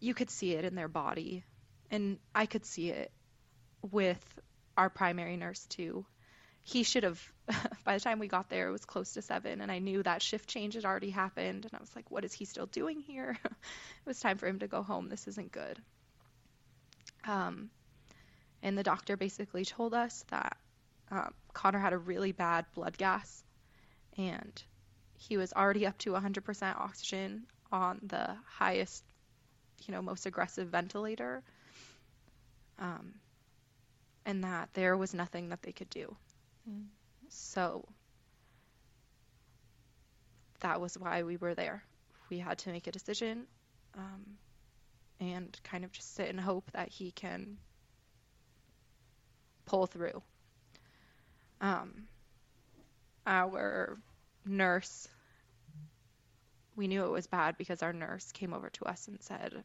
you 0.00 0.14
could 0.14 0.30
see 0.30 0.52
it 0.54 0.64
in 0.64 0.74
their 0.74 0.88
body, 0.88 1.44
and 1.90 2.18
I 2.34 2.46
could 2.46 2.64
see 2.64 2.90
it 2.90 3.12
with 3.90 4.40
our 4.76 4.90
primary 4.90 5.36
nurse 5.36 5.66
too. 5.66 6.06
He 6.62 6.82
should 6.82 7.04
have 7.04 7.20
by 7.84 7.94
the 7.94 8.00
time 8.00 8.18
we 8.18 8.28
got 8.28 8.48
there 8.48 8.68
it 8.68 8.72
was 8.72 8.84
close 8.84 9.14
to 9.14 9.22
seven 9.22 9.60
and 9.60 9.72
i 9.72 9.78
knew 9.78 10.02
that 10.02 10.22
shift 10.22 10.48
change 10.48 10.74
had 10.74 10.84
already 10.84 11.10
happened 11.10 11.64
and 11.64 11.74
i 11.74 11.80
was 11.80 11.94
like 11.96 12.10
what 12.10 12.24
is 12.24 12.32
he 12.32 12.44
still 12.44 12.66
doing 12.66 13.00
here? 13.00 13.36
It 13.44 14.06
was 14.06 14.20
time 14.20 14.38
for 14.38 14.46
him 14.46 14.60
to 14.60 14.66
go 14.66 14.82
home. 14.82 15.08
This 15.08 15.28
isn't 15.28 15.52
good. 15.52 15.78
Um, 17.26 17.70
and 18.62 18.76
the 18.76 18.82
doctor 18.82 19.16
basically 19.16 19.64
told 19.64 19.92
us 19.92 20.24
that 20.30 20.56
um, 21.10 21.34
connor 21.52 21.78
had 21.78 21.92
a 21.92 21.98
really 21.98 22.32
bad 22.32 22.64
blood 22.74 22.96
gas 22.96 23.44
and 24.16 24.62
he 25.18 25.36
was 25.36 25.52
already 25.52 25.86
up 25.86 25.98
to 25.98 26.12
100% 26.12 26.76
oxygen 26.76 27.46
on 27.70 28.00
the 28.02 28.36
highest 28.46 29.04
you 29.86 29.92
know 29.94 30.02
most 30.02 30.26
aggressive 30.26 30.68
ventilator 30.68 31.42
um, 32.78 33.14
and 34.26 34.44
that 34.44 34.68
there 34.74 34.96
was 34.96 35.14
nothing 35.14 35.50
that 35.50 35.62
they 35.62 35.72
could 35.72 35.90
do 35.90 36.14
so 37.28 37.84
that 40.60 40.80
was 40.80 40.96
why 40.96 41.22
we 41.22 41.36
were 41.36 41.54
there. 41.54 41.82
We 42.28 42.38
had 42.38 42.58
to 42.58 42.70
make 42.70 42.86
a 42.86 42.92
decision 42.92 43.46
um, 43.96 44.24
and 45.18 45.58
kind 45.64 45.84
of 45.84 45.92
just 45.92 46.14
sit 46.14 46.28
and 46.28 46.40
hope 46.40 46.70
that 46.72 46.88
he 46.88 47.10
can 47.10 47.56
pull 49.66 49.86
through. 49.86 50.22
Um, 51.60 52.04
our 53.26 53.98
nurse, 54.46 55.08
we 56.80 56.88
knew 56.88 57.04
it 57.04 57.10
was 57.10 57.26
bad 57.26 57.58
because 57.58 57.82
our 57.82 57.92
nurse 57.92 58.32
came 58.32 58.54
over 58.54 58.70
to 58.70 58.86
us 58.86 59.06
and 59.06 59.22
said, 59.22 59.62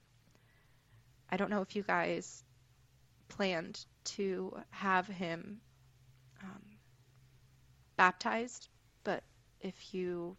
I 1.30 1.38
don't 1.38 1.50
know 1.50 1.62
if 1.62 1.74
you 1.74 1.82
guys 1.82 2.44
planned 3.30 3.86
to 4.04 4.54
have 4.70 5.08
him 5.08 5.62
um, 6.44 6.62
baptized, 7.96 8.68
but 9.06 9.24
if 9.62 9.94
you 9.94 10.36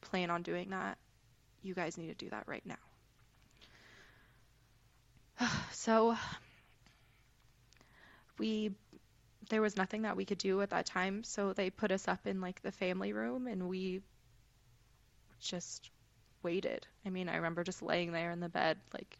plan 0.00 0.28
on 0.28 0.42
doing 0.42 0.70
that, 0.70 0.98
you 1.62 1.74
guys 1.74 1.96
need 1.96 2.08
to 2.08 2.24
do 2.24 2.28
that 2.30 2.48
right 2.48 2.66
now. 2.66 2.74
so 5.70 6.16
we 8.36 8.72
there 9.48 9.62
was 9.62 9.76
nothing 9.76 10.02
that 10.02 10.16
we 10.16 10.24
could 10.24 10.38
do 10.38 10.60
at 10.60 10.70
that 10.70 10.86
time, 10.86 11.22
so 11.22 11.52
they 11.52 11.70
put 11.70 11.92
us 11.92 12.08
up 12.08 12.26
in 12.26 12.40
like 12.40 12.60
the 12.62 12.72
family 12.72 13.12
room 13.12 13.46
and 13.46 13.68
we 13.68 14.02
just 15.38 15.90
waited. 16.46 16.86
I 17.04 17.10
mean, 17.10 17.28
I 17.28 17.36
remember 17.36 17.64
just 17.64 17.82
laying 17.82 18.12
there 18.12 18.30
in 18.30 18.40
the 18.40 18.48
bed 18.48 18.78
like 18.94 19.18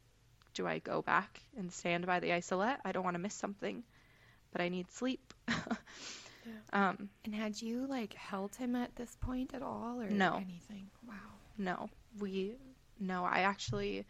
do 0.54 0.66
I 0.66 0.78
go 0.78 1.02
back 1.02 1.40
and 1.58 1.70
stand 1.70 2.06
by 2.06 2.20
the 2.20 2.32
isolette? 2.32 2.80
I 2.84 2.92
don't 2.92 3.04
want 3.04 3.14
to 3.14 3.22
miss 3.26 3.34
something, 3.34 3.82
but 4.52 4.62
I 4.62 4.68
need 4.68 4.90
sleep. 4.92 5.34
Yeah. 6.46 6.90
Um, 6.90 7.08
and 7.24 7.34
had 7.34 7.60
you 7.60 7.88
like 7.88 8.14
held 8.14 8.54
him 8.54 8.76
at 8.76 8.94
this 8.94 9.12
point 9.20 9.52
at 9.52 9.62
all, 9.62 10.00
or 10.00 10.08
no 10.08 10.36
anything? 10.36 10.88
Wow. 11.04 11.14
No, 11.58 11.90
we 12.20 12.54
no. 13.00 13.24
I 13.24 13.40
actually 13.40 14.06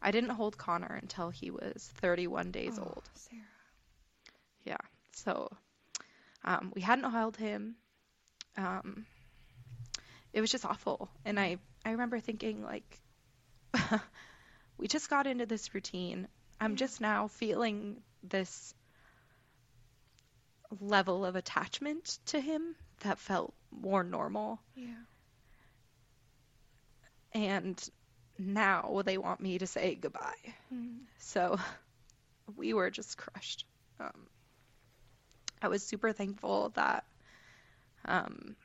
I 0.00 0.10
didn't 0.10 0.30
hold 0.30 0.56
Connor 0.56 0.98
until 1.02 1.28
he 1.28 1.50
was 1.50 1.92
31 1.96 2.52
days 2.52 2.78
oh, 2.78 2.84
old. 2.84 3.02
Sarah. 3.14 3.42
Yeah. 4.64 4.86
So 5.12 5.50
um, 6.42 6.72
we 6.74 6.80
hadn't 6.80 7.10
held 7.10 7.36
him. 7.36 7.76
Um, 8.56 9.04
it 10.32 10.40
was 10.40 10.50
just 10.50 10.64
awful, 10.64 11.10
and 11.26 11.38
I 11.38 11.58
I 11.84 11.90
remember 11.90 12.20
thinking 12.20 12.62
like. 12.62 13.00
we 14.78 14.88
just 14.88 15.10
got 15.10 15.26
into 15.26 15.46
this 15.46 15.74
routine. 15.74 16.28
I'm 16.60 16.76
just 16.76 17.00
now 17.00 17.28
feeling 17.28 17.96
this 18.22 18.74
level 20.80 21.24
of 21.24 21.36
attachment 21.36 22.18
to 22.26 22.40
him 22.40 22.74
that 23.00 23.18
felt 23.18 23.54
more 23.70 24.02
normal. 24.02 24.60
Yeah. 24.74 24.86
And 27.32 27.90
now 28.38 29.02
they 29.04 29.18
want 29.18 29.40
me 29.40 29.58
to 29.58 29.66
say 29.66 29.94
goodbye. 29.94 30.54
Mm. 30.72 31.00
So 31.18 31.58
we 32.56 32.72
were 32.74 32.90
just 32.90 33.18
crushed. 33.18 33.64
Um, 34.00 34.26
I 35.60 35.68
was 35.68 35.82
super 35.82 36.12
thankful 36.12 36.70
that 36.74 37.04
um, 38.04 38.56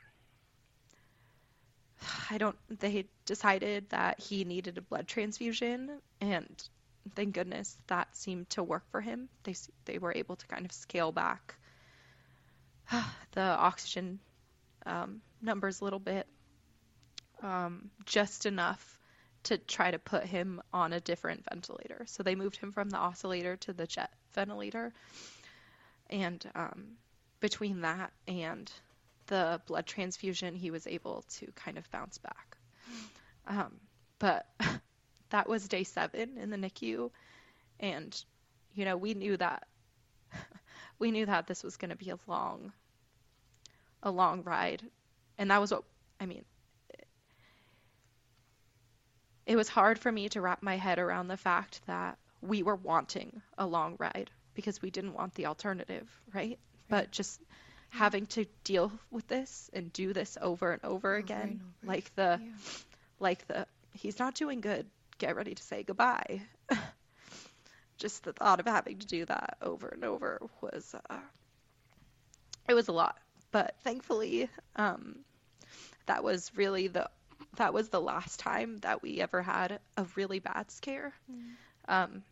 I 2.30 2.38
don't. 2.38 2.56
They 2.80 3.06
decided 3.26 3.89
that 3.89 4.20
he 4.20 4.43
needed 4.43 4.78
a 4.78 4.82
blood 4.82 5.08
transfusion, 5.08 6.00
and 6.22 6.64
thank 7.16 7.34
goodness 7.34 7.78
that 7.88 8.16
seemed 8.16 8.50
to 8.52 8.64
work 8.64 8.84
for 8.91 9.02
him. 9.02 9.30
They 9.43 9.56
they 9.86 9.97
were 9.97 10.14
able 10.16 10.36
to 10.36 10.47
kind 10.47 10.66
of 10.66 10.72
scale 10.72 11.12
back 11.12 11.56
the 13.32 13.41
oxygen 13.41 14.20
um, 14.86 15.22
numbers 15.41 15.82
a 15.82 15.84
little 15.84 16.00
bit, 16.00 16.28
um, 17.43 17.89
just 18.06 18.45
enough 18.45 18.97
to 19.43 19.58
try 19.58 19.91
to 19.91 20.00
put 20.00 20.26
him 20.26 20.62
on 20.74 20.93
a 20.93 21.00
different 21.00 21.45
ventilator. 21.50 22.04
So 22.08 22.24
they 22.24 22.36
moved 22.36 22.58
him 22.58 22.72
from 22.72 22.89
the 22.89 22.97
oscillator 22.97 23.56
to 23.58 23.74
the 23.74 23.88
jet 23.88 24.12
ventilator. 24.34 24.93
And 26.10 26.43
um, 26.56 26.97
between 27.39 27.82
that 27.82 28.12
and 28.28 28.70
the 29.30 29.62
blood 29.66 29.86
transfusion, 29.86 30.56
he 30.56 30.72
was 30.72 30.86
able 30.86 31.24
to 31.38 31.48
kind 31.56 31.78
of 31.78 31.90
bounce 31.92 32.18
back. 32.18 32.58
Um, 33.48 33.80
but 34.20 34.46
that 35.30 35.48
was 35.48 35.68
day 35.68 35.84
seven 35.84 36.38
in 36.38 36.50
the 36.50 36.58
NICU. 36.58 37.12
And, 37.80 38.24
you 38.74 38.86
know, 38.86 38.98
we 38.98 39.14
knew 39.14 39.38
that 39.38 39.68
we 41.00 41.12
knew 41.12 41.26
that 41.26 41.48
this 41.48 41.64
was 41.64 41.78
going 41.78 41.90
to 41.90 41.96
be 41.96 42.10
a 42.10 42.20
long, 42.28 42.74
a 44.04 44.12
long 44.12 44.44
ride, 44.44 44.84
and 45.38 45.50
that 45.52 45.62
was 45.62 45.72
what 45.72 45.84
I 46.20 46.26
mean. 46.26 46.46
It 49.46 49.56
was 49.56 49.68
hard 49.68 49.98
for 49.98 50.12
me 50.12 50.30
to 50.30 50.42
wrap 50.42 50.62
my 50.62 50.78
head 50.78 51.00
around 51.00 51.28
the 51.28 51.38
fact 51.38 51.82
that 51.88 52.20
we 52.42 52.62
were 52.62 52.76
wanting 52.76 53.42
a 53.58 53.66
long 53.66 53.96
ride 53.98 54.30
because 54.54 54.82
we 54.82 54.92
didn't 54.92 55.14
want 55.14 55.34
the 55.34 55.48
alternative, 55.48 56.08
right? 56.34 56.60
But 56.88 57.12
just 57.12 57.42
having 57.90 58.26
to 58.28 58.46
deal 58.64 58.92
with 59.12 59.28
this 59.28 59.70
and 59.74 59.92
do 59.94 60.14
this 60.14 60.38
over 60.42 60.74
and 60.74 60.84
over, 60.84 60.96
over 60.96 61.16
again, 61.16 61.42
and 61.42 61.62
over. 61.84 61.94
like 61.94 62.16
the, 62.16 62.40
yeah. 62.42 62.52
like 63.20 63.48
the, 63.48 63.66
he's 63.94 64.20
not 64.20 64.36
doing 64.36 64.62
good. 64.62 64.86
Get 65.18 65.36
ready 65.36 65.56
to 65.56 65.64
say 65.64 65.84
goodbye. 65.84 66.42
just 68.00 68.24
the 68.24 68.34
thought 68.34 68.60
of 68.60 68.66
having 68.66 68.98
to 68.98 69.06
do 69.06 69.26
that 69.26 69.58
over 69.62 69.90
and 69.90 70.04
over 70.04 70.42
was 70.62 70.96
uh, 71.10 71.18
it 72.68 72.74
was 72.74 72.88
a 72.88 72.92
lot 72.92 73.18
but 73.52 73.76
thankfully 73.84 74.50
um, 74.78 75.20
that 76.06 76.24
was 76.24 76.52
really 76.56 76.88
the 76.88 77.08
that 77.58 77.74
was 77.74 77.90
the 77.90 78.00
last 78.02 78.40
time 78.40 78.78
that 78.78 79.02
we 79.02 79.20
ever 79.20 79.42
had 79.42 79.80
a 79.98 80.06
really 80.16 80.40
bad 80.40 80.72
scare 80.72 81.14
mm. 81.32 81.94
um, 81.94 82.24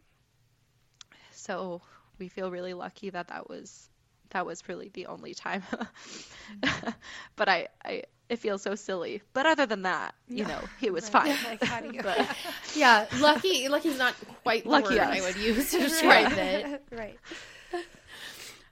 so 1.32 1.82
we 2.18 2.30
feel 2.30 2.50
really 2.50 2.74
lucky 2.74 3.10
that 3.10 3.28
that 3.28 3.50
was 3.50 3.90
that 4.32 4.46
was 4.46 4.68
really 4.68 4.90
the 4.94 5.06
only 5.08 5.34
time 5.34 5.64
mm. 6.62 6.94
but 7.36 7.50
I, 7.50 7.68
I 7.84 8.04
it 8.30 8.40
feels 8.40 8.62
so 8.62 8.76
silly. 8.76 9.22
But 9.34 9.46
other 9.46 9.66
than 9.66 9.84
that, 9.84 10.14
you 10.28 10.46
know, 10.46 10.60
he 10.80 10.90
was 10.90 11.12
right. 11.14 11.34
fine. 11.34 11.94
Yeah, 11.94 12.02
but, 12.04 12.38
yeah, 12.76 13.06
lucky. 13.20 13.68
Lucky's 13.70 13.98
not 13.98 14.16
quite 14.44 14.64
the 14.64 14.70
lucky 14.70 14.96
word 14.96 15.00
us. 15.00 15.18
I 15.18 15.22
would 15.22 15.38
use 15.38 15.72
to 15.72 15.80
describe 15.80 16.34
it. 16.34 16.84
right. 16.92 17.18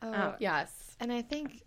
Oh, 0.01 0.13
um, 0.13 0.33
yes. 0.39 0.71
And 0.99 1.11
I 1.11 1.21
think 1.21 1.63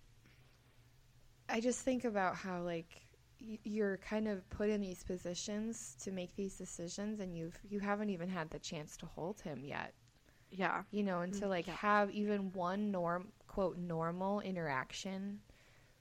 I 1.48 1.60
just 1.60 1.80
think 1.80 2.04
about 2.04 2.36
how 2.36 2.62
like 2.62 3.06
you're 3.38 3.98
kind 3.98 4.28
of 4.28 4.48
put 4.50 4.68
in 4.68 4.80
these 4.80 5.02
positions 5.04 5.96
to 6.02 6.12
make 6.12 6.34
these 6.36 6.56
decisions, 6.56 7.20
and 7.20 7.34
you've 7.34 7.58
you 7.68 7.80
haven't 7.80 8.10
even 8.10 8.28
had 8.28 8.50
the 8.50 8.58
chance 8.58 8.96
to 8.98 9.06
hold 9.06 9.40
him 9.40 9.64
yet. 9.64 9.94
Yeah. 10.50 10.82
You 10.90 11.02
know, 11.02 11.20
and 11.20 11.32
to 11.34 11.44
mm, 11.44 11.48
like 11.48 11.66
yeah. 11.66 11.74
have 11.74 12.10
even 12.10 12.52
one 12.52 12.90
norm 12.90 13.28
quote 13.46 13.78
normal 13.78 14.40
interaction 14.40 15.40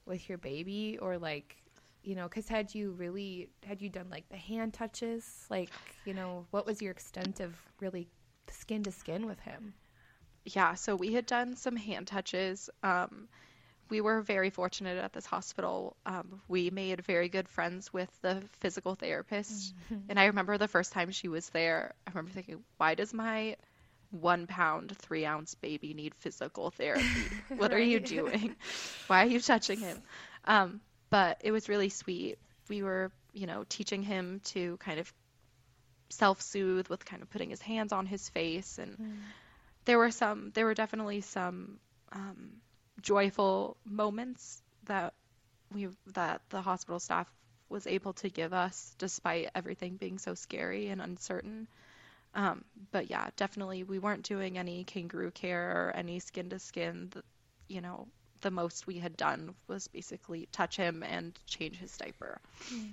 with 0.06 0.28
your 0.28 0.38
baby 0.38 0.98
or 1.00 1.18
like 1.18 1.56
you 2.02 2.14
know, 2.14 2.24
because 2.24 2.48
had 2.48 2.74
you 2.74 2.92
really 2.92 3.50
had 3.64 3.82
you 3.82 3.90
done 3.90 4.08
like 4.10 4.28
the 4.30 4.36
hand 4.36 4.72
touches, 4.74 5.46
like 5.50 5.70
you 6.04 6.14
know, 6.14 6.46
what 6.50 6.66
was 6.66 6.80
your 6.80 6.92
extent 6.92 7.40
of 7.40 7.54
really 7.80 8.08
skin 8.50 8.82
to 8.84 8.92
skin 8.92 9.26
with 9.26 9.40
him? 9.40 9.74
Yeah, 10.44 10.74
so 10.74 10.96
we 10.96 11.12
had 11.12 11.26
done 11.26 11.56
some 11.56 11.76
hand 11.76 12.06
touches. 12.06 12.70
Um, 12.82 13.28
we 13.90 14.00
were 14.00 14.22
very 14.22 14.50
fortunate 14.50 14.98
at 14.98 15.12
this 15.12 15.26
hospital. 15.26 15.96
Um, 16.06 16.40
we 16.48 16.70
made 16.70 17.04
very 17.04 17.28
good 17.28 17.48
friends 17.48 17.92
with 17.92 18.10
the 18.22 18.42
physical 18.60 18.94
therapist. 18.94 19.74
Mm-hmm. 19.74 20.02
And 20.10 20.18
I 20.20 20.26
remember 20.26 20.58
the 20.58 20.68
first 20.68 20.92
time 20.92 21.10
she 21.10 21.28
was 21.28 21.48
there, 21.50 21.94
I 22.06 22.10
remember 22.10 22.30
thinking, 22.30 22.62
why 22.76 22.94
does 22.94 23.12
my 23.12 23.56
one 24.10 24.46
pound, 24.46 24.96
three 24.98 25.24
ounce 25.26 25.54
baby 25.54 25.94
need 25.94 26.14
physical 26.14 26.70
therapy? 26.70 27.04
What 27.48 27.72
right. 27.72 27.80
are 27.80 27.82
you 27.82 28.00
doing? 28.00 28.56
Why 29.06 29.24
are 29.24 29.28
you 29.28 29.40
touching 29.40 29.80
him? 29.80 29.98
Um, 30.44 30.80
but 31.10 31.38
it 31.42 31.52
was 31.52 31.68
really 31.68 31.88
sweet. 31.88 32.38
We 32.68 32.82
were, 32.82 33.10
you 33.32 33.46
know, 33.46 33.64
teaching 33.68 34.02
him 34.02 34.40
to 34.46 34.76
kind 34.78 35.00
of 35.00 35.12
self 36.10 36.40
soothe 36.40 36.88
with 36.88 37.04
kind 37.04 37.22
of 37.22 37.30
putting 37.30 37.50
his 37.50 37.60
hands 37.60 37.92
on 37.92 38.06
his 38.06 38.28
face. 38.28 38.78
And 38.78 38.98
mm. 38.98 39.16
there 39.84 39.98
were 39.98 40.10
some, 40.10 40.50
there 40.54 40.66
were 40.66 40.74
definitely 40.74 41.20
some 41.20 41.78
um, 42.12 42.50
joyful 43.00 43.76
moments 43.84 44.62
that 44.84 45.14
we, 45.72 45.88
that 46.14 46.42
the 46.50 46.60
hospital 46.60 47.00
staff 47.00 47.28
was 47.68 47.86
able 47.86 48.14
to 48.14 48.28
give 48.30 48.52
us 48.52 48.94
despite 48.98 49.50
everything 49.54 49.96
being 49.96 50.18
so 50.18 50.34
scary 50.34 50.88
and 50.88 51.00
uncertain. 51.00 51.68
Um, 52.34 52.64
but 52.92 53.10
yeah, 53.10 53.28
definitely 53.36 53.84
we 53.84 53.98
weren't 53.98 54.22
doing 54.22 54.58
any 54.58 54.84
kangaroo 54.84 55.30
care 55.30 55.70
or 55.70 55.92
any 55.96 56.20
skin 56.20 56.50
to 56.50 56.58
skin. 56.58 57.12
You 57.68 57.80
know, 57.80 58.08
the 58.40 58.50
most 58.50 58.86
we 58.86 58.98
had 58.98 59.16
done 59.16 59.54
was 59.66 59.88
basically 59.88 60.48
touch 60.52 60.76
him 60.76 61.02
and 61.02 61.38
change 61.46 61.76
his 61.76 61.96
diaper. 61.96 62.40
Mm. 62.72 62.92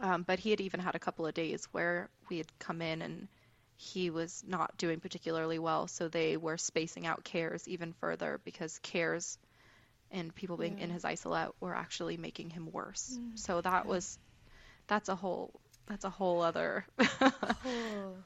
Um, 0.00 0.22
but 0.22 0.38
he 0.38 0.50
had 0.50 0.60
even 0.60 0.80
had 0.80 0.94
a 0.94 0.98
couple 0.98 1.26
of 1.26 1.34
days 1.34 1.66
where 1.72 2.10
we 2.28 2.38
had 2.38 2.58
come 2.58 2.82
in 2.82 3.02
and 3.02 3.28
he 3.76 4.10
was 4.10 4.42
not 4.46 4.76
doing 4.76 5.00
particularly 5.00 5.58
well, 5.58 5.86
so 5.86 6.08
they 6.08 6.36
were 6.36 6.56
spacing 6.56 7.06
out 7.06 7.24
cares 7.24 7.68
even 7.68 7.92
further 7.92 8.40
because 8.44 8.78
cares 8.80 9.38
and 10.10 10.34
people 10.34 10.56
being 10.56 10.78
yeah. 10.78 10.84
in 10.84 10.90
his 10.90 11.04
isolette 11.04 11.50
were 11.60 11.74
actually 11.74 12.16
making 12.16 12.50
him 12.50 12.70
worse. 12.72 13.18
Mm. 13.20 13.38
So 13.38 13.60
that 13.60 13.86
was 13.86 14.18
that's 14.86 15.08
a 15.08 15.16
whole 15.16 15.60
that's 15.86 16.04
a 16.04 16.10
whole 16.10 16.42
other 16.42 16.84
whole 17.00 18.16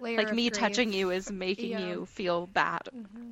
like 0.00 0.32
me 0.32 0.50
grace. 0.50 0.58
touching 0.58 0.92
you 0.92 1.10
is 1.10 1.30
making 1.30 1.70
yeah. 1.70 1.86
you 1.86 2.06
feel 2.06 2.46
bad. 2.46 2.82
Mm-hmm. 2.94 3.30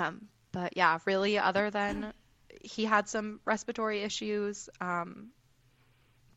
Um, 0.00 0.28
but 0.52 0.76
yeah, 0.76 0.98
really, 1.04 1.38
other 1.38 1.70
than 1.70 2.12
he 2.60 2.84
had 2.84 3.08
some 3.08 3.40
respiratory 3.44 4.02
issues, 4.02 4.68
um, 4.80 5.28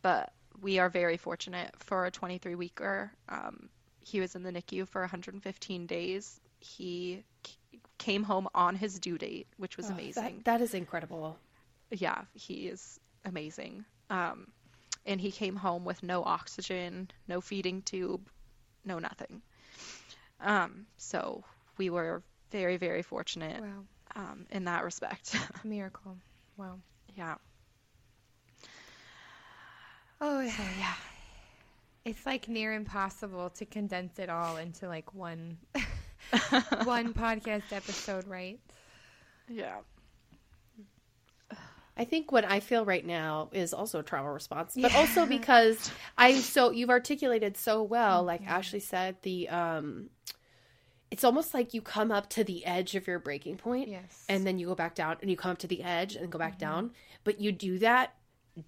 but 0.02 0.32
we 0.62 0.80
are 0.80 0.90
very 0.90 1.18
fortunate 1.18 1.74
for 1.80 2.06
a 2.06 2.12
23 2.12 2.56
weeker. 2.56 3.12
Um, 3.30 3.70
he 4.00 4.20
was 4.20 4.36
in 4.36 4.44
the 4.44 4.52
NICU 4.52 4.88
for 4.88 5.02
115 5.02 5.86
days. 5.86 6.40
He 6.60 7.24
c- 7.46 7.80
came 7.98 8.24
home 8.24 8.48
on 8.56 8.76
his 8.76 9.00
due 9.00 9.18
date, 9.18 9.48
which 9.58 9.78
was 9.78 9.90
oh, 9.90 9.94
amazing. 9.94 10.42
That, 10.44 10.46
that 10.46 10.62
is 10.62 10.74
incredible. 10.74 11.38
Yeah, 11.92 12.22
he 12.34 12.68
is 12.68 13.00
amazing. 13.26 13.86
Um, 14.10 14.48
and 15.08 15.22
he 15.22 15.32
came 15.32 15.56
home 15.58 15.86
with 15.86 16.04
no 16.04 16.24
oxygen, 16.24 17.10
no 17.28 17.42
feeding 17.42 17.82
tube, 17.84 18.30
no 18.86 19.00
nothing. 19.00 19.42
Um, 20.42 20.88
so 20.98 21.44
we 21.78 21.90
were 21.90 22.24
very, 22.52 22.78
very 22.78 23.04
fortunate 23.04 23.62
wow. 23.62 23.86
um, 24.16 24.46
in 24.52 24.66
that 24.66 24.84
respect. 24.84 25.36
A 25.64 25.68
miracle. 25.68 26.18
Wow. 26.58 26.80
Yeah. 27.16 27.36
Oh, 30.22 30.48
so, 30.50 30.64
yeah. 30.76 30.96
It's 32.06 32.26
like 32.26 32.48
near 32.48 32.74
impossible 32.74 33.50
to 33.52 33.66
condense 33.66 34.20
it 34.20 34.30
all 34.30 34.58
into 34.58 34.88
like 34.88 35.14
one 35.14 35.58
one 36.84 37.14
podcast 37.16 37.72
episode, 37.72 38.28
right? 38.28 38.60
Yeah. 39.50 39.82
I 41.98 42.06
think 42.06 42.32
what 42.32 42.46
I 42.46 42.60
feel 42.60 42.86
right 42.86 43.06
now 43.06 43.50
is 43.52 43.74
also 43.74 44.00
a 44.00 44.04
trauma 44.04 44.32
response, 44.32 44.76
but 44.80 44.92
yeah. 44.92 44.98
also 44.98 45.26
because 45.26 45.92
I 46.18 46.36
so 46.36 46.72
you've 46.72 46.90
articulated 46.90 47.58
so 47.58 47.84
well, 47.84 48.24
like 48.24 48.42
yeah. 48.42 48.58
Ashley 48.58 48.80
said, 48.80 49.18
the 49.24 49.50
um 49.50 50.10
it's 51.10 51.24
almost 51.24 51.54
like 51.54 51.74
you 51.74 51.82
come 51.82 52.12
up 52.12 52.30
to 52.32 52.44
the 52.44 52.66
edge 52.66 52.96
of 52.96 53.08
your 53.08 53.18
breaking 53.18 53.56
point 53.56 53.88
yes. 53.88 54.26
and 54.28 54.46
then 54.46 54.60
you 54.60 54.68
go 54.68 54.76
back 54.76 54.94
down 54.94 55.16
and 55.22 55.32
you 55.32 55.38
come 55.38 55.52
up 55.52 55.58
to 55.60 55.68
the 55.68 55.82
edge 55.82 56.16
and 56.16 56.30
go 56.30 56.38
back 56.38 56.54
mm-hmm. 56.54 56.60
down, 56.60 56.92
but 57.24 57.40
you 57.40 57.52
do 57.52 57.80
that 57.80 58.14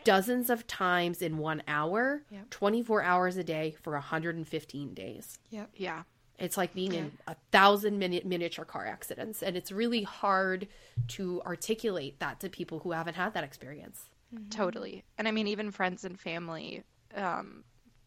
dozens 0.03 0.49
of 0.49 0.67
times 0.67 1.21
in 1.21 1.37
1 1.37 1.63
hour, 1.67 2.23
yep. 2.29 2.49
24 2.49 3.03
hours 3.03 3.37
a 3.37 3.43
day 3.43 3.75
for 3.81 3.93
115 3.93 4.93
days. 4.93 5.39
Yep. 5.49 5.69
Yeah. 5.75 6.03
It's 6.39 6.57
like 6.57 6.73
being 6.73 6.93
yeah. 6.93 6.99
in 6.99 7.11
a 7.27 7.35
thousand 7.51 7.99
minute 7.99 8.25
miniature 8.25 8.65
car 8.65 8.85
accidents, 8.85 9.43
and 9.43 9.57
it's 9.57 9.71
really 9.71 10.03
hard 10.03 10.67
to 11.09 11.41
articulate 11.45 12.19
that 12.19 12.39
to 12.41 12.49
people 12.49 12.79
who 12.79 12.91
haven't 12.91 13.15
had 13.15 13.33
that 13.33 13.43
experience. 13.43 14.01
Mm-hmm. 14.33 14.49
Totally, 14.49 15.03
and 15.17 15.27
I 15.27 15.31
mean, 15.31 15.47
even 15.47 15.71
friends 15.71 16.05
and 16.05 16.19
family 16.19 16.83
um, 17.15 17.63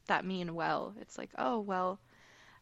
that 0.07 0.25
mean 0.25 0.55
well. 0.55 0.95
It's 1.01 1.19
like, 1.19 1.31
oh 1.37 1.61
well, 1.61 2.01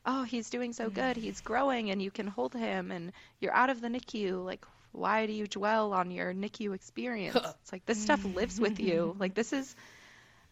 oh 0.04 0.24
he's 0.24 0.50
doing 0.50 0.72
so 0.72 0.90
good, 0.90 1.16
mm-hmm. 1.16 1.20
he's 1.20 1.40
growing, 1.40 1.90
and 1.90 2.02
you 2.02 2.10
can 2.10 2.26
hold 2.26 2.54
him, 2.54 2.90
and 2.90 3.12
you're 3.40 3.54
out 3.54 3.70
of 3.70 3.80
the 3.80 3.88
NICU. 3.88 4.44
Like, 4.44 4.64
why 4.92 5.26
do 5.26 5.32
you 5.32 5.46
dwell 5.46 5.92
on 5.92 6.10
your 6.10 6.34
NICU 6.34 6.74
experience? 6.74 7.36
it's 7.62 7.72
like 7.72 7.86
this 7.86 8.02
stuff 8.02 8.24
lives 8.24 8.60
with 8.60 8.80
you. 8.80 9.14
Like 9.18 9.34
this 9.34 9.52
is, 9.52 9.74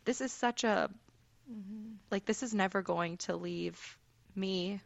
this 0.04 0.20
is 0.20 0.32
such 0.32 0.64
a, 0.64 0.90
mm-hmm. 1.50 1.94
like 2.10 2.24
this 2.24 2.42
is 2.42 2.54
never 2.54 2.82
going 2.82 3.16
to 3.18 3.36
leave 3.36 3.98
me 4.34 4.72
and, 4.72 4.80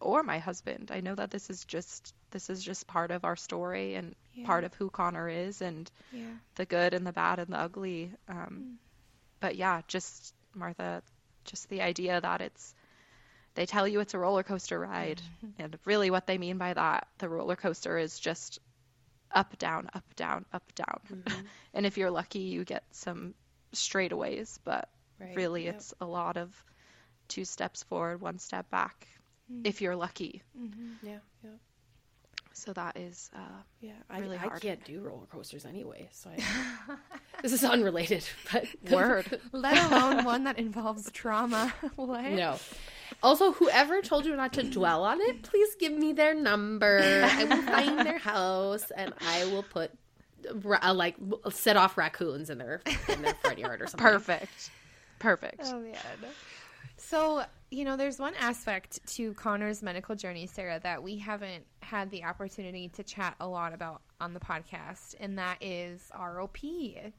or 0.00 0.22
my 0.22 0.38
husband. 0.38 0.90
I 0.92 1.00
know 1.00 1.14
that 1.14 1.30
this 1.30 1.50
is 1.50 1.64
just 1.64 2.14
this 2.30 2.50
is 2.50 2.62
just 2.62 2.86
part 2.86 3.10
of 3.10 3.24
our 3.24 3.36
story 3.36 3.94
and 3.94 4.14
yeah. 4.34 4.46
part 4.46 4.64
of 4.64 4.74
who 4.74 4.90
Connor 4.90 5.28
is 5.28 5.62
and 5.62 5.90
yeah. 6.12 6.24
the 6.54 6.64
good 6.64 6.94
and 6.94 7.06
the 7.06 7.12
bad 7.12 7.38
and 7.38 7.48
the 7.48 7.58
ugly. 7.58 8.12
Um, 8.28 8.36
mm. 8.36 8.74
But 9.40 9.56
yeah, 9.56 9.82
just 9.88 10.34
Martha, 10.54 11.02
just 11.44 11.68
the 11.68 11.82
idea 11.82 12.20
that 12.20 12.40
it's 12.40 12.74
they 13.54 13.66
tell 13.66 13.86
you 13.86 14.00
it's 14.00 14.14
a 14.14 14.18
roller 14.18 14.42
coaster 14.42 14.78
ride, 14.78 15.20
mm-hmm. 15.44 15.62
and 15.62 15.78
really 15.84 16.10
what 16.10 16.26
they 16.26 16.38
mean 16.38 16.56
by 16.56 16.72
that, 16.72 17.06
the 17.18 17.28
roller 17.28 17.56
coaster 17.56 17.98
is 17.98 18.18
just 18.18 18.58
up, 19.30 19.58
down, 19.58 19.90
up, 19.94 20.04
down, 20.16 20.44
up, 20.52 20.74
down. 20.74 21.00
Mm-hmm. 21.10 21.40
and 21.74 21.86
if 21.86 21.98
you're 21.98 22.10
lucky, 22.10 22.40
you 22.40 22.64
get 22.64 22.84
some 22.92 23.34
straightaways, 23.74 24.58
but 24.64 24.88
right. 25.20 25.36
really 25.36 25.66
yep. 25.66 25.76
it's 25.76 25.94
a 26.00 26.06
lot 26.06 26.36
of 26.36 26.50
two 27.28 27.44
steps 27.44 27.82
forward, 27.84 28.20
one 28.20 28.38
step 28.38 28.70
back, 28.70 29.06
mm-hmm. 29.52 29.66
if 29.66 29.80
you're 29.80 29.96
lucky. 29.96 30.42
Mm-hmm. 30.58 31.06
Yeah, 31.06 31.18
yeah. 31.44 31.50
So 32.54 32.72
that 32.74 32.96
is 32.96 33.30
uh, 33.34 33.38
yeah. 33.80 33.92
Really 34.10 34.36
I, 34.36 34.46
I 34.46 34.58
can't 34.58 34.84
do 34.84 35.00
roller 35.00 35.26
coasters 35.26 35.64
anyway, 35.64 36.08
so 36.12 36.30
I, 36.30 36.96
this 37.42 37.52
is 37.52 37.64
unrelated. 37.64 38.24
But 38.52 38.66
word, 38.90 39.40
let 39.52 39.90
alone 39.90 40.24
one 40.24 40.44
that 40.44 40.58
involves 40.58 41.10
trauma. 41.12 41.72
what? 41.96 42.24
No. 42.30 42.58
Also, 43.22 43.52
whoever 43.52 44.02
told 44.02 44.26
you 44.26 44.36
not 44.36 44.52
to 44.54 44.62
dwell 44.62 45.04
on 45.04 45.20
it, 45.20 45.42
please 45.42 45.74
give 45.76 45.92
me 45.92 46.12
their 46.12 46.34
number. 46.34 47.00
I 47.24 47.44
will 47.44 47.62
find 47.62 47.98
their 48.00 48.18
house 48.18 48.90
and 48.96 49.12
I 49.20 49.44
will 49.46 49.62
put 49.62 49.92
uh, 50.82 50.94
like 50.94 51.16
set 51.50 51.76
off 51.76 51.96
raccoons 51.96 52.50
in 52.50 52.58
their 52.58 52.82
in 53.08 53.22
their 53.22 53.34
front 53.34 53.58
yard 53.58 53.80
or 53.80 53.86
something. 53.86 54.06
Perfect. 54.06 54.70
Perfect. 55.18 55.62
Oh 55.64 55.78
man. 55.78 55.96
So, 56.96 57.44
you 57.72 57.86
know, 57.86 57.96
there's 57.96 58.18
one 58.18 58.34
aspect 58.38 59.00
to 59.14 59.32
Connor's 59.32 59.82
medical 59.82 60.14
journey, 60.14 60.46
Sarah, 60.46 60.78
that 60.82 61.02
we 61.02 61.16
haven't 61.16 61.64
had 61.80 62.10
the 62.10 62.24
opportunity 62.24 62.88
to 62.90 63.02
chat 63.02 63.34
a 63.40 63.48
lot 63.48 63.72
about 63.72 64.02
on 64.20 64.34
the 64.34 64.40
podcast, 64.40 65.14
and 65.18 65.38
that 65.38 65.56
is 65.62 66.10
ROP. 66.14 67.12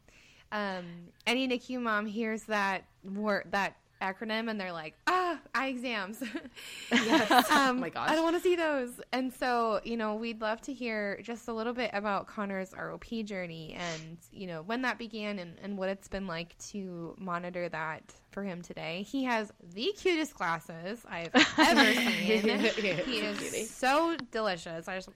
Um, 0.51 0.86
any 1.26 1.47
NICU 1.47 1.82
mom 1.82 2.06
hears 2.06 2.43
that 2.43 2.86
word, 3.04 3.47
that 3.49 3.78
acronym 4.04 4.49
and 4.49 4.60
they're 4.60 4.74
like, 4.74 4.95
ah, 5.08 5.39
eye 5.56 5.68
exams. 5.68 6.22
yes. 6.91 7.32
um, 7.51 7.78
oh 7.78 7.80
my 7.80 7.89
gosh. 7.89 8.10
I 8.10 8.16
don't 8.16 8.24
want 8.24 8.36
to 8.36 8.41
see 8.41 8.56
those. 8.56 8.99
And 9.12 9.34
so, 9.34 9.80
you 9.84 9.97
know, 9.97 10.16
we'd 10.16 10.41
love 10.41 10.62
to 10.62 10.74
hear 10.74 11.20
just 11.22 11.47
a 11.47 11.54
little 11.54 11.74
bit 11.74 11.91
about 11.93 12.28
Connor's 12.28 12.72
ROP 12.72 13.26
journey 13.26 13.78
and, 13.78 14.18
you 14.32 14.47
know, 14.47 14.62
when 14.64 14.82
that 14.82 14.97
began 14.97 15.39
and, 15.39 15.58
and 15.62 15.78
what 15.78 15.89
it's 15.89 16.08
been 16.08 16.28
like 16.28 16.58
to 16.70 17.16
monitor 17.18 17.70
that 17.70 18.04
for 18.32 18.43
him 18.43 18.62
today. 18.62 19.06
He 19.08 19.24
has 19.24 19.51
the 19.74 19.93
cutest 19.97 20.34
glasses 20.34 21.06
I've 21.08 21.30
ever 21.58 21.93
seen. 21.93 22.41
he 23.06 23.20
is 23.20 23.70
so 23.70 24.18
delicious. 24.32 24.88
As, 24.88 25.08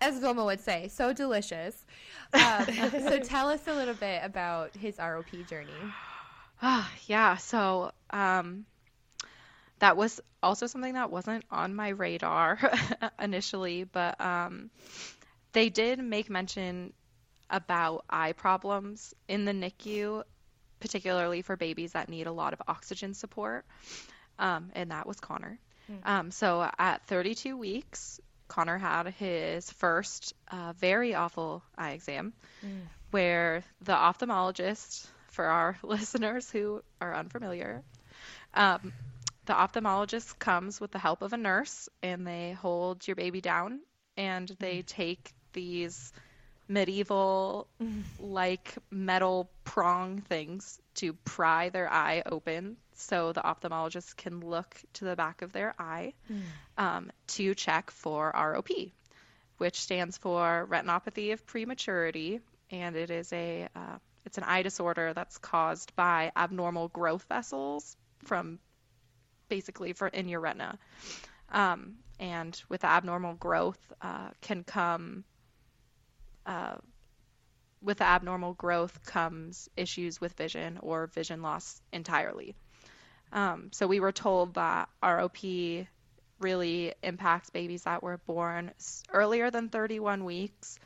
as 0.00 0.18
Vilma 0.18 0.44
would 0.44 0.60
say, 0.60 0.88
so 0.88 1.12
delicious. 1.12 1.86
Um, 2.34 2.66
so 2.66 3.18
tell 3.18 3.48
us 3.48 3.66
a 3.66 3.72
little 3.72 3.94
bit 3.94 4.20
about 4.22 4.76
his 4.76 4.96
ROP 4.96 5.48
journey. 5.48 5.70
Ah, 6.62 6.90
yeah. 7.06 7.36
So 7.36 7.92
um, 8.10 8.64
that 9.78 9.96
was 9.96 10.20
also 10.42 10.66
something 10.66 10.94
that 10.94 11.10
wasn't 11.10 11.44
on 11.50 11.74
my 11.74 11.88
radar 11.88 12.58
initially, 13.20 13.84
but 13.84 14.20
um, 14.20 14.70
they 15.52 15.68
did 15.68 15.98
make 15.98 16.30
mention 16.30 16.92
about 17.50 18.04
eye 18.08 18.32
problems 18.32 19.14
in 19.28 19.44
the 19.44 19.52
NICU, 19.52 20.22
particularly 20.80 21.42
for 21.42 21.56
babies 21.56 21.92
that 21.92 22.08
need 22.08 22.26
a 22.26 22.32
lot 22.32 22.52
of 22.52 22.62
oxygen 22.66 23.14
support, 23.14 23.64
um, 24.38 24.70
and 24.74 24.90
that 24.90 25.06
was 25.06 25.20
Connor. 25.20 25.58
Mm. 25.90 26.08
Um, 26.08 26.30
so 26.30 26.68
at 26.78 27.06
32 27.06 27.56
weeks, 27.56 28.20
Connor 28.48 28.78
had 28.78 29.08
his 29.08 29.70
first 29.70 30.34
uh, 30.50 30.72
very 30.78 31.14
awful 31.14 31.62
eye 31.76 31.92
exam, 31.92 32.32
mm. 32.64 32.80
where 33.10 33.62
the 33.82 33.92
ophthalmologist, 33.92 35.06
for 35.36 35.44
our 35.44 35.78
listeners 35.82 36.50
who 36.50 36.82
are 37.00 37.14
unfamiliar, 37.14 37.82
um, 38.54 38.92
the 39.44 39.52
ophthalmologist 39.52 40.38
comes 40.38 40.80
with 40.80 40.90
the 40.90 40.98
help 40.98 41.22
of 41.22 41.32
a 41.32 41.36
nurse 41.36 41.88
and 42.02 42.26
they 42.26 42.52
hold 42.52 43.06
your 43.06 43.14
baby 43.14 43.40
down 43.40 43.80
and 44.16 44.48
they 44.58 44.78
mm. 44.78 44.86
take 44.86 45.32
these 45.52 46.12
medieval 46.68 47.68
like 48.18 48.74
metal 48.90 49.48
prong 49.62 50.20
things 50.22 50.80
to 50.94 51.12
pry 51.12 51.68
their 51.68 51.92
eye 51.92 52.22
open 52.26 52.76
so 52.94 53.32
the 53.32 53.42
ophthalmologist 53.42 54.16
can 54.16 54.40
look 54.40 54.74
to 54.94 55.04
the 55.04 55.14
back 55.14 55.42
of 55.42 55.52
their 55.52 55.74
eye 55.78 56.14
mm. 56.32 56.40
um, 56.78 57.12
to 57.26 57.54
check 57.54 57.90
for 57.90 58.32
ROP, 58.32 58.90
which 59.58 59.78
stands 59.80 60.16
for 60.16 60.66
retinopathy 60.68 61.32
of 61.34 61.46
prematurity, 61.46 62.40
and 62.70 62.96
it 62.96 63.10
is 63.10 63.32
a 63.34 63.68
uh, 63.76 63.98
it's 64.26 64.38
an 64.38 64.44
eye 64.44 64.62
disorder 64.62 65.14
that's 65.14 65.38
caused 65.38 65.94
by 65.96 66.32
abnormal 66.36 66.88
growth 66.88 67.24
vessels 67.28 67.96
from 68.24 68.58
basically 69.48 69.92
for 69.92 70.08
in 70.08 70.28
your 70.28 70.40
retina. 70.40 70.78
Um, 71.50 71.98
and 72.18 72.60
with 72.68 72.84
abnormal 72.84 73.34
growth 73.34 73.78
uh, 74.02 74.30
can 74.40 74.64
come 74.64 75.24
uh, 76.44 76.76
with 77.80 78.00
abnormal 78.00 78.54
growth 78.54 79.04
comes 79.04 79.68
issues 79.76 80.20
with 80.20 80.32
vision 80.32 80.78
or 80.82 81.06
vision 81.06 81.40
loss 81.40 81.80
entirely. 81.92 82.56
Um, 83.32 83.70
so 83.72 83.86
we 83.86 84.00
were 84.00 84.12
told 84.12 84.54
that 84.54 84.88
ROP 85.02 85.86
really 86.40 86.94
impacts 87.02 87.50
babies 87.50 87.84
that 87.84 88.02
were 88.02 88.18
born 88.18 88.72
earlier 89.12 89.50
than 89.50 89.68
31 89.68 90.24
weeks 90.24 90.78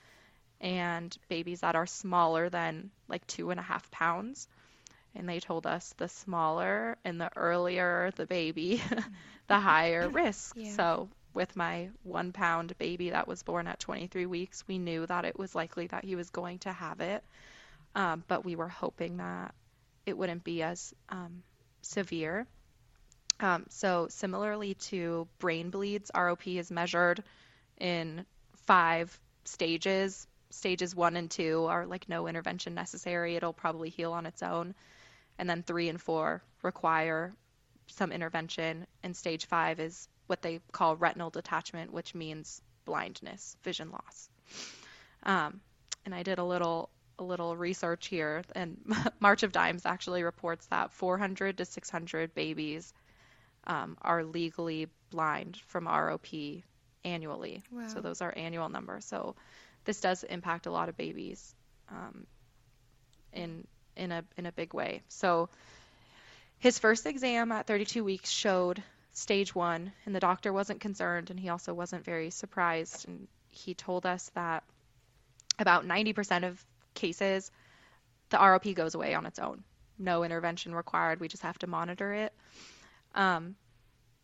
and 0.60 1.16
babies 1.28 1.60
that 1.60 1.76
are 1.76 1.86
smaller 1.86 2.48
than 2.48 2.90
like 3.08 3.26
two 3.26 3.50
and 3.50 3.60
a 3.60 3.62
half 3.62 3.90
pounds. 3.90 4.48
And 5.14 5.28
they 5.28 5.40
told 5.40 5.66
us 5.66 5.92
the 5.96 6.08
smaller 6.08 6.96
and 7.04 7.20
the 7.20 7.30
earlier 7.36 8.12
the 8.16 8.26
baby, 8.26 8.82
the 9.48 9.58
higher 9.58 10.08
risk. 10.12 10.56
Yeah. 10.56 10.72
So 10.72 11.08
with 11.34 11.56
my 11.56 11.90
one 12.02 12.32
pound 12.32 12.76
baby 12.78 13.10
that 13.10 13.26
was 13.28 13.42
born 13.42 13.66
at 13.66 13.80
23 13.80 14.26
weeks, 14.26 14.64
we 14.68 14.78
knew 14.78 15.06
that 15.06 15.24
it 15.24 15.38
was 15.38 15.54
likely 15.54 15.86
that 15.88 16.04
he 16.04 16.14
was 16.16 16.30
going 16.30 16.58
to 16.60 16.72
have 16.72 17.00
it. 17.00 17.24
Um, 17.94 18.24
but 18.28 18.44
we 18.44 18.54
were 18.54 18.68
hoping 18.68 19.16
that 19.16 19.54
it 20.06 20.16
wouldn't 20.16 20.44
be 20.44 20.62
as 20.62 20.94
um, 21.08 21.42
severe. 21.82 22.46
Um, 23.40 23.66
so, 23.70 24.08
similarly 24.10 24.74
to 24.74 25.26
brain 25.38 25.70
bleeds, 25.70 26.10
ROP 26.14 26.58
is 26.58 26.70
measured 26.70 27.24
in 27.78 28.26
five 28.66 29.18
stages. 29.44 30.26
Stages 30.50 30.94
one 30.94 31.16
and 31.16 31.30
two 31.30 31.66
are 31.66 31.86
like 31.86 32.08
no 32.08 32.26
intervention 32.26 32.74
necessary, 32.74 33.36
it'll 33.36 33.52
probably 33.52 33.88
heal 33.88 34.12
on 34.12 34.26
its 34.26 34.42
own. 34.42 34.74
And 35.38 35.48
then 35.48 35.62
three 35.62 35.88
and 35.88 36.00
four 36.00 36.42
require 36.62 37.34
some 37.86 38.12
intervention. 38.12 38.86
And 39.02 39.16
stage 39.16 39.46
five 39.46 39.80
is 39.80 40.08
what 40.26 40.42
they 40.42 40.60
call 40.72 40.96
retinal 40.96 41.30
detachment, 41.30 41.92
which 41.92 42.14
means 42.14 42.62
blindness, 42.84 43.56
vision 43.62 43.90
loss. 43.90 44.28
Um, 45.22 45.60
and 46.04 46.14
I 46.14 46.22
did 46.22 46.38
a 46.38 46.44
little 46.44 46.90
a 47.18 47.24
little 47.24 47.54
research 47.54 48.06
here, 48.06 48.42
and 48.54 48.78
March 49.20 49.42
of 49.42 49.52
Dimes 49.52 49.84
actually 49.84 50.22
reports 50.22 50.66
that 50.66 50.90
400 50.92 51.58
to 51.58 51.64
600 51.66 52.34
babies 52.34 52.94
um, 53.66 53.98
are 54.00 54.24
legally 54.24 54.88
blind 55.10 55.58
from 55.66 55.84
ROP 55.84 56.62
annually. 57.04 57.62
Wow. 57.70 57.88
So 57.88 58.00
those 58.00 58.22
are 58.22 58.32
annual 58.34 58.68
numbers. 58.68 59.04
So 59.04 59.36
this 59.84 60.00
does 60.00 60.24
impact 60.24 60.66
a 60.66 60.70
lot 60.70 60.88
of 60.88 60.96
babies 60.96 61.54
um, 61.90 62.26
in 63.32 63.66
in 63.96 64.12
a 64.12 64.24
in 64.36 64.46
a 64.46 64.52
big 64.52 64.74
way. 64.74 65.02
So 65.08 65.48
his 66.58 66.78
first 66.78 67.06
exam 67.06 67.52
at 67.52 67.66
32 67.66 68.04
weeks 68.04 68.30
showed 68.30 68.82
stage 69.12 69.54
one, 69.54 69.92
and 70.04 70.14
the 70.14 70.20
doctor 70.20 70.52
wasn't 70.52 70.80
concerned, 70.80 71.30
and 71.30 71.40
he 71.40 71.48
also 71.48 71.74
wasn't 71.74 72.04
very 72.04 72.30
surprised. 72.30 73.08
And 73.08 73.28
he 73.48 73.74
told 73.74 74.06
us 74.06 74.30
that 74.34 74.62
about 75.58 75.86
90% 75.86 76.46
of 76.46 76.64
cases, 76.94 77.50
the 78.30 78.36
ROP 78.36 78.74
goes 78.74 78.94
away 78.94 79.14
on 79.14 79.26
its 79.26 79.38
own. 79.38 79.64
No 79.98 80.22
intervention 80.22 80.74
required. 80.74 81.20
We 81.20 81.28
just 81.28 81.42
have 81.42 81.58
to 81.58 81.66
monitor 81.66 82.12
it. 82.12 82.32
Um, 83.14 83.56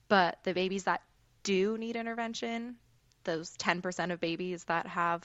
but 0.09 0.39
the 0.45 0.55
babies 0.55 0.85
that 0.85 1.03
do 1.43 1.77
need 1.77 1.97
intervention, 1.97 2.77
those 3.25 3.57
10% 3.57 4.13
of 4.13 4.21
babies 4.21 4.65
that 4.65 4.87
have 4.87 5.25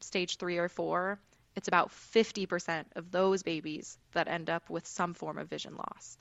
stage 0.00 0.36
three 0.36 0.58
or 0.58 0.68
four, 0.68 1.18
it's 1.54 1.68
about 1.68 1.90
50% 1.90 2.84
of 2.96 3.10
those 3.10 3.42
babies 3.42 3.98
that 4.12 4.28
end 4.28 4.50
up 4.50 4.68
with 4.68 4.86
some 4.86 5.14
form 5.14 5.38
of 5.38 5.48
vision 5.48 5.74
loss. 5.76 6.18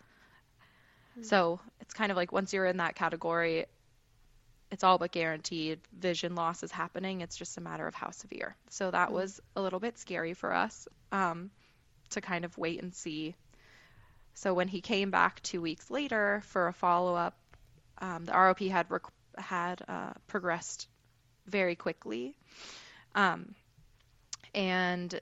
Mm-hmm. 1.12 1.24
So 1.24 1.60
it's 1.82 1.94
kind 1.94 2.12
of 2.12 2.18
like 2.18 2.32
once 2.32 2.54
you're 2.54 2.66
in 2.66 2.78
that 2.78 2.96
category, 2.96 3.66
it's 4.72 4.84
all 4.84 4.98
but 4.98 5.12
guaranteed 5.12 5.80
vision 5.98 6.36
loss 6.36 6.64
is 6.64 6.72
happening. 6.72 7.22
It's 7.22 7.38
just 7.38 7.58
a 7.58 7.62
matter 7.62 7.88
of 7.88 7.94
how 7.94 8.12
severe. 8.12 8.56
So 8.70 8.92
that 8.92 9.08
mm-hmm. 9.08 9.16
was 9.16 9.42
a 9.56 9.62
little 9.62 9.80
bit 9.80 9.98
scary 9.98 10.34
for 10.34 10.54
us 10.54 10.88
um, 11.12 11.52
to 12.12 12.22
kind 12.22 12.46
of 12.46 12.58
wait 12.58 12.82
and 12.82 12.94
see. 12.94 13.36
So 14.34 14.54
when 14.54 14.68
he 14.68 14.82
came 14.82 15.12
back 15.12 15.42
two 15.44 15.62
weeks 15.62 15.90
later 15.90 16.42
for 16.46 16.68
a 16.68 16.74
follow 16.74 17.16
up, 17.16 17.38
um, 18.00 18.26
the 18.26 18.34
ROP 18.34 18.70
had 18.70 18.90
rec- 18.90 19.04
had 19.38 19.82
uh, 19.88 20.14
progressed 20.28 20.88
very 21.48 21.76
quickly, 21.76 22.36
um, 23.14 23.56
and 24.56 25.20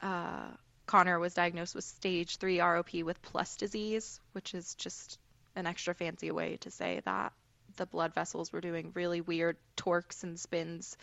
uh, 0.00 0.48
Connor 0.86 1.18
was 1.20 1.34
diagnosed 1.34 1.74
with 1.74 1.84
stage 1.84 2.38
three 2.38 2.58
ROP 2.58 3.04
with 3.04 3.20
plus 3.22 3.56
disease, 3.56 4.18
which 4.32 4.54
is 4.54 4.74
just 4.74 5.18
an 5.54 5.66
extra 5.66 5.94
fancy 5.94 6.30
way 6.30 6.56
to 6.62 6.70
say 6.70 7.02
that 7.04 7.32
the 7.76 7.86
blood 7.86 8.14
vessels 8.14 8.52
were 8.52 8.60
doing 8.60 8.90
really 8.94 9.20
weird 9.20 9.56
torques 9.76 10.24
and 10.24 10.40
spins, 10.40 10.96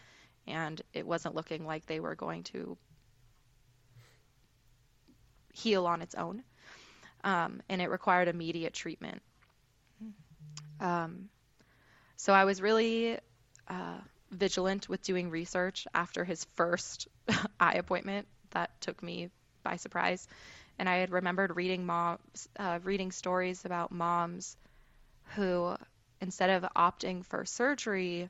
and 0.47 0.81
it 0.93 1.05
wasn't 1.05 1.35
looking 1.35 1.65
like 1.65 1.85
they 1.85 1.99
were 1.99 2.15
going 2.15 2.43
to 2.43 2.77
heal 5.53 5.85
on 5.85 6.01
its 6.01 6.15
own. 6.15 6.43
Um, 7.23 7.61
and 7.69 7.81
it 7.81 7.89
required 7.89 8.27
immediate 8.27 8.73
treatment. 8.73 9.21
Um, 10.79 11.29
so 12.15 12.33
I 12.33 12.45
was 12.45 12.61
really 12.61 13.17
uh, 13.67 13.99
vigilant 14.31 14.89
with 14.89 15.03
doing 15.03 15.29
research 15.29 15.87
after 15.93 16.23
his 16.23 16.43
first 16.55 17.07
eye 17.59 17.75
appointment. 17.75 18.27
That 18.51 18.79
took 18.81 19.01
me 19.03 19.29
by 19.63 19.75
surprise. 19.77 20.27
And 20.77 20.87
I 20.87 20.97
had 20.97 21.11
remembered 21.11 21.55
reading 21.55 21.85
moms, 21.85 22.47
uh, 22.57 22.79
reading 22.83 23.11
stories 23.11 23.65
about 23.65 23.91
moms 23.91 24.55
who 25.35 25.75
instead 26.21 26.49
of 26.49 26.69
opting 26.75 27.25
for 27.25 27.45
surgery, 27.45 28.29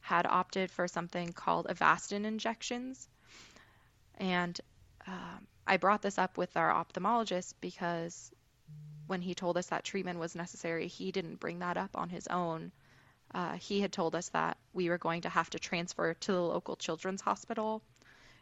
had 0.00 0.26
opted 0.26 0.70
for 0.70 0.86
something 0.86 1.32
called 1.32 1.66
Avastin 1.66 2.24
injections. 2.24 3.08
And 4.18 4.58
um, 5.06 5.46
I 5.66 5.76
brought 5.78 6.02
this 6.02 6.18
up 6.18 6.38
with 6.38 6.56
our 6.56 6.72
ophthalmologist 6.72 7.54
because 7.60 8.30
when 9.06 9.20
he 9.20 9.34
told 9.34 9.56
us 9.56 9.66
that 9.66 9.84
treatment 9.84 10.18
was 10.18 10.34
necessary, 10.34 10.88
he 10.88 11.12
didn't 11.12 11.40
bring 11.40 11.60
that 11.60 11.76
up 11.76 11.90
on 11.94 12.08
his 12.08 12.26
own. 12.28 12.72
Uh, 13.34 13.54
he 13.54 13.80
had 13.80 13.92
told 13.92 14.14
us 14.14 14.28
that 14.30 14.56
we 14.72 14.88
were 14.88 14.98
going 14.98 15.22
to 15.22 15.28
have 15.28 15.50
to 15.50 15.58
transfer 15.58 16.14
to 16.14 16.32
the 16.32 16.40
local 16.40 16.76
children's 16.76 17.20
hospital. 17.20 17.82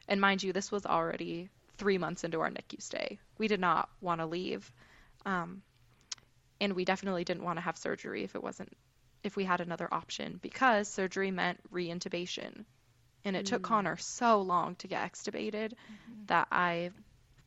And 0.08 0.20
mind 0.20 0.42
you, 0.42 0.52
this 0.52 0.70
was 0.70 0.86
already 0.86 1.48
three 1.78 1.98
months 1.98 2.24
into 2.24 2.40
our 2.40 2.50
NICU 2.50 2.80
stay. 2.80 3.18
We 3.38 3.48
did 3.48 3.60
not 3.60 3.88
want 4.00 4.20
to 4.20 4.26
leave. 4.26 4.70
Um, 5.26 5.62
and 6.60 6.74
we 6.74 6.84
definitely 6.84 7.24
didn't 7.24 7.44
want 7.44 7.56
to 7.56 7.62
have 7.62 7.76
surgery 7.76 8.24
if 8.24 8.34
it 8.34 8.42
wasn't 8.42 8.72
if 9.22 9.36
we 9.36 9.44
had 9.44 9.62
another 9.62 9.88
option 9.90 10.38
because 10.42 10.86
surgery 10.86 11.30
meant 11.30 11.58
reintubation 11.72 12.66
and 13.24 13.36
it 13.36 13.46
mm. 13.46 13.48
took 13.48 13.62
Connor 13.62 13.96
so 13.96 14.42
long 14.42 14.74
to 14.76 14.86
get 14.86 15.10
extubated 15.10 15.72
mm-hmm. 15.72 16.26
that 16.26 16.48
I 16.52 16.90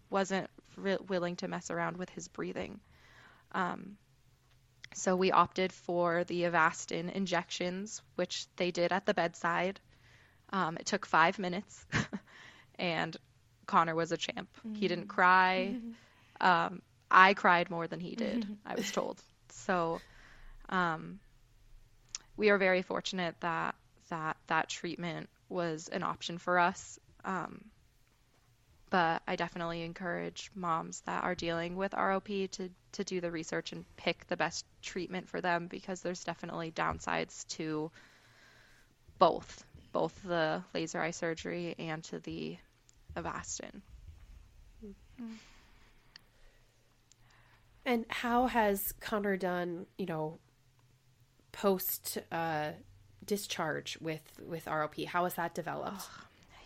wasn't 0.10 0.50
re- 0.76 0.98
willing 1.08 1.36
to 1.38 1.48
mess 1.48 1.70
around 1.70 1.98
with 1.98 2.10
his 2.10 2.28
breathing. 2.28 2.80
Um, 3.52 3.98
so 4.94 5.16
we 5.16 5.32
opted 5.32 5.72
for 5.72 6.24
the 6.24 6.44
Avastin 6.44 7.12
injections, 7.12 8.02
which 8.16 8.48
they 8.56 8.72
did 8.72 8.92
at 8.92 9.06
the 9.06 9.14
bedside. 9.14 9.80
Um, 10.52 10.78
it 10.78 10.86
took 10.86 11.06
five 11.06 11.40
minutes, 11.40 11.86
and 12.80 13.16
Connor 13.66 13.96
was 13.96 14.12
a 14.12 14.18
champ. 14.18 14.50
Mm-hmm. 14.60 14.76
He 14.76 14.88
didn't 14.88 15.08
cry. 15.08 15.76
Um, 16.40 16.82
I 17.10 17.34
cried 17.34 17.70
more 17.70 17.88
than 17.88 18.00
he 18.00 18.16
did, 18.16 18.46
I 18.66 18.76
was 18.76 18.92
told. 18.92 19.22
So 19.50 20.00
um, 20.70 21.20
we 22.36 22.50
are 22.50 22.58
very 22.58 22.82
fortunate 22.82 23.36
that 23.42 23.76
that 24.10 24.38
that 24.48 24.70
treatment 24.70 25.30
was 25.50 25.90
an 25.90 26.04
option 26.04 26.38
for 26.38 26.60
us. 26.60 27.00
Um, 27.26 27.66
but 28.90 29.22
I 29.28 29.36
definitely 29.36 29.84
encourage 29.84 30.50
moms 30.56 31.02
that 31.02 31.24
are 31.24 31.36
dealing 31.36 31.76
with 31.76 31.92
ROP 31.92 32.50
to, 32.52 32.70
to 32.94 33.04
do 33.04 33.20
the 33.20 33.32
research 33.32 33.72
and 33.74 33.86
pick 33.98 34.26
the 34.28 34.38
best 34.38 34.66
treatment 34.82 35.28
for 35.28 35.42
them 35.42 35.68
because 35.68 36.02
there's 36.02 36.24
definitely 36.24 36.72
downsides 36.72 37.46
to 37.50 37.92
both, 39.20 39.66
both 39.92 40.22
the 40.24 40.64
laser 40.74 41.02
eye 41.02 41.12
surgery 41.12 41.76
and 41.78 42.04
to 42.06 42.20
the 42.20 42.58
Avastin. 43.16 43.82
And 47.86 48.06
how 48.10 48.48
has 48.48 48.94
Connor 49.00 49.38
done, 49.38 49.86
you 49.98 50.06
know, 50.06 50.40
post 51.54 52.18
uh, 52.32 52.72
discharge 53.26 53.98
with 54.02 54.22
with 54.46 54.66
ROP? 54.66 55.06
How 55.08 55.24
has 55.24 55.36
that 55.36 55.56
developed? 55.56 56.04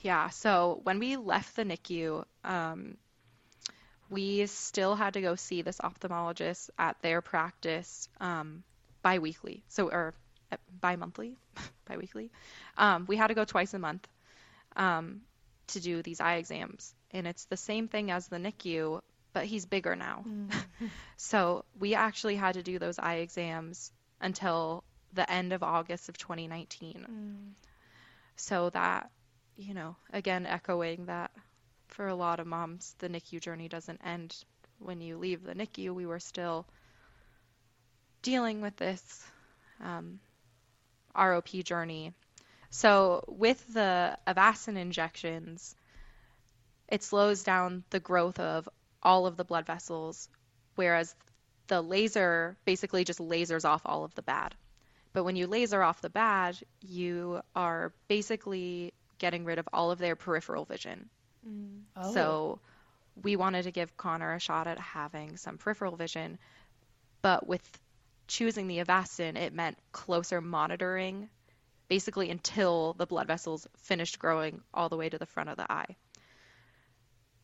Yeah, 0.02 0.30
so 0.30 0.80
when 0.84 1.00
we 1.00 1.16
left 1.16 1.56
the 1.56 1.64
NICU, 1.64 2.26
um, 2.44 2.98
we 4.10 4.46
still 4.48 4.96
had 4.96 5.14
to 5.14 5.22
go 5.22 5.36
see 5.36 5.62
this 5.62 5.78
ophthalmologist 5.78 6.70
at 6.78 7.02
their 7.02 7.22
practice 7.22 8.10
um, 8.20 8.64
biweekly. 9.04 9.64
So, 9.70 9.90
or 9.90 10.14
uh, 10.52 10.58
bi-monthly, 10.82 11.38
biweekly. 11.88 12.32
Um, 12.78 13.06
we 13.08 13.16
had 13.16 13.28
to 13.28 13.36
go 13.36 13.46
twice 13.46 13.74
a 13.74 13.80
month 13.80 14.08
um, 14.76 15.22
to 15.68 15.80
do 15.80 16.02
these 16.02 16.20
eye 16.20 16.36
exams, 16.36 16.94
and 17.12 17.28
it's 17.28 17.46
the 17.46 17.58
same 17.58 17.88
thing 17.88 18.12
as 18.12 18.28
the 18.28 18.38
NICU, 18.38 19.02
but 19.34 19.46
he's 19.46 19.66
bigger 19.66 19.96
now. 19.96 20.26
so 21.18 21.64
we 21.80 21.94
actually 21.96 22.36
had 22.36 22.56
to 22.56 22.64
do 22.64 22.80
those 22.80 22.98
eye 23.00 23.16
exams 23.18 23.92
until 24.20 24.84
the 25.14 25.30
end 25.30 25.54
of 25.54 25.62
August 25.64 26.10
of 26.10 26.18
2019. 26.18 27.06
So 28.36 28.70
that 28.72 29.12
you 29.58 29.74
know, 29.74 29.96
again, 30.12 30.46
echoing 30.46 31.06
that 31.06 31.32
for 31.88 32.08
a 32.08 32.16
lot 32.16 32.40
of 32.40 32.48
moms, 32.48 32.96
the 33.00 33.10
NICU 33.10 33.42
journey 33.42 33.68
doesn't 33.68 34.02
end 34.04 34.36
when 34.80 35.02
you 35.02 35.18
leave 35.18 35.44
the 35.44 35.54
NICU. 35.54 35.94
We 35.94 36.06
were 36.06 36.20
still 36.20 36.66
dealing 38.22 38.62
with 38.62 38.76
this 38.78 39.24
um, 39.82 40.20
ROP 41.16 41.64
journey. 41.64 42.14
So, 42.70 43.26
with 43.28 43.74
the 43.74 44.18
Avastin 44.26 44.78
injections, 44.78 45.76
it 46.88 47.04
slows 47.04 47.44
down 47.44 47.84
the 47.90 48.00
growth 48.00 48.40
of 48.40 48.70
all 49.04 49.26
of 49.26 49.36
the 49.36 49.44
blood 49.44 49.66
vessels, 49.66 50.30
whereas 50.76 51.14
the 51.68 51.82
laser 51.82 52.58
basically 52.66 53.04
just 53.04 53.20
lasers 53.20 53.66
off 53.66 53.82
all 53.86 54.04
of 54.04 54.16
the 54.16 54.22
bad. 54.22 54.56
But 55.14 55.26
when 55.26 55.36
you 55.36 55.48
laser 55.48 55.84
off 55.84 56.02
the 56.02 56.10
bad, 56.10 56.58
you 56.82 57.42
are 57.56 57.94
basically 58.08 58.94
getting 59.22 59.46
rid 59.46 59.60
of 59.60 59.70
all 59.72 59.92
of 59.92 60.00
their 60.00 60.16
peripheral 60.16 60.66
vision. 60.66 61.08
Oh. 61.96 62.14
So 62.14 62.60
we 63.22 63.36
wanted 63.36 63.64
to 63.64 63.72
give 63.72 63.96
Connor 63.96 64.34
a 64.34 64.40
shot 64.40 64.66
at 64.68 64.80
having 64.80 65.38
some 65.38 65.60
peripheral 65.60 65.96
vision, 65.96 66.40
but 67.22 67.48
with 67.48 67.62
choosing 68.28 68.68
the 68.68 68.80
Avastin, 68.80 69.38
it 69.38 69.54
meant 69.54 69.78
closer 69.92 70.42
monitoring, 70.42 71.30
basically 71.88 72.32
until 72.32 72.94
the 72.94 73.06
blood 73.06 73.28
vessels 73.28 73.68
finished 73.78 74.18
growing 74.18 74.62
all 74.74 74.90
the 74.90 74.98
way 74.98 75.08
to 75.08 75.20
the 75.20 75.28
front 75.28 75.50
of 75.50 75.58
the 75.58 75.72
eye. 75.72 75.96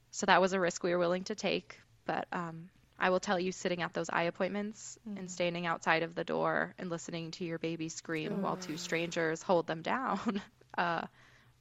So 0.09 0.25
that 0.25 0.41
was 0.41 0.53
a 0.53 0.59
risk 0.59 0.83
we 0.83 0.91
were 0.91 0.99
willing 0.99 1.25
to 1.25 1.35
take, 1.35 1.79
but 2.05 2.27
um, 2.31 2.69
I 2.97 3.11
will 3.11 3.19
tell 3.19 3.39
you, 3.39 3.51
sitting 3.51 3.83
at 3.83 3.93
those 3.93 4.09
eye 4.09 4.23
appointments 4.23 4.97
and 5.15 5.29
standing 5.29 5.67
outside 5.67 6.01
of 6.01 6.15
the 6.15 6.23
door 6.23 6.73
and 6.79 6.89
listening 6.89 7.29
to 7.31 7.45
your 7.45 7.59
baby 7.59 7.89
scream 7.89 8.41
while 8.41 8.55
two 8.55 8.77
strangers 8.77 9.43
hold 9.43 9.67
them 9.67 9.83
down 9.83 10.41
uh, 10.77 11.05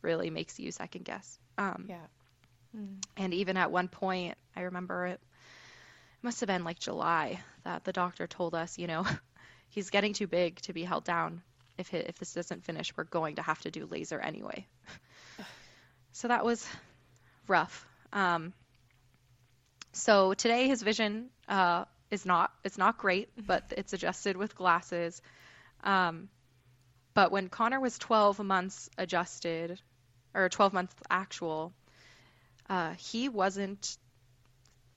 really 0.03 0.31
makes 0.31 0.59
you 0.59 0.71
second 0.73 1.05
guess. 1.05 1.39
Um, 1.59 1.87
yeah. 1.89 1.97
and 3.17 3.35
even 3.35 3.57
at 3.57 3.71
one 3.71 3.89
point, 3.89 4.37
I 4.55 4.63
remember 4.63 5.07
it 5.07 5.21
must 6.23 6.41
have 6.41 6.49
been 6.49 6.65
like 6.65 6.79
July 6.79 7.41
that 7.65 7.85
the 7.85 7.93
doctor 7.93 8.27
told 8.27 8.55
us, 8.55 8.79
you 8.79 8.87
know, 8.87 9.07
he's 9.71 9.91
getting 9.91 10.13
too 10.13 10.27
big 10.27 10.61
to 10.63 10.73
be 10.73 10.83
held 10.83 11.05
down. 11.05 11.43
If 11.79 11.93
it, 11.93 12.07
if 12.09 12.19
this 12.19 12.33
doesn't 12.33 12.65
finish, 12.65 12.97
we're 12.97 13.05
going 13.05 13.37
to 13.37 13.43
have 13.43 13.61
to 13.63 13.71
do 13.71 13.87
laser 13.87 14.19
anyway. 14.19 14.67
so 16.13 16.29
that 16.29 16.45
was 16.45 16.67
rough. 17.47 17.87
Um, 18.13 18.55
so 19.93 20.35
today 20.35 20.69
his 20.69 20.83
vision 20.83 21.31
uh, 21.49 21.85
is 22.11 22.27
not 22.27 22.53
it's 22.65 22.79
not 22.79 22.99
great, 22.99 23.29
but 23.47 23.73
it's 23.77 23.93
adjusted 23.93 24.37
with 24.37 24.55
glasses. 24.55 25.21
Um, 25.85 26.29
but 27.17 27.33
when 27.33 27.49
Connor 27.49 27.81
was 27.81 27.97
12 27.97 28.41
months 28.41 28.91
adjusted, 28.99 29.81
or 30.35 30.51
12 30.51 30.75
months 30.75 30.95
actual, 31.09 31.73
uh, 32.69 32.93
he 32.99 33.31
wasn't 33.31 33.97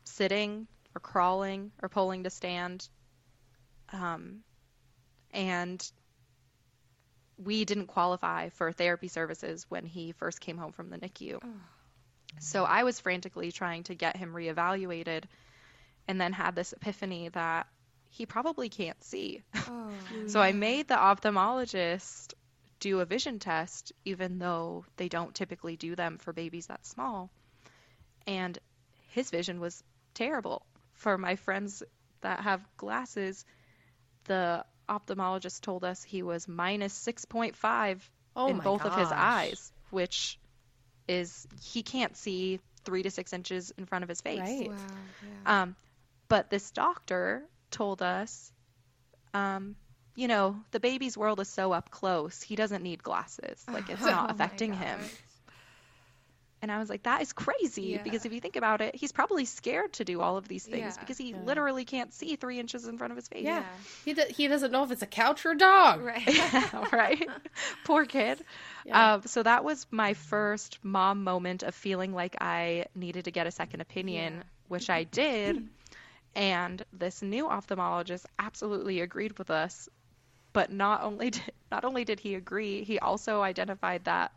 sitting 0.04 0.68
or 0.94 1.00
crawling 1.00 1.72
or 1.82 1.88
pulling 1.88 2.26
to 2.26 2.30
stand. 2.30 2.90
Um, 3.94 4.42
and 5.32 5.82
we 7.38 7.64
didn't 7.64 7.88
qualify 7.88 8.50
for 8.50 8.74
therapy 8.74 9.08
services 9.08 9.66
when 9.70 9.86
he 9.86 10.12
first 10.12 10.42
came 10.42 10.58
home 10.58 10.74
from 10.74 10.90
the 10.90 10.98
NICU. 10.98 11.40
So 12.40 12.66
I 12.66 12.84
was 12.84 13.00
frantically 13.00 13.54
trying 13.54 13.84
to 13.84 13.96
get 13.96 14.18
him 14.18 14.34
reevaluated 14.34 15.24
and 16.06 16.20
then 16.20 16.34
had 16.34 16.54
this 16.54 16.74
epiphany 16.74 17.30
that 17.30 17.68
he 18.10 18.26
probably 18.26 18.70
can't 18.70 19.02
see. 19.04 19.44
Oh. 19.56 19.90
So 20.28 20.40
I 20.40 20.52
made 20.52 20.88
the 20.88 20.96
ophthalmologist 20.96 22.34
do 22.80 23.00
a 23.00 23.06
vision 23.06 23.40
test, 23.40 23.92
even 24.06 24.40
though 24.40 24.86
they 24.98 25.10
don't 25.10 25.36
typically 25.36 25.76
do 25.76 25.96
them 25.96 26.18
for 26.18 26.34
babies 26.34 26.68
that 26.68 26.86
small. 26.86 27.30
And 28.28 28.58
his 29.10 29.30
vision 29.30 29.60
was 29.60 29.84
terrible. 30.14 30.66
For 30.94 31.18
my 31.18 31.36
friends 31.36 31.84
that 32.22 32.42
have 32.42 32.62
glasses, 32.78 33.46
the 34.26 34.66
ophthalmologist 34.88 35.62
told 35.62 35.84
us 35.84 36.04
he 36.04 36.24
was 36.24 36.48
minus 36.48 36.94
6.5 36.94 38.10
Oh 38.36 38.50
in 38.50 38.58
my 38.58 38.64
both 38.64 38.86
of 38.86 38.96
his 38.96 39.12
eyes, 39.12 39.72
which 39.92 40.40
is 41.08 41.48
he 41.72 41.84
can't 41.84 42.16
see 42.16 42.60
three 42.86 43.04
to 43.04 43.12
six 43.12 43.34
inches 43.34 43.72
in 43.78 43.86
front 43.86 44.04
of 44.04 44.10
his 44.10 44.22
face. 44.22 44.40
Right. 44.40 44.70
Wow. 44.70 44.76
Yeah. 45.46 45.62
Um, 45.62 45.76
but 46.28 46.50
this 46.50 46.72
doctor 46.72 47.44
told 47.72 48.02
us, 48.02 48.52
um, 49.34 49.76
you 50.16 50.28
know, 50.28 50.58
the 50.72 50.80
baby's 50.80 51.18
world 51.18 51.40
is 51.40 51.48
so 51.48 51.72
up 51.72 51.90
close, 51.92 52.42
he 52.42 52.56
doesn't 52.56 52.84
need 52.84 53.02
glasses. 53.04 53.64
Like 53.72 53.90
it's 53.90 54.02
Oh 54.04 54.06
not 54.08 54.28
my 54.28 54.34
affecting 54.34 54.74
him. 54.74 55.00
And 56.62 56.70
I 56.70 56.78
was 56.80 56.90
like, 56.90 57.04
that 57.04 57.22
is 57.22 57.32
crazy 57.32 57.84
Yeah. 57.84 58.04
because 58.04 58.26
if 58.26 58.34
you 58.34 58.42
think 58.42 58.58
about 58.58 58.82
it, 58.82 58.94
he's 58.94 59.14
probably 59.14 59.46
scared 59.46 59.94
to 59.94 60.04
do 60.04 60.20
all 60.20 60.36
of 60.36 60.46
these 60.50 60.66
things 60.66 60.96
Yeah. 60.96 61.00
because 61.00 61.18
he 61.18 61.34
literally 61.34 61.86
can't 61.86 62.14
see 62.14 62.36
three 62.36 62.60
inches 62.60 62.86
in 62.86 62.98
front 62.98 63.12
of 63.12 63.16
his 63.18 63.30
face. 63.30 63.46
Yeah. 63.46 63.64
He, 64.04 64.14
do- 64.14 64.26
he 64.30 64.50
doesn't 64.50 64.70
know 64.70 64.84
if 64.84 64.92
it's 64.92 65.02
a 65.02 65.08
couch 65.08 65.46
or 65.46 65.52
a 65.52 65.58
dog. 65.58 66.02
Right. 66.02 66.28
right? 66.92 67.30
Poor 67.86 68.04
kid. 68.06 68.44
Yeah. 68.86 69.14
Uh, 69.16 69.22
so 69.26 69.42
that 69.44 69.64
was 69.64 69.88
my 69.90 70.16
first 70.16 70.80
mom 70.84 71.24
moment 71.24 71.64
of 71.64 71.74
feeling 71.74 72.12
like 72.14 72.36
I 72.42 72.88
needed 72.94 73.24
to 73.26 73.32
get 73.32 73.48
a 73.48 73.52
second 73.52 73.80
opinion, 73.80 74.34
Yeah. 74.40 74.44
which 74.68 74.90
I 74.90 75.06
did. 75.06 75.66
And 76.36 76.84
this 76.94 77.22
new 77.22 77.48
ophthalmologist 77.48 78.26
absolutely 78.38 79.02
agreed 79.02 79.38
with 79.38 79.50
us. 79.50 79.90
But 80.54 80.72
not 80.72 81.04
only 81.04 81.30
did, 81.32 81.52
not 81.72 81.86
only 81.86 82.06
did 82.06 82.20
he 82.20 82.36
agree, 82.36 82.84
he 82.84 83.00
also 83.00 83.42
identified 83.42 84.06
that 84.06 84.32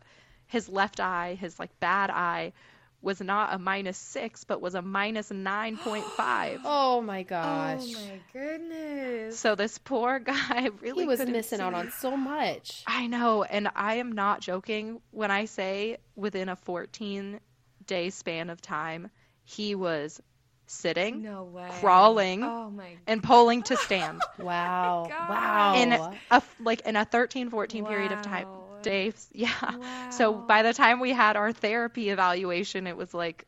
his 0.47 0.69
left 0.69 0.99
eye, 0.99 1.35
his 1.39 1.59
like 1.59 1.79
bad 1.79 2.09
eye, 2.09 2.53
was 3.01 3.19
not 3.19 3.53
a 3.53 3.59
minus 3.59 3.97
six, 3.97 4.43
but 4.43 4.61
was 4.61 4.75
a 4.75 4.81
minus 4.81 5.31
nine 5.31 5.77
point 5.77 6.05
five. 6.17 6.59
Oh 6.63 7.01
my 7.01 7.23
gosh. 7.23 7.79
Oh 7.81 7.99
my 7.99 8.19
goodness. 8.31 9.39
So 9.39 9.55
this 9.55 9.77
poor 9.77 10.19
guy 10.19 10.69
really 10.81 11.03
he 11.03 11.07
was 11.07 11.19
couldn't 11.19 11.33
missing 11.33 11.59
out 11.59 11.73
on 11.73 11.91
so 11.91 12.15
much. 12.15 12.83
I 12.87 13.07
know, 13.07 13.43
and 13.43 13.69
I 13.75 13.95
am 13.95 14.11
not 14.11 14.41
joking 14.41 15.01
when 15.11 15.31
I 15.31 15.45
say 15.45 15.97
within 16.15 16.49
a 16.49 16.55
14 16.55 17.39
day 17.85 18.09
span 18.09 18.49
of 18.49 18.61
time, 18.61 19.09
he 19.45 19.75
was 19.75 20.21
sitting 20.65 21.21
No 21.23 21.43
way. 21.43 21.67
Crawling. 21.79 22.43
Oh 22.43 22.69
my. 22.69 22.97
and 23.07 23.21
pulling 23.21 23.63
to 23.63 23.77
stand 23.77 24.21
oh 24.39 24.43
Wow. 24.43 25.05
God. 25.09 25.29
wow. 25.29 25.75
in 25.75 25.93
a 26.31 26.41
like 26.59 26.81
in 26.81 26.95
a 26.95 27.05
13 27.05 27.49
14 27.49 27.85
period 27.85 28.11
of 28.11 28.21
time. 28.21 28.47
Wow. 28.47 28.59
Days, 28.81 29.29
yeah. 29.33 30.09
So 30.11 30.33
by 30.33 30.61
the 30.63 30.73
time 30.73 30.99
we 30.99 31.11
had 31.11 31.37
our 31.37 31.53
therapy 31.53 32.09
evaluation, 32.09 32.85
it 32.85 32.97
was 32.97 33.13
like, 33.13 33.45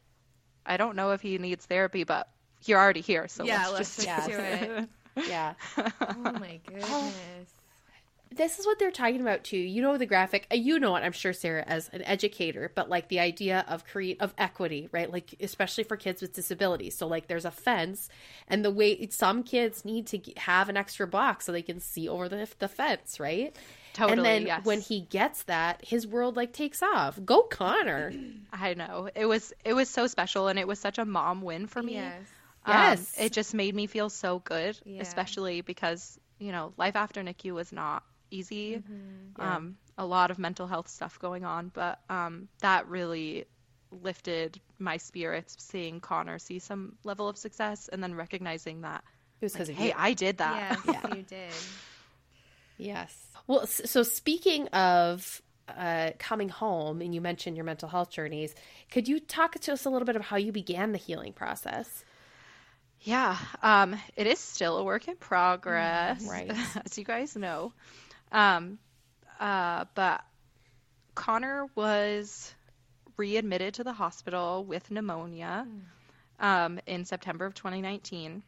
I 0.66 0.78
don't 0.78 0.96
know 0.96 1.12
if 1.12 1.20
he 1.22 1.38
needs 1.38 1.66
therapy, 1.66 2.06
but 2.06 2.30
you're 2.64 2.80
already 2.80 3.02
here, 3.02 3.28
so 3.28 3.44
Yeah, 3.44 3.68
let's, 3.68 3.74
let's 3.74 3.96
just 3.98 4.08
just 4.08 4.28
do 4.30 4.38
it. 4.38 4.90
yeah. 5.28 5.54
Oh 5.78 5.84
my 6.24 6.60
oh. 6.66 6.70
goodness. 6.70 7.52
This 8.36 8.60
is 8.60 8.66
what 8.66 8.80
they're 8.80 8.92
talking 8.92 9.22
about 9.22 9.44
too. 9.44 9.58
You 9.58 9.82
know 9.82 9.98
the 9.98 10.06
graphic. 10.06 10.48
uh, 10.52 10.56
You 10.56 10.80
know 10.80 10.96
it, 10.96 11.02
I'm 11.02 11.12
sure, 11.12 11.34
Sarah, 11.34 11.64
as 11.66 11.90
an 11.94 12.02
educator. 12.04 12.72
But 12.76 12.90
like 12.90 13.08
the 13.08 13.20
idea 13.20 13.66
of 13.68 13.86
create 13.86 14.22
of 14.22 14.34
equity, 14.38 14.90
right? 14.92 15.12
Like 15.12 15.36
especially 15.40 15.84
for 15.86 15.98
kids 15.98 16.22
with 16.22 16.34
disabilities. 16.34 16.96
So 16.98 17.08
like 17.08 17.28
there's 17.28 17.46
a 17.46 17.52
fence, 17.52 18.10
and 18.48 18.64
the 18.66 18.72
way 18.72 19.08
some 19.10 19.44
kids 19.44 19.86
need 19.86 20.08
to 20.08 20.20
have 20.38 20.70
an 20.70 20.78
extra 20.78 21.08
box 21.08 21.46
so 21.46 21.52
they 21.52 21.62
can 21.62 21.80
see 21.80 22.08
over 22.10 22.28
the 22.30 22.48
the 22.60 22.68
fence, 22.68 23.20
right? 23.20 23.56
Totally. 23.94 24.18
and 24.18 24.26
then 24.26 24.46
yes. 24.46 24.66
when 24.66 24.82
he 24.82 25.02
gets 25.02 25.44
that, 25.44 25.86
his 25.86 26.06
world 26.06 26.36
like 26.36 26.52
takes 26.52 26.84
off. 26.84 27.18
Go 27.24 27.44
Connor. 27.44 28.12
I 28.52 28.74
know 28.74 29.10
it 29.16 29.26
was 29.26 29.54
it 29.64 29.74
was 29.74 29.90
so 29.90 30.08
special, 30.08 30.48
and 30.48 30.60
it 30.60 30.68
was 30.68 30.80
such 30.80 30.98
a 30.98 31.06
mom 31.06 31.42
win 31.42 31.68
for 31.68 31.82
me. 31.82 31.94
Yes. 31.94 32.22
Um, 32.66 32.74
Yes. 32.74 33.16
it 33.20 33.32
just 33.32 33.54
made 33.54 33.74
me 33.76 33.86
feel 33.88 34.10
so 34.10 34.40
good, 34.40 34.78
Yeah. 34.86 35.02
especially 35.02 35.62
because, 35.62 36.20
you 36.40 36.52
know, 36.52 36.74
life 36.78 36.96
after 36.96 37.22
NICU 37.22 37.54
was 37.54 37.72
not 37.72 38.02
easy. 38.32 38.76
Mm-hmm. 38.76 39.42
Yeah. 39.42 39.56
Um, 39.56 39.78
a 39.98 40.06
lot 40.06 40.32
of 40.32 40.40
mental 40.40 40.68
health 40.68 40.88
stuff 40.88 41.20
going 41.20 41.46
on, 41.46 41.72
but 41.74 42.00
um, 42.10 42.48
that 42.60 42.88
really 42.88 43.46
lifted 43.92 44.60
my 44.78 44.98
spirits 44.98 45.56
seeing 45.60 46.00
Connor 46.00 46.38
see 46.38 46.60
some 46.60 46.96
level 47.04 47.30
of 47.30 47.38
success 47.38 47.88
and 47.88 48.04
then 48.04 48.14
recognizing 48.14 48.82
that 48.82 49.04
it 49.40 49.46
was 49.46 49.54
because 49.54 49.70
like, 49.70 49.78
hey, 49.78 49.88
you. 49.88 49.94
I 49.98 50.14
did 50.14 50.38
that. 50.40 50.80
Yes, 50.86 50.98
yeah. 51.04 51.16
you 51.16 51.24
did. 51.24 51.54
Yes. 52.78 53.28
Well, 53.48 53.68
so 53.68 54.04
speaking 54.04 54.68
of 54.70 55.42
uh, 55.70 56.12
coming 56.20 56.50
home, 56.50 57.02
and 57.02 57.14
you 57.14 57.22
mentioned 57.22 57.56
your 57.56 57.66
mental 57.66 57.90
health 57.90 58.10
journeys, 58.10 58.54
could 58.92 59.08
you 59.08 59.20
talk 59.20 59.60
to 59.60 59.74
us 59.74 59.86
a 59.86 59.90
little 59.90 60.06
bit 60.06 60.16
of 60.16 60.24
how 60.24 60.38
you 60.38 60.52
began 60.52 60.92
the 60.92 60.98
healing 60.98 61.34
process? 61.34 62.04
Yeah, 63.02 63.38
um, 63.62 63.96
it 64.16 64.26
is 64.26 64.40
still 64.40 64.78
a 64.78 64.84
work 64.84 65.08
in 65.08 65.16
progress, 65.16 66.28
right? 66.30 66.52
As 66.84 66.98
you 66.98 67.04
guys 67.04 67.36
know, 67.36 67.72
um, 68.36 68.78
uh, 69.40 69.86
but 69.96 70.24
Connor 71.16 71.68
was 71.74 72.54
readmitted 73.16 73.76
to 73.76 73.86
the 73.86 73.94
hospital 73.94 74.66
with 74.66 74.92
pneumonia 74.92 75.66
mm. 75.66 76.46
um, 76.46 76.80
in 76.86 77.06
September 77.06 77.46
of 77.46 77.56
2019, 77.56 78.44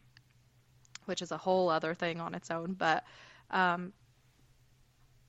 which 1.06 1.22
is 1.22 1.32
a 1.32 1.38
whole 1.38 1.70
other 1.70 1.94
thing 1.94 2.20
on 2.20 2.36
its 2.36 2.52
own. 2.52 2.74
But 2.74 3.06
um, 3.50 3.94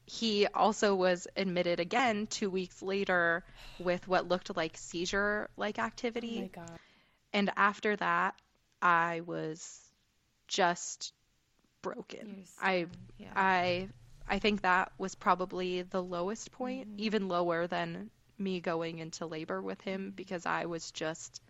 he 0.07 0.49
also 0.49 0.97
was 0.97 1.29
admitted 1.37 1.79
again 1.79 2.27
two 2.27 2.51
weeks 2.51 2.83
later 2.83 3.45
with 3.79 4.09
what 4.09 4.27
looked 4.27 4.57
like 4.57 4.77
seizure 4.77 5.51
like 5.57 5.79
activity. 5.79 6.51
Oh 6.59 6.63
and 7.33 7.53
after 7.57 7.95
that, 7.95 8.35
I 8.83 9.21
was 9.25 9.81
just 10.49 11.13
broken. 11.81 12.45
I 12.61 12.87
yeah. 13.19 13.29
I 13.37 13.89
I 14.29 14.39
think 14.39 14.62
that 14.62 14.93
was 14.99 15.14
probably 15.14 15.83
the 15.83 16.03
lowest 16.03 16.53
point, 16.53 16.89
mm-hmm. 16.89 17.01
even 17.01 17.29
lower 17.29 17.66
than 17.66 18.11
me 18.39 18.61
going 18.61 18.99
into 18.99 19.26
labor 19.26 19.61
with 19.61 19.81
him 19.81 20.01
mm-hmm. 20.01 20.11
because 20.11 20.47
I 20.47 20.66
was 20.66 20.91
just 20.91 21.43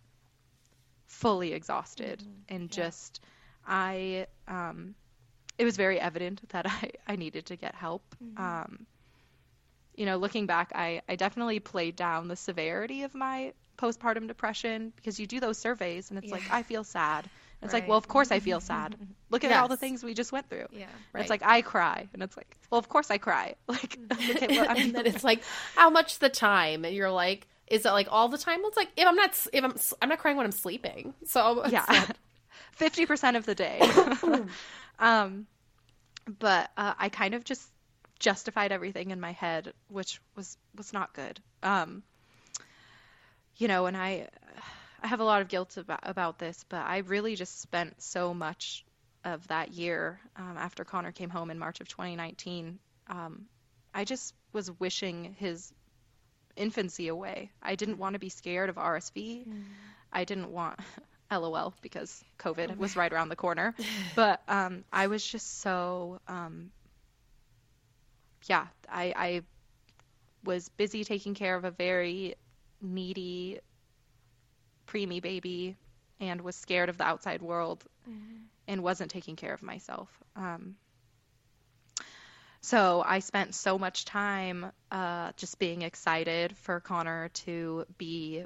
fully 1.07 1.53
exhausted 1.53 2.19
mm-hmm. 2.19 2.55
and 2.55 2.63
yeah. 2.63 2.83
just 2.83 3.21
I 3.67 4.27
um 4.47 4.95
it 5.57 5.65
was 5.65 5.75
very 5.75 5.99
evident 5.99 6.41
that 6.49 6.65
I, 6.67 6.91
I 7.07 7.15
needed 7.15 7.47
to 7.47 7.55
get 7.55 7.75
help. 7.75 8.03
Mm-hmm. 8.23 8.43
Um, 8.43 8.85
you 9.95 10.05
know, 10.05 10.15
looking 10.15 10.45
back, 10.45 10.71
I, 10.73 11.01
I 11.09 11.17
definitely 11.17 11.59
played 11.59 11.97
down 11.97 12.29
the 12.29 12.37
severity 12.37 13.03
of 13.03 13.13
my 13.13 13.53
postpartum 13.77 14.27
depression 14.27 14.93
because 14.95 15.19
you 15.19 15.27
do 15.27 15.41
those 15.41 15.57
surveys 15.57 16.09
and 16.09 16.17
it's 16.17 16.29
yeah. 16.29 16.35
like, 16.35 16.51
I 16.51 16.63
feel 16.63 16.85
sad. 16.85 17.29
It's 17.61 17.73
right. 17.73 17.81
like, 17.81 17.89
well, 17.89 17.97
of 17.97 18.07
course 18.07 18.31
I 18.31 18.39
feel 18.39 18.59
sad. 18.71 18.95
Look 19.29 19.43
at 19.43 19.51
yes. 19.51 19.59
all 19.59 19.67
the 19.67 19.77
things 19.77 20.03
we 20.03 20.13
just 20.13 20.31
went 20.31 20.49
through. 20.49 20.67
Yeah. 20.71 20.85
Right. 21.13 21.21
It's 21.21 21.29
like, 21.29 21.43
I 21.43 21.61
cry. 21.61 22.07
And 22.13 22.23
it's 22.23 22.35
like, 22.37 22.57
well, 22.71 22.79
of 22.79 22.89
course 22.89 23.11
I 23.11 23.17
cry. 23.17 23.55
Like, 23.67 23.97
look 24.27 24.41
at 24.41 24.51
what 24.51 24.69
I'm 24.69 24.77
And 24.77 24.95
then 24.95 25.05
it's 25.05 25.23
like, 25.23 25.43
how 25.75 25.89
much 25.89 26.19
the 26.19 26.29
time? 26.29 26.85
And 26.85 26.95
you're 26.95 27.11
like, 27.11 27.47
is 27.67 27.85
it 27.85 27.91
like 27.91 28.07
all 28.09 28.29
the 28.29 28.37
time? 28.37 28.59
Well, 28.59 28.69
it's 28.69 28.77
like, 28.77 28.89
if 28.97 29.07
I'm 29.07 29.15
not, 29.15 29.47
if 29.53 29.63
I'm, 29.63 29.75
I'm 30.01 30.09
not 30.09 30.19
crying 30.19 30.37
when 30.37 30.45
I'm 30.45 30.51
sleeping. 30.51 31.13
So, 31.25 31.65
yeah. 31.69 32.05
50% 32.79 33.35
of 33.35 33.45
the 33.45 33.55
day. 33.55 33.79
Um, 34.99 35.47
but 36.39 36.69
uh, 36.77 36.93
I 36.99 37.09
kind 37.09 37.33
of 37.33 37.43
just 37.43 37.67
justified 38.19 38.71
everything 38.71 39.11
in 39.11 39.19
my 39.19 39.31
head, 39.31 39.73
which 39.87 40.21
was 40.35 40.57
was 40.75 40.93
not 40.93 41.13
good. 41.13 41.39
Um, 41.63 42.03
you 43.57 43.67
know, 43.67 43.87
and 43.87 43.97
I 43.97 44.27
I 45.01 45.07
have 45.07 45.19
a 45.19 45.23
lot 45.23 45.41
of 45.41 45.47
guilt 45.47 45.77
about 45.77 45.99
about 46.03 46.39
this, 46.39 46.65
but 46.69 46.81
I 46.85 46.99
really 46.99 47.35
just 47.35 47.61
spent 47.61 48.01
so 48.01 48.33
much 48.33 48.85
of 49.23 49.47
that 49.47 49.73
year 49.73 50.19
um, 50.35 50.55
after 50.57 50.83
Connor 50.83 51.11
came 51.11 51.29
home 51.29 51.51
in 51.51 51.59
March 51.59 51.81
of 51.81 51.87
2019. 51.87 52.79
Um, 53.07 53.45
I 53.93 54.05
just 54.05 54.33
was 54.53 54.71
wishing 54.79 55.35
his 55.39 55.73
infancy 56.55 57.07
away. 57.07 57.51
I 57.61 57.75
didn't 57.75 57.97
want 57.97 58.13
to 58.13 58.19
be 58.19 58.29
scared 58.29 58.69
of 58.69 58.75
RSV. 58.75 59.47
Mm. 59.47 59.63
I 60.11 60.23
didn't 60.23 60.51
want 60.51 60.79
LOL 61.31 61.73
because 61.81 62.23
COVID 62.39 62.77
was 62.77 62.95
right 62.95 63.11
around 63.11 63.29
the 63.29 63.35
corner. 63.35 63.75
But 64.15 64.41
um, 64.47 64.83
I 64.91 65.07
was 65.07 65.25
just 65.25 65.61
so 65.61 66.19
um, 66.27 66.71
yeah, 68.47 68.67
I, 68.89 69.13
I 69.15 69.41
was 70.43 70.69
busy 70.69 71.03
taking 71.03 71.33
care 71.33 71.55
of 71.55 71.65
a 71.65 71.71
very 71.71 72.35
needy 72.81 73.59
preemie 74.89 75.21
baby 75.21 75.77
and 76.19 76.41
was 76.41 76.55
scared 76.55 76.89
of 76.89 76.97
the 76.97 77.03
outside 77.03 77.41
world 77.41 77.83
mm-hmm. 78.09 78.37
and 78.67 78.83
wasn't 78.83 79.11
taking 79.11 79.35
care 79.35 79.53
of 79.53 79.61
myself. 79.61 80.09
Um, 80.35 80.75
so 82.61 83.01
I 83.05 83.19
spent 83.19 83.55
so 83.55 83.77
much 83.79 84.03
time 84.05 84.71
uh, 84.91 85.31
just 85.37 85.59
being 85.59 85.81
excited 85.81 86.57
for 86.57 86.79
Connor 86.81 87.29
to 87.45 87.85
be 87.97 88.43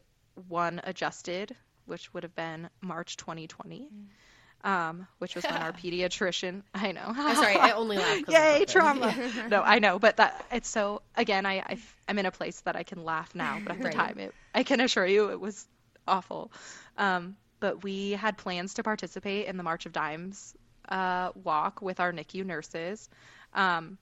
one 0.47 0.81
adjusted 0.83 1.55
which 1.85 2.13
would 2.13 2.23
have 2.23 2.35
been 2.35 2.69
March 2.81 3.17
2020. 3.17 3.81
Mm. 3.81 4.05
Um, 4.65 5.07
which 5.17 5.35
was 5.35 5.43
when 5.43 5.55
our 5.55 5.71
pediatrician. 5.73 6.63
I 6.73 6.93
know. 6.93 7.03
I'm 7.05 7.35
sorry. 7.35 7.57
I 7.57 7.71
only 7.71 7.97
laugh. 7.97 8.21
Yay, 8.29 8.63
trauma. 8.65 9.13
no, 9.49 9.61
I 9.61 9.79
know, 9.79 9.99
but 9.99 10.17
that 10.17 10.45
it's 10.53 10.69
so. 10.69 11.01
Again, 11.17 11.45
I, 11.45 11.57
I 11.57 11.77
am 12.07 12.17
in 12.17 12.25
a 12.25 12.31
place 12.31 12.61
that 12.61 12.77
I 12.77 12.83
can 12.83 13.03
laugh 13.03 13.35
now, 13.35 13.59
but 13.61 13.73
at 13.73 13.83
right. 13.83 13.91
the 13.91 13.97
time, 13.97 14.19
it, 14.19 14.33
I 14.55 14.63
can 14.63 14.79
assure 14.79 15.05
you, 15.05 15.31
it 15.31 15.39
was 15.41 15.67
awful. 16.08 16.51
Um, 16.97 17.36
but 17.60 17.84
we 17.84 18.12
had 18.12 18.38
plans 18.38 18.76
to 18.76 18.84
participate 18.84 19.47
in 19.47 19.58
the 19.58 19.64
March 19.64 19.86
of 19.86 19.93
Dimes 19.93 20.54
uh, 20.89 21.32
walk 21.43 21.82
with 21.82 21.99
our 21.99 22.12
NICU 22.12 22.45
nurses. 22.45 23.10
Um, 23.54 23.97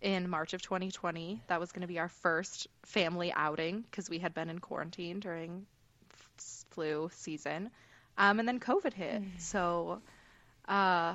in 0.00 0.28
March 0.28 0.52
of 0.52 0.62
2020, 0.62 1.42
that 1.46 1.60
was 1.60 1.70
going 1.70 1.82
to 1.82 1.86
be 1.86 2.00
our 2.00 2.08
first 2.08 2.66
family 2.84 3.32
outing 3.32 3.82
because 3.82 4.10
we 4.10 4.18
had 4.18 4.34
been 4.34 4.50
in 4.50 4.58
quarantine 4.58 5.20
during 5.20 5.64
flu 6.70 7.08
season. 7.14 7.70
Um, 8.18 8.40
and 8.40 8.48
then 8.48 8.58
COVID 8.58 8.92
hit. 8.92 9.22
Mm. 9.22 9.40
So, 9.40 10.00
uh, 10.68 11.14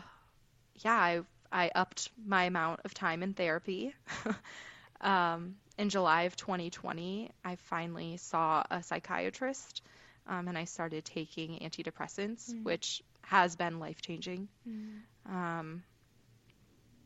yeah, 0.75 0.93
I, 0.93 1.21
I 1.51 1.71
upped 1.75 2.09
my 2.25 2.45
amount 2.45 2.81
of 2.85 2.93
time 2.93 3.23
in 3.23 3.33
therapy. 3.33 3.93
um, 5.01 5.55
in 5.77 5.89
July 5.89 6.23
of 6.23 6.35
2020, 6.35 7.31
I 7.43 7.55
finally 7.55 8.17
saw 8.17 8.63
a 8.71 8.81
psychiatrist 8.81 9.81
um, 10.27 10.47
and 10.47 10.57
I 10.57 10.65
started 10.65 11.05
taking 11.05 11.59
antidepressants, 11.59 12.51
mm. 12.51 12.63
which 12.63 13.01
has 13.21 13.55
been 13.55 13.79
life 13.79 14.01
changing. 14.01 14.47
Mm. 14.67 15.31
Um, 15.31 15.83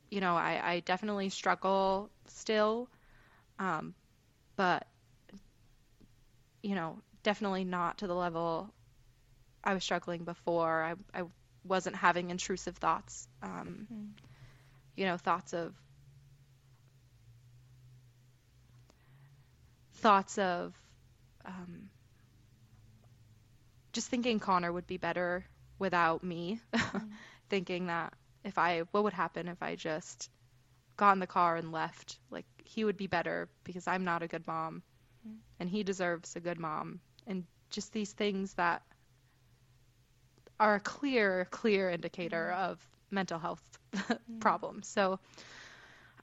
you 0.10 0.22
know, 0.22 0.36
I, 0.36 0.62
I, 0.64 0.80
definitely 0.82 1.30
struggle 1.30 2.10
still, 2.28 2.90
um, 3.60 3.96
but, 4.56 4.86
you 6.62 6.76
know, 6.76 7.00
definitely 7.24 7.64
not 7.64 8.00
to 8.00 8.08
the 8.08 8.14
level 8.14 8.70
I 9.64 9.74
was 9.74 9.84
struggling 9.84 10.24
before. 10.24 10.84
I, 10.84 11.20
I 11.20 11.24
wasn't 11.64 11.96
having 11.96 12.30
intrusive 12.30 12.76
thoughts, 12.78 13.28
um, 13.42 13.88
mm. 13.92 14.08
you 14.96 15.06
know, 15.06 15.18
thoughts 15.18 15.54
of 15.54 15.74
thoughts 20.02 20.38
of 20.40 20.74
um, 21.46 21.91
just 23.92 24.10
thinking 24.10 24.40
Connor 24.40 24.72
would 24.72 24.88
be 24.88 24.98
better 24.98 25.46
without 25.80 26.24
me, 26.24 26.60
mm. 26.74 27.10
thinking 27.50 27.88
that 27.88 28.14
if 28.44 28.58
I, 28.58 28.84
what 28.92 29.04
would 29.04 29.14
happen 29.14 29.48
if 29.48 29.62
I 29.62 29.76
just 29.76 30.30
got 30.98 31.14
in 31.14 31.20
the 31.20 31.28
car 31.28 31.56
and 31.56 31.72
left? 31.72 32.18
Like, 32.30 32.46
he 32.64 32.84
would 32.84 32.98
be 32.98 33.08
better 33.08 33.50
because 33.64 33.88
I'm 33.88 34.04
not 34.04 34.24
a 34.24 34.28
good 34.28 34.48
mom, 34.48 34.84
mm. 35.28 35.36
and 35.60 35.70
he 35.70 35.84
deserves 35.84 36.36
a 36.36 36.40
good 36.40 36.60
mom 36.60 37.00
and 37.28 37.46
just 37.70 37.94
these 37.94 38.12
things 38.12 38.54
that 38.54 38.82
are 40.60 40.76
a 40.76 40.80
clear, 40.80 41.48
clear 41.50 41.90
indicator 41.90 42.52
mm-hmm. 42.54 42.72
of 42.72 42.90
mental 43.10 43.40
health 43.40 43.64
mm-hmm. 43.96 44.40
problems. 44.40 44.88
So, 44.88 45.20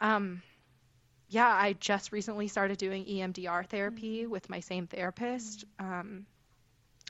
um, 0.00 0.42
yeah, 1.28 1.48
I 1.48 1.74
just 1.74 2.12
recently 2.12 2.48
started 2.48 2.78
doing 2.78 3.04
EMDR 3.04 3.66
therapy 3.66 4.22
mm-hmm. 4.22 4.30
with 4.30 4.48
my 4.48 4.60
same 4.60 4.86
therapist. 4.86 5.64
Um, 5.78 6.26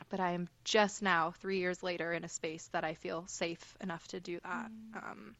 but 0.08 0.20
I 0.20 0.32
am 0.32 0.48
just 0.64 1.02
now, 1.02 1.32
three 1.40 1.58
years 1.58 1.82
later, 1.82 2.12
in 2.12 2.24
a 2.24 2.28
space 2.28 2.68
that 2.72 2.84
I 2.84 2.94
feel 2.94 3.24
safe 3.26 3.76
enough 3.80 4.06
to 4.08 4.20
do 4.20 4.38
that. 4.42 4.70
Mm. 4.70 4.96
Um, 4.96 5.36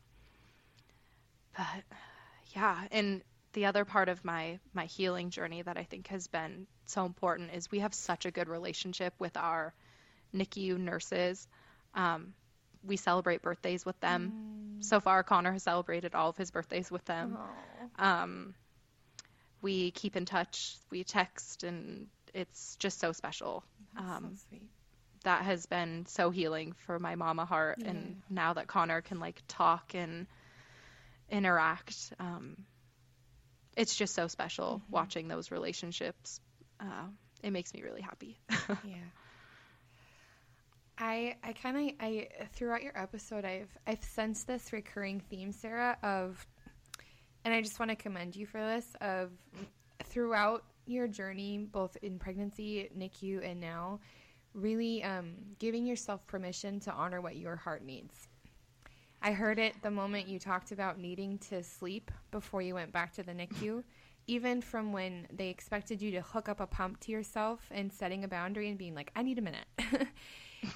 but 1.57 1.97
yeah, 2.55 2.79
and 2.91 3.23
the 3.53 3.67
other 3.67 3.85
part 3.85 4.09
of 4.09 4.25
my 4.25 4.59
my 4.73 4.85
healing 4.85 5.31
journey 5.31 5.63
that 5.63 5.77
I 5.77 5.85
think 5.85 6.09
has 6.09 6.27
been 6.29 6.67
so 6.87 7.05
important 7.05 7.51
is 7.55 7.71
we 7.71 7.81
have 7.81 7.95
such 7.95 8.27
a 8.27 8.31
good 8.31 8.49
relationship 8.49 9.15
with 9.19 9.37
our 9.37 9.75
NICU 10.35 10.79
nurses. 10.79 11.47
Um, 11.95 12.35
we 12.85 12.97
celebrate 12.97 13.43
birthdays 13.43 13.85
with 13.85 13.99
them. 14.01 14.79
Mm. 14.79 14.85
So 14.85 15.01
far, 15.01 15.23
Connor 15.23 15.53
has 15.53 15.63
celebrated 15.63 16.15
all 16.15 16.31
of 16.31 16.37
his 16.37 16.51
birthdays 16.51 16.91
with 16.91 17.05
them. 17.07 17.37
Um, 17.99 18.55
we 19.61 19.91
keep 19.91 20.17
in 20.17 20.25
touch. 20.25 20.77
We 20.91 21.05
text, 21.05 21.65
and 21.65 22.07
it's 22.35 22.77
just 22.77 23.01
so 23.01 23.13
special. 23.13 23.65
Um, 23.97 24.37
so 24.51 24.57
that 25.25 25.43
has 25.43 25.67
been 25.67 26.07
so 26.07 26.31
healing 26.31 26.75
for 26.87 26.99
my 26.99 27.15
mama 27.15 27.45
heart. 27.45 27.79
Yeah. 27.81 27.91
And 27.91 28.23
now 28.31 28.55
that 28.55 28.67
Connor 28.67 29.01
can 29.01 29.21
like 29.21 29.43
talk 29.49 29.95
and 29.95 30.27
interact. 31.31 32.13
Um, 32.19 32.65
it's 33.77 33.95
just 33.95 34.15
so 34.15 34.27
special 34.27 34.81
mm-hmm. 34.83 34.93
watching 34.93 35.29
those 35.29 35.51
relationships. 35.51 36.41
Uh, 36.81 37.07
it 37.43 37.51
makes 37.51 37.73
me 37.75 37.83
really 37.83 38.03
happy. 38.03 38.39
yeah. 38.85 38.97
I 40.99 41.37
I 41.45 41.53
kind 41.53 41.77
of 41.77 41.95
I 42.01 42.29
throughout 42.55 42.83
your 42.83 42.97
episode 42.97 43.45
I've 43.45 43.71
I've 43.87 44.03
sensed 44.03 44.49
this 44.49 44.73
recurring 44.73 45.21
theme 45.31 45.53
Sarah 45.53 45.97
of 46.03 46.45
and 47.45 47.55
I 47.55 47.63
just 47.63 47.79
want 47.79 47.91
to 47.91 47.97
commend 47.97 48.35
you 48.35 48.47
for 48.47 48.59
this 48.59 48.87
of 49.01 49.31
throughout 50.07 50.65
your 50.89 51.09
journey 51.09 51.59
both 51.59 51.97
in 52.03 52.19
pregnancy, 52.19 52.91
NICU 52.97 53.49
and 53.49 53.61
now 53.61 54.01
really 54.55 55.03
um, 55.05 55.35
giving 55.59 55.87
yourself 55.87 56.27
permission 56.27 56.81
to 56.81 56.93
honor 56.93 57.21
what 57.21 57.37
your 57.37 57.57
heart 57.57 57.85
needs. 57.85 58.29
I 59.21 59.33
heard 59.33 59.59
it 59.59 59.75
the 59.83 59.91
moment 59.91 60.29
you 60.29 60.39
talked 60.39 60.71
about 60.73 60.99
needing 60.99 61.39
to 61.51 61.63
sleep 61.63 62.11
before 62.31 62.63
you 62.63 62.75
went 62.75 62.93
back 62.93 63.13
to 63.15 63.23
the 63.23 63.33
NICU, 63.33 63.83
even 64.27 64.61
from 64.61 64.93
when 64.93 65.27
they 65.33 65.49
expected 65.49 66.01
you 66.01 66.11
to 66.13 66.21
hook 66.21 66.49
up 66.49 66.61
a 66.61 66.67
pump 66.67 67.01
to 67.01 67.13
yourself 67.13 67.67
and 67.71 67.93
setting 67.93 68.25
a 68.25 68.29
boundary 68.29 68.69
and 68.69 68.79
being 68.79 68.95
like, 68.95 69.11
I 69.17 69.23
need 69.23 69.39
a 69.39 69.43
minute. 69.43 69.67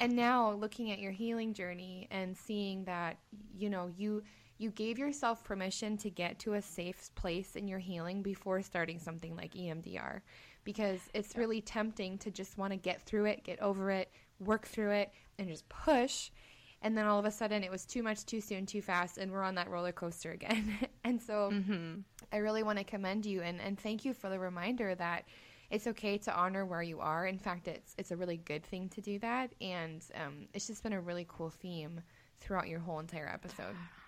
and 0.00 0.16
now 0.16 0.52
looking 0.52 0.90
at 0.90 0.98
your 0.98 1.12
healing 1.12 1.54
journey 1.54 2.08
and 2.10 2.36
seeing 2.36 2.84
that, 2.84 3.18
you 3.56 3.70
know, 3.70 3.90
you 3.96 4.22
you 4.62 4.70
gave 4.70 4.96
yourself 4.96 5.42
permission 5.42 5.96
to 5.98 6.08
get 6.08 6.38
to 6.38 6.54
a 6.54 6.62
safe 6.62 7.10
place 7.16 7.56
in 7.56 7.66
your 7.66 7.80
healing 7.80 8.22
before 8.22 8.62
starting 8.62 9.00
something 9.00 9.34
like 9.34 9.54
EMDR 9.54 10.20
because 10.62 11.00
it's 11.12 11.36
really 11.36 11.60
tempting 11.60 12.16
to 12.18 12.30
just 12.30 12.56
want 12.56 12.72
to 12.72 12.76
get 12.76 13.02
through 13.02 13.24
it, 13.24 13.42
get 13.42 13.60
over 13.60 13.90
it, 13.90 14.08
work 14.38 14.66
through 14.66 14.92
it 14.92 15.12
and 15.38 15.48
just 15.48 15.68
push. 15.68 16.30
And 16.80 16.96
then 16.96 17.06
all 17.06 17.18
of 17.18 17.24
a 17.24 17.30
sudden 17.30 17.64
it 17.64 17.70
was 17.70 17.84
too 17.84 18.04
much 18.04 18.24
too 18.24 18.40
soon 18.40 18.64
too 18.64 18.80
fast 18.80 19.18
and 19.18 19.32
we're 19.32 19.42
on 19.42 19.56
that 19.56 19.68
roller 19.68 19.92
coaster 19.92 20.30
again. 20.30 20.78
And 21.04 21.20
so 21.20 21.50
mm-hmm. 21.52 22.00
i 22.32 22.36
really 22.36 22.62
want 22.62 22.78
to 22.78 22.84
commend 22.84 23.26
you 23.26 23.42
and, 23.42 23.60
and 23.60 23.76
thank 23.76 24.04
you 24.04 24.14
for 24.14 24.30
the 24.30 24.38
reminder 24.38 24.94
that 24.94 25.24
it's 25.68 25.88
okay 25.88 26.16
to 26.18 26.32
honor 26.32 26.64
where 26.64 26.82
you 26.82 27.00
are. 27.00 27.26
In 27.26 27.38
fact 27.38 27.66
it's 27.66 27.94
it's 27.98 28.12
a 28.12 28.16
really 28.16 28.36
good 28.36 28.64
thing 28.64 28.88
to 28.90 29.00
do 29.00 29.18
that. 29.18 29.52
And 29.60 30.04
um, 30.14 30.46
it's 30.54 30.68
just 30.68 30.84
been 30.84 30.92
a 30.92 31.00
really 31.00 31.26
cool 31.28 31.50
theme 31.50 32.00
throughout 32.38 32.68
your 32.68 32.78
whole 32.78 33.00
entire 33.00 33.28
episode 33.28 33.74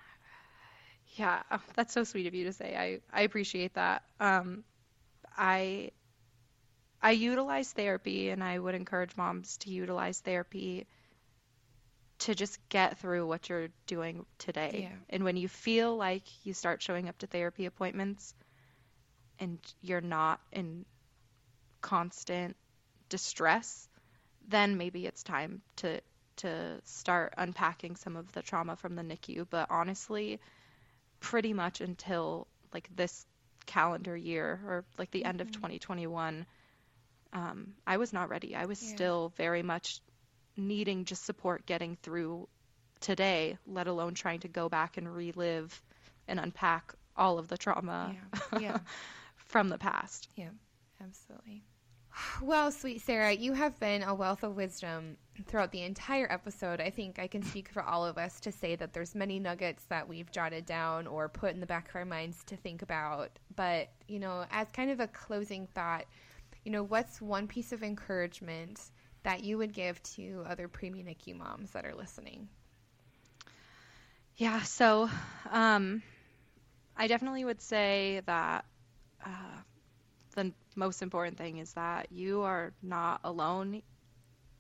yeah 1.14 1.42
oh, 1.50 1.60
that's 1.74 1.92
so 1.92 2.04
sweet 2.04 2.26
of 2.26 2.34
you 2.34 2.44
to 2.44 2.52
say 2.52 2.74
i 2.76 3.18
i 3.18 3.22
appreciate 3.22 3.74
that 3.74 4.02
um, 4.20 4.64
i 5.36 5.90
i 7.02 7.10
utilize 7.10 7.72
therapy 7.72 8.30
and 8.30 8.42
i 8.42 8.58
would 8.58 8.74
encourage 8.74 9.16
moms 9.16 9.56
to 9.58 9.70
utilize 9.70 10.20
therapy 10.20 10.86
to 12.24 12.34
just 12.34 12.58
get 12.68 12.98
through 12.98 13.26
what 13.26 13.48
you're 13.48 13.68
doing 13.86 14.24
today. 14.38 14.88
Yeah. 14.90 14.96
And 15.10 15.24
when 15.24 15.36
you 15.36 15.48
feel 15.48 15.96
like 15.96 16.22
you 16.44 16.54
start 16.54 16.80
showing 16.82 17.08
up 17.08 17.18
to 17.18 17.26
therapy 17.26 17.66
appointments 17.66 18.34
and 19.38 19.58
you're 19.82 20.00
not 20.00 20.40
in 20.52 20.86
constant 21.80 22.56
distress, 23.08 23.88
then 24.48 24.76
maybe 24.76 25.06
it's 25.06 25.22
time 25.22 25.62
to 25.76 26.00
to 26.36 26.80
start 26.82 27.32
unpacking 27.36 27.94
some 27.94 28.16
of 28.16 28.32
the 28.32 28.42
trauma 28.42 28.74
from 28.74 28.96
the 28.96 29.02
NICU. 29.02 29.46
But 29.48 29.68
honestly, 29.70 30.40
pretty 31.24 31.54
much 31.54 31.80
until 31.80 32.46
like 32.74 32.86
this 32.94 33.24
calendar 33.64 34.14
year 34.14 34.60
or 34.66 34.84
like 34.98 35.10
the 35.10 35.20
mm-hmm. 35.20 35.28
end 35.28 35.40
of 35.40 35.50
2021, 35.52 36.46
mm-hmm. 37.34 37.38
um, 37.38 37.74
I 37.86 37.96
was 37.96 38.12
not 38.12 38.28
ready. 38.28 38.54
I 38.54 38.66
was 38.66 38.82
yeah. 38.82 38.94
still 38.94 39.32
very 39.36 39.62
much 39.62 40.00
needing 40.54 41.06
just 41.06 41.24
support 41.24 41.64
getting 41.64 41.96
through 42.02 42.46
today, 43.00 43.56
let 43.66 43.86
alone 43.86 44.12
trying 44.12 44.40
to 44.40 44.48
go 44.48 44.68
back 44.68 44.98
and 44.98 45.12
relive 45.12 45.82
and 46.28 46.38
unpack 46.38 46.92
all 47.16 47.38
of 47.38 47.48
the 47.48 47.56
trauma 47.56 48.14
yeah. 48.52 48.60
Yeah. 48.60 48.78
from 49.36 49.70
the 49.70 49.78
past. 49.78 50.28
Yeah, 50.36 50.50
absolutely. 51.02 51.64
Well, 52.40 52.70
sweet 52.70 53.00
Sarah, 53.00 53.32
you 53.32 53.52
have 53.54 53.78
been 53.80 54.02
a 54.02 54.14
wealth 54.14 54.42
of 54.42 54.56
wisdom 54.56 55.16
throughout 55.46 55.72
the 55.72 55.82
entire 55.82 56.30
episode. 56.30 56.80
I 56.80 56.90
think 56.90 57.18
I 57.18 57.26
can 57.26 57.42
speak 57.42 57.68
for 57.68 57.82
all 57.82 58.04
of 58.04 58.18
us 58.18 58.38
to 58.40 58.52
say 58.52 58.76
that 58.76 58.92
there's 58.92 59.14
many 59.14 59.38
nuggets 59.38 59.84
that 59.86 60.08
we've 60.08 60.30
jotted 60.30 60.66
down 60.66 61.06
or 61.06 61.28
put 61.28 61.54
in 61.54 61.60
the 61.60 61.66
back 61.66 61.88
of 61.88 61.96
our 61.96 62.04
minds 62.04 62.44
to 62.44 62.56
think 62.56 62.82
about. 62.82 63.30
But, 63.56 63.88
you 64.06 64.18
know, 64.18 64.44
as 64.50 64.70
kind 64.72 64.90
of 64.90 65.00
a 65.00 65.08
closing 65.08 65.66
thought, 65.74 66.04
you 66.64 66.70
know, 66.70 66.82
what's 66.82 67.20
one 67.20 67.48
piece 67.48 67.72
of 67.72 67.82
encouragement 67.82 68.80
that 69.22 69.42
you 69.42 69.58
would 69.58 69.72
give 69.72 70.02
to 70.14 70.44
other 70.48 70.68
preemie 70.68 71.04
NICU 71.04 71.36
moms 71.36 71.70
that 71.72 71.84
are 71.84 71.94
listening? 71.94 72.48
Yeah, 74.36 74.62
so 74.62 75.08
um, 75.50 76.02
I 76.96 77.06
definitely 77.06 77.44
would 77.44 77.60
say 77.60 78.22
that 78.26 78.64
uh, 79.24 79.60
the 80.34 80.52
most 80.74 81.02
important 81.02 81.38
thing 81.38 81.58
is 81.58 81.72
that 81.74 82.08
you 82.10 82.42
are 82.42 82.72
not 82.82 83.20
alone, 83.24 83.82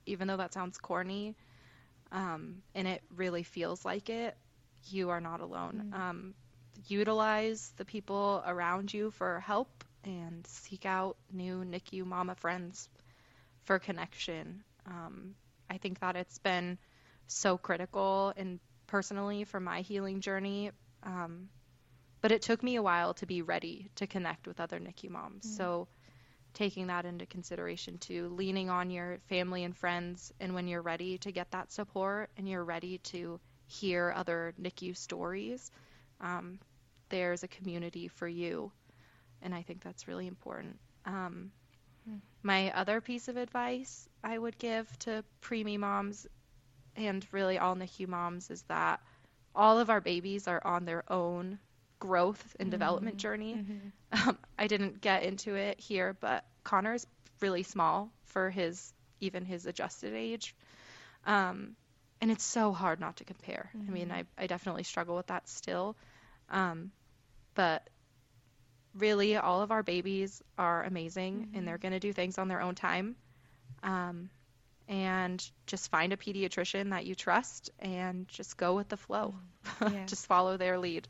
even 0.06 0.28
though 0.28 0.36
that 0.36 0.52
sounds 0.52 0.78
corny, 0.78 1.34
um, 2.12 2.62
and 2.74 2.86
it 2.86 3.02
really 3.14 3.42
feels 3.42 3.84
like 3.84 4.10
it. 4.10 4.36
You 4.90 5.10
are 5.10 5.20
not 5.20 5.40
alone. 5.40 5.86
Mm-hmm. 5.86 6.00
Um, 6.00 6.34
utilize 6.86 7.72
the 7.76 7.84
people 7.84 8.42
around 8.46 8.92
you 8.92 9.10
for 9.10 9.40
help 9.40 9.84
and 10.04 10.46
seek 10.46 10.84
out 10.84 11.16
new 11.32 11.64
NICU 11.64 12.04
mama 12.04 12.34
friends 12.34 12.88
for 13.62 13.78
connection. 13.78 14.62
Um, 14.86 15.34
I 15.70 15.78
think 15.78 16.00
that 16.00 16.16
it's 16.16 16.38
been 16.38 16.78
so 17.26 17.56
critical 17.56 18.32
and 18.36 18.60
personally 18.86 19.44
for 19.44 19.60
my 19.60 19.80
healing 19.80 20.20
journey. 20.20 20.70
Um, 21.02 21.48
but 22.20 22.32
it 22.32 22.42
took 22.42 22.62
me 22.62 22.76
a 22.76 22.82
while 22.82 23.14
to 23.14 23.26
be 23.26 23.42
ready 23.42 23.90
to 23.96 24.06
connect 24.06 24.46
with 24.46 24.60
other 24.60 24.78
NICU 24.78 25.10
moms. 25.10 25.44
Mm-hmm. 25.44 25.56
So 25.56 25.88
taking 26.54 26.86
that 26.86 27.04
into 27.04 27.26
consideration 27.26 27.98
too, 27.98 28.28
leaning 28.28 28.70
on 28.70 28.90
your 28.90 29.18
family 29.28 29.64
and 29.64 29.76
friends, 29.76 30.32
and 30.40 30.54
when 30.54 30.68
you're 30.68 30.82
ready 30.82 31.18
to 31.18 31.32
get 31.32 31.50
that 31.50 31.72
support 31.72 32.30
and 32.36 32.48
you're 32.48 32.64
ready 32.64 32.98
to 32.98 33.38
hear 33.66 34.12
other 34.16 34.54
NICU 34.60 34.96
stories, 34.96 35.70
um, 36.20 36.58
there's 37.08 37.42
a 37.42 37.48
community 37.48 38.08
for 38.08 38.28
you. 38.28 38.70
And 39.42 39.54
I 39.54 39.62
think 39.62 39.82
that's 39.82 40.08
really 40.08 40.26
important. 40.26 40.78
Um, 41.04 41.50
my 42.42 42.70
other 42.72 43.00
piece 43.00 43.28
of 43.28 43.36
advice 43.36 44.08
I 44.22 44.38
would 44.38 44.58
give 44.58 44.98
to 45.00 45.24
preemie 45.42 45.78
moms 45.78 46.26
and 46.96 47.26
really 47.32 47.58
all 47.58 47.74
NICU 47.74 48.08
moms 48.08 48.50
is 48.50 48.62
that 48.62 49.00
all 49.54 49.78
of 49.78 49.90
our 49.90 50.00
babies 50.00 50.46
are 50.46 50.64
on 50.64 50.84
their 50.84 51.10
own 51.10 51.58
growth 51.98 52.56
and 52.58 52.66
mm-hmm. 52.66 52.70
development 52.70 53.16
journey. 53.16 53.54
Mm-hmm. 53.54 54.28
Um, 54.28 54.38
I 54.58 54.66
didn't 54.66 55.00
get 55.00 55.24
into 55.24 55.54
it 55.54 55.80
here, 55.80 56.16
but 56.20 56.44
Connor 56.62 56.94
is 56.94 57.06
really 57.40 57.62
small 57.62 58.10
for 58.26 58.50
his 58.50 58.92
even 59.20 59.44
his 59.44 59.66
adjusted 59.66 60.14
age. 60.14 60.54
Um, 61.26 61.76
and 62.20 62.30
it's 62.30 62.44
so 62.44 62.72
hard 62.72 63.00
not 63.00 63.16
to 63.16 63.24
compare. 63.24 63.70
Mm-hmm. 63.76 63.90
I 63.90 63.92
mean, 63.92 64.08
mm-hmm. 64.08 64.22
I, 64.38 64.44
I 64.44 64.46
definitely 64.46 64.84
struggle 64.84 65.16
with 65.16 65.26
that 65.28 65.48
still. 65.48 65.96
Um, 66.50 66.92
but 67.54 67.88
really 68.94 69.36
all 69.36 69.62
of 69.62 69.72
our 69.72 69.82
babies 69.82 70.42
are 70.56 70.84
amazing 70.84 71.34
mm-hmm. 71.34 71.58
and 71.58 71.68
they're 71.68 71.78
going 71.78 71.92
to 71.92 72.00
do 72.00 72.12
things 72.12 72.38
on 72.38 72.48
their 72.48 72.60
own 72.60 72.74
time. 72.74 73.16
Um, 73.82 74.30
and 74.86 75.42
just 75.66 75.90
find 75.90 76.12
a 76.12 76.16
pediatrician 76.16 76.90
that 76.90 77.06
you 77.06 77.14
trust 77.14 77.70
and 77.78 78.28
just 78.28 78.56
go 78.56 78.74
with 78.76 78.88
the 78.88 78.96
flow. 78.96 79.34
Mm-hmm. 79.34 79.40
Yeah. 79.94 80.04
just 80.06 80.26
follow 80.26 80.58
their 80.58 80.78
lead. 80.78 81.08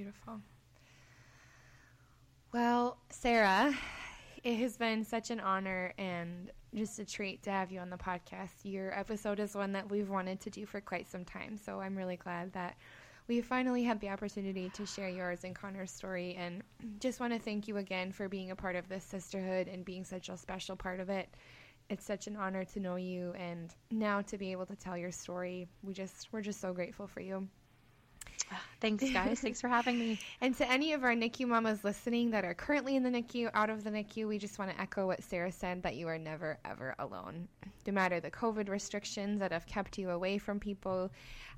Beautiful. 0.00 0.40
Well, 2.54 2.96
Sarah, 3.10 3.74
it 4.42 4.56
has 4.56 4.78
been 4.78 5.04
such 5.04 5.30
an 5.30 5.40
honor 5.40 5.92
and 5.98 6.50
just 6.74 6.98
a 7.00 7.04
treat 7.04 7.42
to 7.42 7.50
have 7.50 7.70
you 7.70 7.80
on 7.80 7.90
the 7.90 7.98
podcast. 7.98 8.48
Your 8.62 8.98
episode 8.98 9.40
is 9.40 9.54
one 9.54 9.72
that 9.72 9.90
we've 9.90 10.08
wanted 10.08 10.40
to 10.40 10.48
do 10.48 10.64
for 10.64 10.80
quite 10.80 11.06
some 11.06 11.26
time, 11.26 11.58
so 11.58 11.82
I'm 11.82 11.98
really 11.98 12.16
glad 12.16 12.54
that 12.54 12.76
we 13.28 13.42
finally 13.42 13.84
had 13.84 14.00
the 14.00 14.08
opportunity 14.08 14.70
to 14.70 14.86
share 14.86 15.10
yours 15.10 15.44
and 15.44 15.54
Connor's 15.54 15.90
story. 15.90 16.34
And 16.34 16.62
just 16.98 17.20
want 17.20 17.34
to 17.34 17.38
thank 17.38 17.68
you 17.68 17.76
again 17.76 18.10
for 18.10 18.26
being 18.26 18.52
a 18.52 18.56
part 18.56 18.76
of 18.76 18.88
this 18.88 19.04
sisterhood 19.04 19.68
and 19.68 19.84
being 19.84 20.04
such 20.04 20.30
a 20.30 20.36
special 20.38 20.76
part 20.76 21.00
of 21.00 21.10
it. 21.10 21.28
It's 21.90 22.06
such 22.06 22.26
an 22.26 22.36
honor 22.36 22.64
to 22.64 22.80
know 22.80 22.96
you 22.96 23.34
and 23.38 23.74
now 23.90 24.22
to 24.22 24.38
be 24.38 24.50
able 24.52 24.64
to 24.64 24.76
tell 24.76 24.96
your 24.96 25.12
story. 25.12 25.68
We 25.82 25.92
just 25.92 26.28
we're 26.32 26.40
just 26.40 26.62
so 26.62 26.72
grateful 26.72 27.06
for 27.06 27.20
you. 27.20 27.48
Thanks, 28.80 29.04
guys. 29.10 29.40
Thanks 29.40 29.60
for 29.60 29.68
having 29.68 29.98
me. 29.98 30.18
And 30.40 30.56
to 30.56 30.70
any 30.70 30.92
of 30.92 31.04
our 31.04 31.14
NICU 31.14 31.46
mamas 31.46 31.84
listening 31.84 32.30
that 32.30 32.44
are 32.44 32.54
currently 32.54 32.96
in 32.96 33.02
the 33.02 33.10
NICU, 33.10 33.50
out 33.54 33.70
of 33.70 33.84
the 33.84 33.90
NICU, 33.90 34.26
we 34.26 34.38
just 34.38 34.58
want 34.58 34.70
to 34.70 34.80
echo 34.80 35.06
what 35.06 35.22
Sarah 35.22 35.52
said 35.52 35.82
that 35.82 35.96
you 35.96 36.08
are 36.08 36.18
never, 36.18 36.58
ever 36.64 36.94
alone. 36.98 37.48
No 37.86 37.92
matter 37.92 38.20
the 38.20 38.30
COVID 38.30 38.68
restrictions 38.68 39.40
that 39.40 39.52
have 39.52 39.66
kept 39.66 39.98
you 39.98 40.10
away 40.10 40.38
from 40.38 40.58
people, 40.60 41.10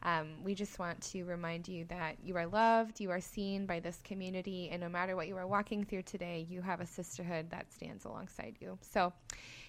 um, 0.02 0.42
we 0.42 0.54
just 0.54 0.78
want 0.78 1.00
to 1.12 1.24
remind 1.24 1.68
you 1.68 1.84
that 1.86 2.16
you 2.22 2.36
are 2.36 2.46
loved, 2.46 3.00
you 3.00 3.10
are 3.10 3.20
seen 3.20 3.66
by 3.66 3.78
this 3.78 4.00
community, 4.02 4.68
and 4.70 4.80
no 4.80 4.88
matter 4.88 5.14
what 5.14 5.28
you 5.28 5.36
are 5.36 5.46
walking 5.46 5.84
through 5.84 6.02
today, 6.02 6.46
you 6.48 6.60
have 6.60 6.80
a 6.80 6.86
sisterhood 6.86 7.50
that 7.50 7.72
stands 7.72 8.04
alongside 8.04 8.56
you. 8.60 8.78
So, 8.80 9.12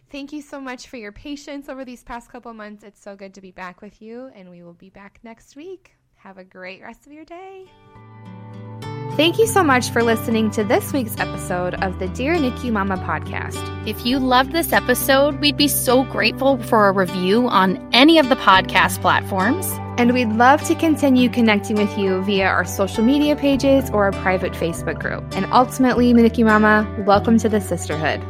thank 0.10 0.34
you 0.34 0.42
so 0.42 0.60
much 0.60 0.88
for 0.88 0.98
your 0.98 1.12
patience 1.12 1.70
over 1.70 1.86
these 1.86 2.04
past 2.04 2.30
couple 2.30 2.54
months. 2.54 2.84
It's 2.84 3.02
so 3.02 3.16
good 3.16 3.34
to 3.36 3.42
be 3.42 3.52
back 3.52 3.82
with 3.82 4.02
you, 4.02 4.32
and 4.34 4.50
we 4.50 4.64
will 4.64 4.74
be 4.74 4.90
back 4.90 5.20
next 5.24 5.56
week. 5.56 5.96
Have 6.24 6.38
a 6.38 6.46
great 6.46 6.82
rest 6.82 7.06
of 7.06 7.12
your 7.12 7.26
day. 7.26 7.66
Thank 9.18 9.38
you 9.38 9.46
so 9.46 9.62
much 9.62 9.90
for 9.90 10.02
listening 10.02 10.52
to 10.52 10.64
this 10.64 10.94
week's 10.94 11.20
episode 11.20 11.74
of 11.84 12.00
the 12.00 12.08
Dear 12.08 12.36
NICU 12.36 12.72
Mama 12.72 12.96
podcast. 12.96 13.60
If 13.86 14.06
you 14.06 14.20
loved 14.20 14.54
this 14.54 14.72
episode, 14.72 15.42
we'd 15.42 15.58
be 15.58 15.68
so 15.68 16.06
grateful 16.06 16.64
for 16.64 16.88
a 16.88 16.94
review 16.94 17.50
on 17.50 17.90
any 17.92 18.20
of 18.20 18.30
the 18.30 18.36
podcast 18.36 19.02
platforms. 19.02 19.68
And 20.00 20.14
we'd 20.14 20.30
love 20.30 20.64
to 20.64 20.76
continue 20.76 21.28
connecting 21.28 21.76
with 21.76 21.98
you 21.98 22.24
via 22.24 22.46
our 22.46 22.64
social 22.64 23.04
media 23.04 23.36
pages 23.36 23.90
or 23.90 24.08
a 24.08 24.14
private 24.14 24.54
Facebook 24.54 25.02
group. 25.02 25.26
And 25.36 25.46
ultimately, 25.52 26.14
NICU 26.14 26.46
Mama, 26.46 27.04
welcome 27.06 27.38
to 27.40 27.50
the 27.50 27.60
sisterhood. 27.60 28.22